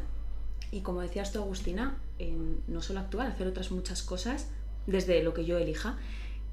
Y 0.72 0.80
como 0.80 1.02
decías 1.02 1.30
tú, 1.32 1.38
Agustina, 1.38 1.98
no 2.66 2.82
solo 2.82 3.00
actuar, 3.00 3.28
hacer 3.28 3.46
otras 3.46 3.70
muchas 3.70 4.02
cosas 4.02 4.48
desde 4.86 5.22
lo 5.22 5.34
que 5.34 5.44
yo 5.44 5.58
elija. 5.58 5.98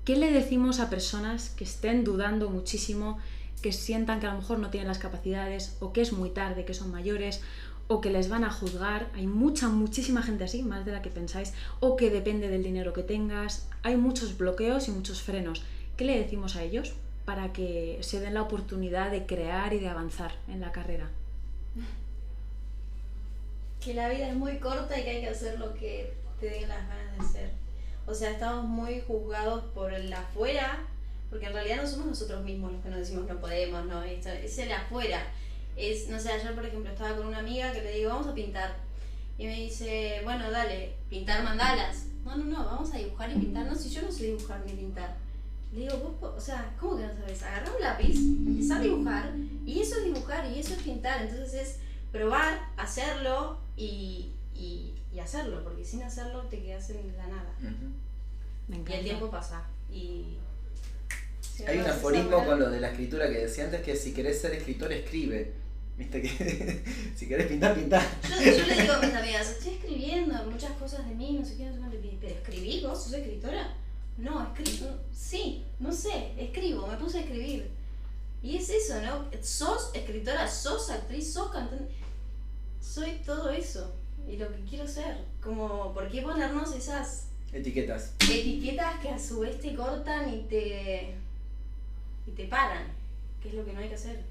¿Qué 0.05 0.15
le 0.17 0.31
decimos 0.31 0.79
a 0.79 0.89
personas 0.89 1.49
que 1.51 1.63
estén 1.63 2.03
dudando 2.03 2.49
muchísimo, 2.49 3.17
que 3.61 3.71
sientan 3.71 4.19
que 4.19 4.27
a 4.27 4.33
lo 4.33 4.39
mejor 4.39 4.59
no 4.59 4.69
tienen 4.69 4.87
las 4.87 4.99
capacidades, 4.99 5.77
o 5.79 5.93
que 5.93 6.01
es 6.01 6.13
muy 6.13 6.29
tarde, 6.31 6.65
que 6.65 6.73
son 6.73 6.91
mayores, 6.91 7.41
o 7.87 8.01
que 8.01 8.09
les 8.09 8.29
van 8.29 8.43
a 8.43 8.51
juzgar? 8.51 9.09
Hay 9.15 9.25
mucha, 9.25 9.69
muchísima 9.69 10.21
gente 10.21 10.43
así, 10.43 10.63
más 10.63 10.85
de 10.85 10.91
la 10.91 11.01
que 11.01 11.09
pensáis, 11.09 11.53
o 11.79 11.95
que 11.95 12.09
depende 12.09 12.49
del 12.49 12.63
dinero 12.63 12.93
que 12.93 13.03
tengas. 13.03 13.69
Hay 13.83 13.97
muchos 13.97 14.37
bloqueos 14.37 14.87
y 14.89 14.91
muchos 14.91 15.21
frenos. 15.21 15.63
¿Qué 15.95 16.03
le 16.03 16.19
decimos 16.19 16.55
a 16.55 16.63
ellos 16.63 16.93
para 17.23 17.53
que 17.53 17.99
se 18.01 18.19
den 18.19 18.33
la 18.33 18.41
oportunidad 18.41 19.11
de 19.11 19.25
crear 19.25 19.73
y 19.73 19.79
de 19.79 19.87
avanzar 19.87 20.33
en 20.47 20.59
la 20.59 20.71
carrera? 20.71 21.09
Que 23.83 23.93
la 23.93 24.09
vida 24.09 24.27
es 24.29 24.35
muy 24.35 24.57
corta 24.57 24.99
y 24.99 25.03
que 25.03 25.09
hay 25.11 25.21
que 25.21 25.29
hacer 25.29 25.57
lo 25.59 25.73
que 25.73 26.13
te 26.39 26.49
den 26.49 26.67
las 26.69 26.87
ganas 26.87 27.17
de 27.17 27.25
hacer. 27.25 27.49
O 28.05 28.13
sea, 28.13 28.31
estamos 28.31 28.65
muy 28.65 29.01
juzgados 29.01 29.63
por 29.73 29.93
el 29.93 30.11
afuera, 30.11 30.79
porque 31.29 31.45
en 31.45 31.53
realidad 31.53 31.77
no 31.81 31.87
somos 31.87 32.07
nosotros 32.07 32.43
mismos 32.43 32.71
los 32.73 32.81
que 32.83 32.89
nos 32.89 32.99
decimos 32.99 33.27
no 33.27 33.39
podemos, 33.39 33.85
no, 33.85 34.03
Esto- 34.03 34.29
es 34.29 34.57
el 34.57 34.71
afuera. 34.71 35.21
Es, 35.77 36.09
no 36.09 36.19
sé, 36.19 36.31
ayer 36.31 36.53
por 36.55 36.65
ejemplo 36.65 36.91
estaba 36.91 37.15
con 37.15 37.27
una 37.27 37.39
amiga 37.39 37.71
que 37.71 37.81
le 37.81 37.91
digo, 37.97 38.09
vamos 38.09 38.27
a 38.27 38.33
pintar. 38.33 38.75
Y 39.37 39.45
me 39.45 39.53
dice, 39.55 40.19
bueno, 40.25 40.51
dale, 40.51 40.93
pintar 41.09 41.43
mandalas. 41.43 42.05
No, 42.25 42.35
no, 42.35 42.43
no, 42.45 42.65
vamos 42.65 42.93
a 42.93 42.97
dibujar 42.97 43.31
y 43.31 43.35
pintar. 43.35 43.65
No, 43.67 43.75
si 43.75 43.89
yo 43.89 44.01
no 44.01 44.11
sé 44.11 44.23
dibujar 44.25 44.59
ni 44.65 44.73
pintar. 44.73 45.15
Le 45.71 45.81
digo, 45.81 46.17
vos, 46.19 46.33
o 46.35 46.41
sea, 46.41 46.73
¿cómo 46.79 46.97
que 46.97 47.03
no 47.03 47.13
sabes? 47.13 47.43
Agarrar 47.43 47.73
un 47.75 47.81
lápiz, 47.81 48.15
empezar 48.17 48.79
a 48.79 48.81
dibujar, 48.83 49.31
y 49.65 49.79
eso 49.81 49.97
es 49.99 50.03
dibujar, 50.05 50.51
y 50.51 50.59
eso 50.59 50.73
es 50.73 50.81
pintar. 50.81 51.21
Entonces 51.21 51.53
es 51.53 51.77
probar, 52.11 52.59
hacerlo 52.75 53.59
y, 53.79 54.33
y, 54.53 54.93
y 55.13 55.19
hacerlo, 55.19 55.63
porque 55.63 55.85
sin 55.85 56.03
hacerlo 56.03 56.41
te 56.43 56.61
quedas 56.61 56.89
en 56.89 57.15
la 57.17 57.27
nada. 57.27 57.55
Me 58.67 58.77
Y 58.77 58.93
el 58.93 59.03
tiempo 59.03 59.31
pasa. 59.31 59.63
Y. 59.91 60.37
si 61.41 61.65
Hay 61.65 61.79
un 61.79 61.85
aforismo 61.87 62.45
con 62.45 62.59
lo 62.59 62.69
de 62.69 62.79
la 62.79 62.89
escritura 62.89 63.27
que 63.29 63.39
decía 63.39 63.63
antes 63.63 63.81
que 63.81 63.95
si 63.95 64.13
querés 64.13 64.41
ser 64.41 64.53
escritor, 64.53 64.91
escribe. 64.91 65.53
Viste 65.97 66.21
que 66.21 66.83
si 67.15 67.27
querés 67.27 67.47
pintar, 67.47 67.75
pintar. 67.75 68.05
Yo, 68.29 68.51
yo 68.51 68.65
le 68.67 68.81
digo 68.81 68.93
a 68.93 68.99
mis 68.99 69.13
amigas, 69.13 69.49
estoy 69.49 69.73
escribiendo 69.73 70.33
muchas 70.45 70.71
cosas 70.73 71.07
de 71.07 71.15
mí, 71.15 71.37
no 71.39 71.45
sé 71.45 71.57
qué, 71.57 71.65
no 71.65 71.73
sé 71.73 71.79
cuánto", 71.79 71.97
y 71.97 72.17
pero 72.21 72.35
escribí, 72.35 72.81
vos 72.81 73.03
sos 73.03 73.13
escritora. 73.13 73.75
No, 74.17 74.53
escribo, 74.53 74.87
sí, 75.13 75.63
no 75.79 75.93
sé, 75.93 76.33
escribo, 76.37 76.85
me 76.85 76.97
puse 76.97 77.19
a 77.19 77.21
escribir. 77.21 77.71
Y 78.41 78.57
es 78.57 78.69
eso, 78.69 79.01
¿no? 79.01 79.25
Sos 79.41 79.91
escritora, 79.93 80.47
sos 80.47 80.89
actriz, 80.89 81.33
sos 81.33 81.51
cantante. 81.51 81.85
Soy 82.81 83.21
todo 83.25 83.49
eso. 83.49 83.93
Y 84.27 84.37
lo 84.37 84.47
que 84.49 84.61
quiero 84.69 84.87
ser. 84.87 85.17
Como, 85.41 85.93
¿por 85.93 86.09
qué 86.09 86.21
ponernos 86.21 86.75
esas 86.75 87.25
Etiquetas. 87.51 88.13
etiquetas 88.21 88.99
que 88.99 89.09
a 89.09 89.17
su 89.19 89.39
vez 89.39 89.59
te 89.59 89.73
cortan 89.73 90.31
y 90.33 90.41
te. 90.43 91.15
y 92.27 92.31
te 92.31 92.45
paran? 92.45 92.83
Que 93.41 93.49
es 93.49 93.55
lo 93.55 93.65
que 93.65 93.73
no 93.73 93.79
hay 93.79 93.89
que 93.89 93.95
hacer. 93.95 94.21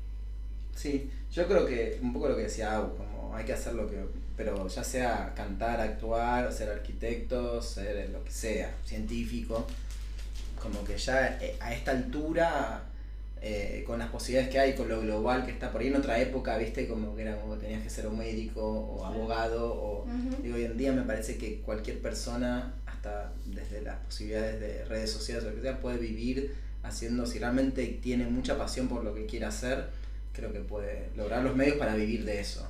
Sí, 0.77 1.11
yo 1.33 1.49
creo 1.49 1.67
que 1.67 1.99
un 2.01 2.13
poco 2.13 2.29
lo 2.29 2.37
que 2.37 2.43
decía 2.43 2.77
Abu, 2.77 2.97
como 2.97 3.35
hay 3.35 3.45
que 3.45 3.53
hacer 3.53 3.75
lo 3.75 3.89
que, 3.91 3.97
pero 4.37 4.69
ya 4.69 4.85
sea 4.85 5.33
cantar, 5.35 5.81
actuar, 5.81 6.53
ser 6.53 6.71
arquitecto, 6.71 7.61
ser 7.61 8.11
lo 8.11 8.23
que 8.23 8.31
sea, 8.31 8.73
científico, 8.85 9.67
como 10.63 10.85
que 10.85 10.97
ya 10.97 11.37
eh, 11.41 11.57
a 11.59 11.75
esta 11.75 11.91
altura, 11.91 12.83
eh, 13.41 13.85
con 13.87 13.99
las 13.99 14.09
posibilidades 14.09 14.51
que 14.51 14.59
hay, 14.59 14.75
con 14.75 14.89
lo 14.89 15.01
global 15.01 15.45
que 15.45 15.53
está 15.53 15.71
por 15.71 15.81
ahí 15.81 15.89
en 15.89 15.97
otra 15.97 16.19
época, 16.21 16.57
viste, 16.59 16.89
como 16.89 17.15
que 17.15 17.23
era 17.23 17.41
como 17.41 17.57
tenías 17.57 17.83
que 17.83 17.91
ser 17.91 18.07
o 18.07 18.11
médico 18.11 18.63
o 18.63 19.05
abogado, 19.05 19.73
o 19.73 20.07
digo, 20.43 20.57
hoy 20.57 20.65
en 20.65 20.77
día 20.77 20.93
me 20.93 21.03
parece 21.03 21.37
que 21.37 21.61
cualquier 21.61 22.01
persona, 22.01 22.75
hasta 22.87 23.33
desde 23.47 23.83
las 23.83 23.97
posibilidades 23.99 24.61
de 24.61 24.85
redes 24.87 25.13
sociales 25.13 25.45
o 25.45 25.51
lo 25.51 25.57
que 25.57 25.63
sea, 25.63 25.81
puede 25.81 25.99
vivir 25.99 26.55
haciendo, 26.83 27.27
si 27.27 27.39
realmente 27.39 27.87
tiene 28.03 28.27
mucha 28.27 28.59
pasión 28.59 28.89
por 28.89 29.05
lo 29.05 29.15
que 29.15 29.27
quiere 29.27 29.47
hacer, 29.47 29.87
creo 30.33 30.53
que 30.53 30.61
puede 30.61 31.11
lograr 31.17 31.43
los 31.43 31.55
medios 31.55 31.77
para 31.77 31.95
vivir 31.95 32.25
de 32.25 32.41
eso. 32.41 32.67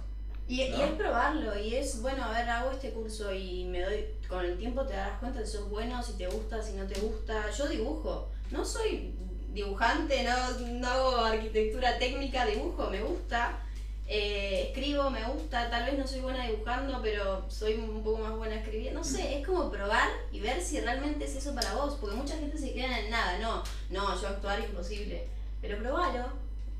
Y, 0.48 0.62
y 0.62 0.80
es 0.80 0.92
probarlo, 0.92 1.58
y 1.58 1.74
es, 1.74 2.00
bueno, 2.00 2.24
a 2.24 2.32
ver, 2.32 2.48
hago 2.48 2.70
este 2.70 2.90
curso 2.90 3.34
y 3.34 3.64
me 3.66 3.82
doy, 3.82 4.06
con 4.28 4.44
el 4.44 4.56
tiempo 4.56 4.86
te 4.86 4.94
darás 4.94 5.18
cuenta 5.18 5.44
si 5.44 5.52
sos 5.52 5.68
bueno, 5.68 6.02
si 6.02 6.14
te 6.14 6.26
gusta, 6.26 6.62
si 6.62 6.72
no 6.72 6.86
te 6.86 6.98
gusta. 7.00 7.50
Yo 7.50 7.68
dibujo, 7.68 8.30
no 8.50 8.64
soy 8.64 9.12
dibujante, 9.52 10.24
no, 10.24 10.60
no 10.80 10.88
hago 10.88 11.16
arquitectura 11.24 11.98
técnica, 11.98 12.46
dibujo, 12.46 12.90
me 12.90 13.00
gusta. 13.00 13.64
Eh, 14.10 14.68
escribo, 14.68 15.10
me 15.10 15.22
gusta, 15.24 15.68
tal 15.68 15.84
vez 15.84 15.98
no 15.98 16.06
soy 16.06 16.20
buena 16.20 16.46
dibujando, 16.46 17.02
pero 17.02 17.44
soy 17.50 17.74
un 17.74 18.02
poco 18.02 18.18
más 18.20 18.36
buena 18.36 18.54
escribiendo. 18.54 19.00
No 19.00 19.04
sé, 19.04 19.38
es 19.38 19.46
como 19.46 19.70
probar 19.70 20.08
y 20.32 20.40
ver 20.40 20.62
si 20.62 20.80
realmente 20.80 21.26
es 21.26 21.36
eso 21.36 21.54
para 21.54 21.74
vos, 21.74 21.98
porque 22.00 22.16
mucha 22.16 22.38
gente 22.38 22.56
se 22.56 22.72
queda 22.72 23.00
en 23.00 23.10
nada, 23.10 23.38
no, 23.38 23.62
no, 23.90 24.18
yo 24.20 24.28
actuar 24.28 24.60
imposible. 24.60 25.28
Pero 25.60 25.78
probalo, 25.78 26.24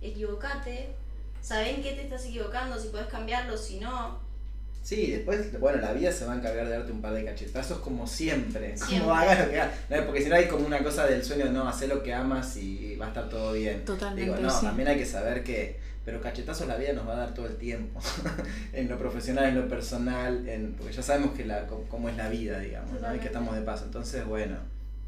equivocate, 0.00 0.94
sabés 1.42 1.76
en 1.76 1.82
qué 1.82 1.92
te 1.92 2.02
estás 2.02 2.24
equivocando, 2.24 2.80
si 2.80 2.88
podés 2.88 3.08
cambiarlo, 3.08 3.58
si 3.58 3.78
no. 3.78 4.26
Sí, 4.89 5.11
después, 5.11 5.61
bueno, 5.61 5.82
la 5.82 5.93
vida 5.93 6.11
se 6.11 6.24
va 6.24 6.32
a 6.32 6.36
encargar 6.36 6.64
de 6.64 6.72
darte 6.72 6.93
un 6.93 7.03
par 7.03 7.12
de 7.12 7.22
cachetazos 7.22 7.80
como 7.80 8.07
siempre. 8.07 8.74
Siempre. 8.74 9.01
Como 9.01 9.14
hagas 9.14 9.45
lo 9.45 9.51
que 9.51 9.61
hagas. 9.61 9.74
No, 9.91 10.07
porque 10.07 10.22
si 10.22 10.30
no 10.30 10.36
hay 10.36 10.49
como 10.49 10.66
una 10.66 10.82
cosa 10.82 11.05
del 11.05 11.22
sueño, 11.22 11.53
no, 11.53 11.68
hacer 11.68 11.91
lo 11.91 12.03
que 12.03 12.14
amas 12.14 12.57
y 12.57 12.97
va 12.97 13.05
a 13.05 13.09
estar 13.09 13.28
todo 13.28 13.53
bien. 13.53 13.84
Totalmente, 13.84 14.22
Digo, 14.22 14.36
no, 14.41 14.49
sí. 14.49 14.64
también 14.64 14.89
hay 14.89 14.97
que 14.97 15.05
saber 15.05 15.45
que, 15.45 15.78
pero 16.07 16.22
cachetazos 16.22 16.66
la 16.66 16.76
vida 16.76 16.95
nos 16.95 17.07
va 17.07 17.12
a 17.12 17.16
dar 17.16 17.34
todo 17.34 17.49
el 17.49 17.59
tiempo. 17.59 18.01
en 18.72 18.89
lo 18.89 18.97
profesional, 18.97 19.45
en 19.45 19.57
lo 19.57 19.68
personal, 19.68 20.49
en, 20.49 20.72
porque 20.72 20.95
ya 20.95 21.03
sabemos 21.03 21.36
que 21.36 21.45
la, 21.45 21.66
cómo, 21.66 21.82
cómo 21.91 22.09
es 22.09 22.16
la 22.16 22.30
vida, 22.30 22.59
digamos, 22.59 22.99
¿no? 22.99 23.14
y 23.14 23.18
que 23.18 23.26
estamos 23.26 23.55
de 23.57 23.61
paso. 23.61 23.84
Entonces, 23.84 24.24
bueno, 24.24 24.57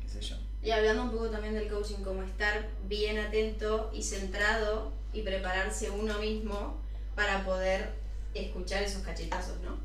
qué 0.03 0.11
sé 0.11 0.21
yo. 0.21 0.37
Y 0.63 0.73
hablando 0.73 1.05
un 1.05 1.11
poco 1.11 1.31
también 1.31 1.55
del 1.55 1.69
coaching, 1.69 2.03
como 2.05 2.23
estar 2.23 2.69
bien 2.87 3.17
atento 3.17 3.91
y 3.95 4.03
centrado 4.03 4.93
y 5.15 5.23
prepararse 5.23 5.89
uno 5.89 6.19
mismo 6.19 6.79
para 7.15 7.47
poder 7.47 8.00
escuchar 8.35 8.83
esos 8.83 9.03
cachetazos, 9.03 9.57
¿no? 9.65 9.79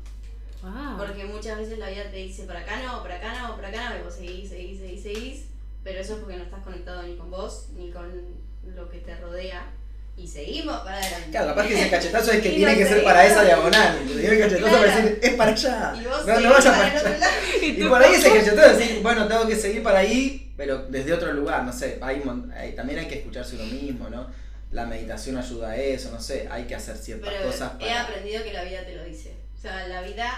Wow. 0.62 0.96
Porque 0.98 1.24
muchas 1.24 1.58
veces 1.58 1.78
la 1.78 1.90
vida 1.90 2.04
te 2.10 2.16
dice, 2.16 2.44
por 2.44 2.56
acá 2.56 2.80
no, 2.82 3.02
por 3.02 3.12
acá 3.12 3.40
no, 3.40 3.54
por 3.56 3.64
acá 3.64 3.90
no, 3.90 3.98
y 3.98 4.02
vos 4.02 4.14
seguís, 4.14 4.48
seguís, 4.48 4.78
seguís, 4.80 5.02
seguís, 5.02 5.44
pero 5.84 6.00
eso 6.00 6.14
es 6.14 6.20
porque 6.20 6.36
no 6.36 6.44
estás 6.44 6.62
conectado 6.64 7.02
ni 7.02 7.16
con 7.16 7.30
vos, 7.30 7.66
ni 7.76 7.90
con 7.90 8.10
lo 8.74 8.88
que 8.90 8.98
te 8.98 9.14
rodea, 9.16 9.64
y 10.16 10.26
seguimos 10.26 10.78
para 10.78 10.96
adelante. 10.96 11.30
Claro, 11.30 11.48
capaz 11.48 11.66
que 11.68 11.74
ese 11.78 11.90
cachetazo 11.90 12.32
es 12.32 12.40
que 12.42 12.50
tiene 12.50 12.74
que 12.76 12.86
ser 12.86 13.04
para 13.04 13.26
esa 13.26 13.44
diagonal. 13.44 13.98
Y 14.08 14.24
el 14.24 14.38
cachetazo 14.40 14.66
Claro. 14.68 14.86
para 14.86 14.96
decir, 14.96 15.18
es 15.22 15.34
para 15.34 15.50
allá. 15.52 15.94
Y 16.00 16.04
vos 16.06 16.26
No, 16.26 16.32
no 16.32 16.34
seguís 16.40 16.50
vayas 16.50 16.64
para 16.78 16.94
para 17.02 17.16
allá. 17.16 17.30
Y 17.62 17.84
por 17.84 18.02
ahí 18.02 18.14
ese 18.14 18.28
cachetazo 18.32 18.70
es 18.72 18.78
decir, 18.78 19.02
bueno, 19.02 19.28
tengo 19.28 19.46
que 19.46 19.56
seguir 19.56 19.82
para 19.82 19.98
ahí, 19.98 20.52
pero 20.56 20.86
desde 20.88 21.12
otro 21.12 21.32
lugar, 21.34 21.64
no 21.64 21.72
sé. 21.72 21.98
Hay, 22.00 22.22
hay- 22.56 22.72
también 22.74 22.98
hay 23.00 23.06
que 23.08 23.16
escucharse 23.16 23.56
uno 23.56 23.66
mismo, 23.66 24.08
¿no? 24.08 24.26
La 24.72 24.84
meditación 24.86 25.36
ayuda 25.36 25.70
a 25.70 25.76
eso, 25.76 26.10
no 26.10 26.20
sé. 26.20 26.48
Hay 26.50 26.64
que 26.64 26.74
hacer 26.74 26.96
ciertas 26.96 27.30
Pero 27.32 27.46
cosas 27.46 27.72
he 27.76 27.84
para. 27.86 28.02
aprendido 28.02 28.42
que 28.42 28.52
la 28.52 28.64
vida 28.64 28.84
te 28.84 28.94
lo 28.96 29.04
dice. 29.04 29.34
O 29.56 29.60
sea, 29.60 29.86
la 29.88 30.02
vida 30.02 30.28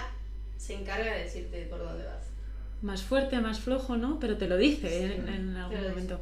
se 0.57 0.75
encarga 0.75 1.13
de 1.13 1.23
decirte 1.23 1.61
por 1.69 1.79
dónde 1.79 2.05
vas. 2.05 2.15
Más 2.81 3.01
fuerte, 3.01 3.39
más 3.41 3.59
flojo, 3.59 3.97
¿no? 3.97 4.19
Pero 4.19 4.37
te 4.37 4.47
lo 4.47 4.55
dice 4.57 5.05
en, 5.05 5.27
en 5.27 5.53
te 5.53 5.59
algún 5.59 5.89
momento. 5.89 6.19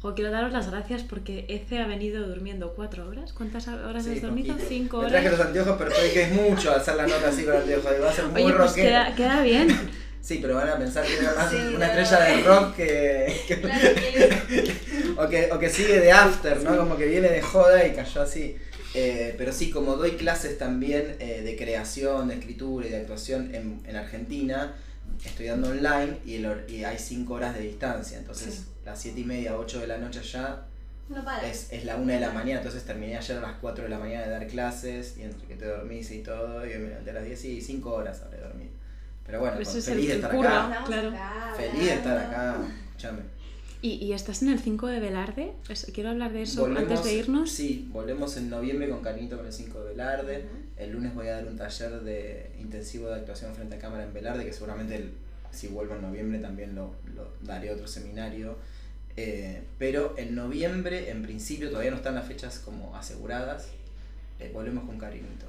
Jo, 0.00 0.14
quiero 0.14 0.30
daros 0.30 0.52
las 0.52 0.68
gracias 0.70 1.02
porque 1.02 1.46
Ece 1.48 1.78
ha 1.78 1.86
venido 1.86 2.26
durmiendo 2.28 2.72
cuatro 2.74 3.08
horas. 3.08 3.32
¿Cuántas 3.32 3.66
horas 3.68 4.04
Sí, 4.04 4.12
has 4.16 4.22
dormido? 4.22 4.52
poquito. 4.54 4.68
Cinco 4.68 4.96
Me 4.98 5.06
horas. 5.06 5.12
traje 5.22 5.30
los 5.36 5.40
anteojos, 5.46 5.76
pero 5.78 5.90
que 6.12 6.22
es 6.22 6.32
mucho 6.32 6.70
hacer 6.72 6.96
la 6.96 7.06
nota 7.06 7.28
así 7.28 7.44
con 7.44 7.56
anteojos. 7.56 7.92
Va 8.02 8.10
a 8.10 8.12
ser 8.12 8.24
muy 8.26 8.42
Oye, 8.42 8.52
pues 8.54 8.68
rockero. 8.70 8.88
queda, 8.88 9.14
queda 9.14 9.42
bien. 9.42 9.90
Sí, 10.20 10.38
pero 10.40 10.54
van 10.54 10.68
a 10.68 10.76
pensar 10.78 11.04
que 11.04 11.16
era 11.18 11.34
más 11.34 11.50
Sí, 11.50 11.56
una 11.74 11.86
estrella 11.86 12.20
de 12.36 12.42
rock 12.44 12.76
que, 12.76 13.40
que- 13.48 13.60
Claro 13.60 13.88
que 13.94 14.74
o, 15.24 15.28
que, 15.28 15.50
o 15.52 15.58
que 15.58 15.68
sigue 15.70 16.00
de 16.00 16.12
after, 16.12 16.62
¿no? 16.62 16.76
Como 16.76 16.96
que 16.96 17.06
viene 17.06 17.28
de 17.28 17.40
joda 17.42 17.86
y 17.86 17.92
cayó 17.94 18.22
así. 18.22 18.56
Eh, 18.94 19.34
pero 19.38 19.52
sí, 19.52 19.70
como 19.70 19.96
doy 19.96 20.12
clases 20.12 20.58
también 20.58 21.16
eh, 21.18 21.40
de 21.42 21.56
creación, 21.56 22.28
de 22.28 22.34
escritura 22.34 22.86
y 22.86 22.90
de 22.90 22.98
actuación 22.98 23.54
en, 23.54 23.80
en 23.86 23.96
Argentina, 23.96 24.74
estoy 25.24 25.46
dando 25.46 25.70
online 25.70 26.18
y, 26.26 26.36
el 26.36 26.64
y 26.68 26.84
hay 26.84 26.98
5 26.98 27.32
horas 27.32 27.54
de 27.54 27.60
distancia. 27.62 28.18
Entonces, 28.18 28.54
Sí. 28.54 28.64
las 28.84 29.00
7 29.00 29.20
y 29.20 29.24
media, 29.24 29.56
8 29.56 29.80
de 29.80 29.86
la 29.86 29.98
noche 29.98 30.20
ya 30.22 30.66
no 31.08 31.24
es, 31.42 31.72
es 31.72 31.84
la 31.84 31.96
1 31.96 32.12
de 32.12 32.20
la 32.20 32.30
mañana. 32.32 32.58
Entonces, 32.60 32.84
terminé 32.84 33.16
ayer 33.16 33.36
a 33.38 33.40
las 33.40 33.52
4 33.60 33.84
de 33.84 33.90
la 33.90 33.98
mañana 33.98 34.24
de 34.24 34.30
dar 34.30 34.46
clases 34.46 35.16
y 35.18 35.22
entre 35.22 35.46
que 35.46 35.54
te 35.56 35.66
dormís 35.66 36.10
y 36.10 36.18
todo, 36.18 36.64
y 36.66 36.70
me 36.78 36.88
levanté 36.88 37.10
a 37.10 37.14
las 37.14 37.24
10 37.24 37.44
y 37.46 37.60
5 37.60 37.90
horas 37.92 38.20
habré 38.22 38.40
dormido. 38.40 38.70
Pero 39.24 39.40
bueno, 39.40 39.58
Ese 39.60 39.70
con- 39.70 39.78
es 39.78 39.88
el 39.88 39.94
feliz 39.94 40.08
de 40.08 40.14
estar 40.16 40.30
acá. 40.36 40.82
Claro. 40.84 41.08
acá, 41.10 41.54
Feliz 41.56 41.84
de 41.86 41.94
estar 41.94 42.18
acá. 42.18 42.56
Escúchame. 42.88 43.20
¿Y, 43.82 43.94
y 43.94 44.12
estás 44.12 44.42
en 44.42 44.48
el 44.50 44.60
5 44.60 44.86
de 44.86 45.00
Velarde? 45.00 45.52
Es- 45.68 45.90
quiero 45.92 46.10
hablar 46.10 46.32
de 46.32 46.42
eso 46.42 46.62
Volvemos- 46.62 46.82
antes 46.92 47.04
de 47.04 47.14
irnos. 47.14 47.50
Sí, 47.50 47.88
volvemos 47.92 48.36
en 48.36 48.48
noviembre 48.48 48.88
con 48.88 49.02
Carnito 49.02 49.36
con 49.36 49.46
el 49.46 49.52
5 49.52 49.80
de 49.80 49.88
Velarde. 49.90 50.38
Ujú. 50.46 50.56
El 50.76 50.92
lunes 50.92 51.14
voy 51.14 51.26
a 51.26 51.32
dar 51.34 51.46
un 51.48 51.56
taller 51.56 52.00
de 52.02 52.52
intensivo 52.60 53.08
de 53.08 53.16
actuación 53.16 53.54
frente 53.54 53.74
a 53.76 53.78
cámara 53.78 54.04
en 54.04 54.12
Velarde, 54.14 54.44
que 54.44 54.52
seguramente 54.52 54.94
el- 54.96 55.10
si 55.50 55.66
vuelvo 55.68 55.96
en 55.96 56.02
noviembre 56.02 56.38
también 56.38 56.74
lo, 56.76 56.94
lo 57.14 57.28
daré 57.42 57.70
otro 57.72 57.86
seminario. 57.88 58.56
Eh, 59.16 59.62
pero 59.78 60.14
en 60.16 60.34
noviembre, 60.34 61.10
en 61.10 61.22
principio, 61.22 61.68
todavía 61.68 61.90
no 61.90 61.98
están 61.98 62.14
las 62.14 62.26
fechas 62.26 62.58
como 62.60 62.96
aseguradas. 62.96 63.68
eh, 64.40 64.50
volvemos 64.52 64.84
con 64.84 64.98
Carinito. 64.98 65.46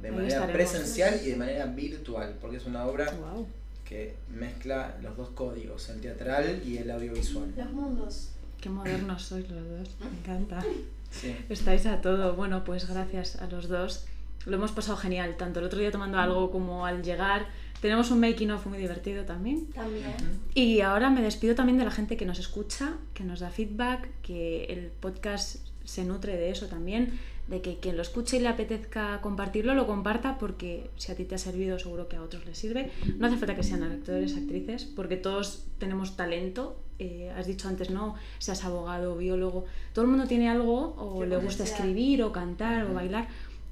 De 0.00 0.08
Ahí 0.08 0.14
manera 0.14 0.34
estaremos. 0.36 0.52
presencial 0.70 1.20
y 1.24 1.30
de 1.30 1.36
manera 1.36 1.66
virtual, 1.66 2.36
porque 2.40 2.56
es 2.58 2.64
una 2.64 2.86
obra 2.86 3.10
Wow. 3.10 3.46
Que 3.84 4.16
mezcla 4.28 4.96
los 5.02 5.16
dos 5.16 5.30
códigos, 5.30 5.88
el 5.90 6.00
teatral 6.00 6.62
y 6.64 6.78
el 6.78 6.90
audiovisual. 6.90 7.52
Los 7.56 7.72
mundos. 7.72 8.30
Qué 8.60 8.68
modernos 8.70 9.22
sois 9.22 9.48
los 9.50 9.68
dos. 9.68 9.96
Me 10.00 10.18
encanta. 10.18 10.64
Sí. 11.10 11.36
Estáis 11.48 11.86
a 11.86 12.00
todo. 12.00 12.34
Bueno, 12.34 12.64
pues 12.64 12.88
gracias 12.88 13.36
a 13.36 13.46
los 13.46 13.68
dos. 13.68 14.06
Lo 14.46 14.56
hemos 14.56 14.72
pasado 14.72 14.96
genial, 14.96 15.36
tanto 15.36 15.60
el 15.60 15.66
otro 15.66 15.78
día 15.78 15.90
tomando 15.90 16.18
algo 16.18 16.50
como 16.50 16.86
al 16.86 17.02
llegar. 17.02 17.46
Tenemos 17.80 18.10
un 18.10 18.20
making 18.20 18.50
of 18.50 18.66
muy 18.66 18.78
divertido 18.78 19.24
también. 19.24 19.66
También. 19.66 20.14
Y 20.54 20.80
ahora 20.80 21.10
me 21.10 21.22
despido 21.22 21.54
también 21.54 21.78
de 21.78 21.84
la 21.84 21.90
gente 21.90 22.16
que 22.16 22.24
nos 22.24 22.38
escucha, 22.38 22.94
que 23.12 23.24
nos 23.24 23.40
da 23.40 23.50
feedback, 23.50 24.08
que 24.22 24.64
el 24.64 24.90
podcast 24.90 25.56
se 25.84 26.04
nutre 26.04 26.36
de 26.36 26.50
eso 26.50 26.66
también, 26.66 27.18
de 27.48 27.60
que 27.60 27.76
quien 27.76 27.96
lo 27.96 28.02
escuche 28.02 28.38
y 28.38 28.40
le 28.40 28.48
apetezca 28.48 29.20
compartirlo, 29.20 29.74
lo 29.74 29.86
comparta 29.86 30.38
porque 30.38 30.90
si 30.96 31.12
a 31.12 31.14
ti 31.14 31.24
te 31.24 31.34
ha 31.34 31.38
servido 31.38 31.78
seguro 31.78 32.08
que 32.08 32.16
a 32.16 32.22
otros 32.22 32.46
les 32.46 32.56
sirve. 32.56 32.90
No 33.18 33.26
hace 33.26 33.36
falta 33.36 33.54
que 33.54 33.62
sean 33.62 33.82
actores, 33.82 34.36
actrices, 34.36 34.84
porque 34.84 35.16
todos 35.16 35.66
tenemos 35.78 36.16
talento. 36.16 36.80
Eh, 36.98 37.32
has 37.36 37.46
dicho 37.46 37.68
antes, 37.68 37.90
no, 37.90 38.14
seas 38.38 38.64
abogado, 38.64 39.16
biólogo, 39.16 39.64
todo 39.92 40.04
el 40.04 40.10
mundo 40.12 40.26
tiene 40.26 40.48
algo 40.48 40.94
o 40.96 41.20
Qué 41.20 41.26
le 41.26 41.36
gusta 41.38 41.64
escribir 41.64 42.22
o 42.22 42.30
cantar 42.30 42.84
o 42.86 42.94
bailar 42.94 43.26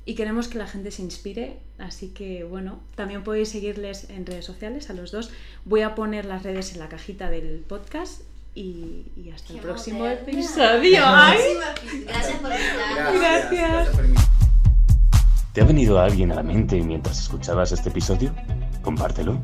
y 0.05 0.17
queremos 0.17 0.49
que 0.49 0.59
la 0.59 0.67
gente 0.67 0.91
se 0.91 1.03
inspire, 1.03 1.61
así 1.79 2.09
que 2.09 2.43
bueno, 2.43 2.81
también 2.97 3.23
podéis 3.23 3.51
seguirles 3.51 4.11
en 4.11 4.27
redes 4.27 4.45
sociales 4.45 4.91
a 4.91 4.95
los 4.95 5.13
dos. 5.13 5.31
Voy 5.65 5.83
a 5.83 5.95
poner 5.95 6.25
las 6.25 6.43
redes 6.43 6.73
en 6.73 6.81
la 6.81 6.89
cajita 6.89 7.31
del 7.31 7.61
podcast 7.61 8.23
y, 8.55 9.13
y 9.17 9.31
hasta 9.35 9.53
el 9.53 9.61
Qué 9.61 9.67
próximo 9.67 10.01
moderna. 10.01 10.23
episodio. 10.31 11.03
¡Ay! 11.05 11.41
Gracias 12.07 12.39
por 12.39 12.51
invitarme. 12.53 13.19
Gracias. 13.19 13.89
invitarme. 13.89 14.15
¿Te 15.53 15.61
ha 15.61 15.65
venido 15.65 15.99
alguien 16.01 16.33
a 16.33 16.37
la 16.37 16.43
mente 16.43 16.81
mientras 16.81 17.21
escuchabas 17.21 17.73
este 17.73 17.91
episodio? 17.91 18.35
Compártelo. 18.83 19.39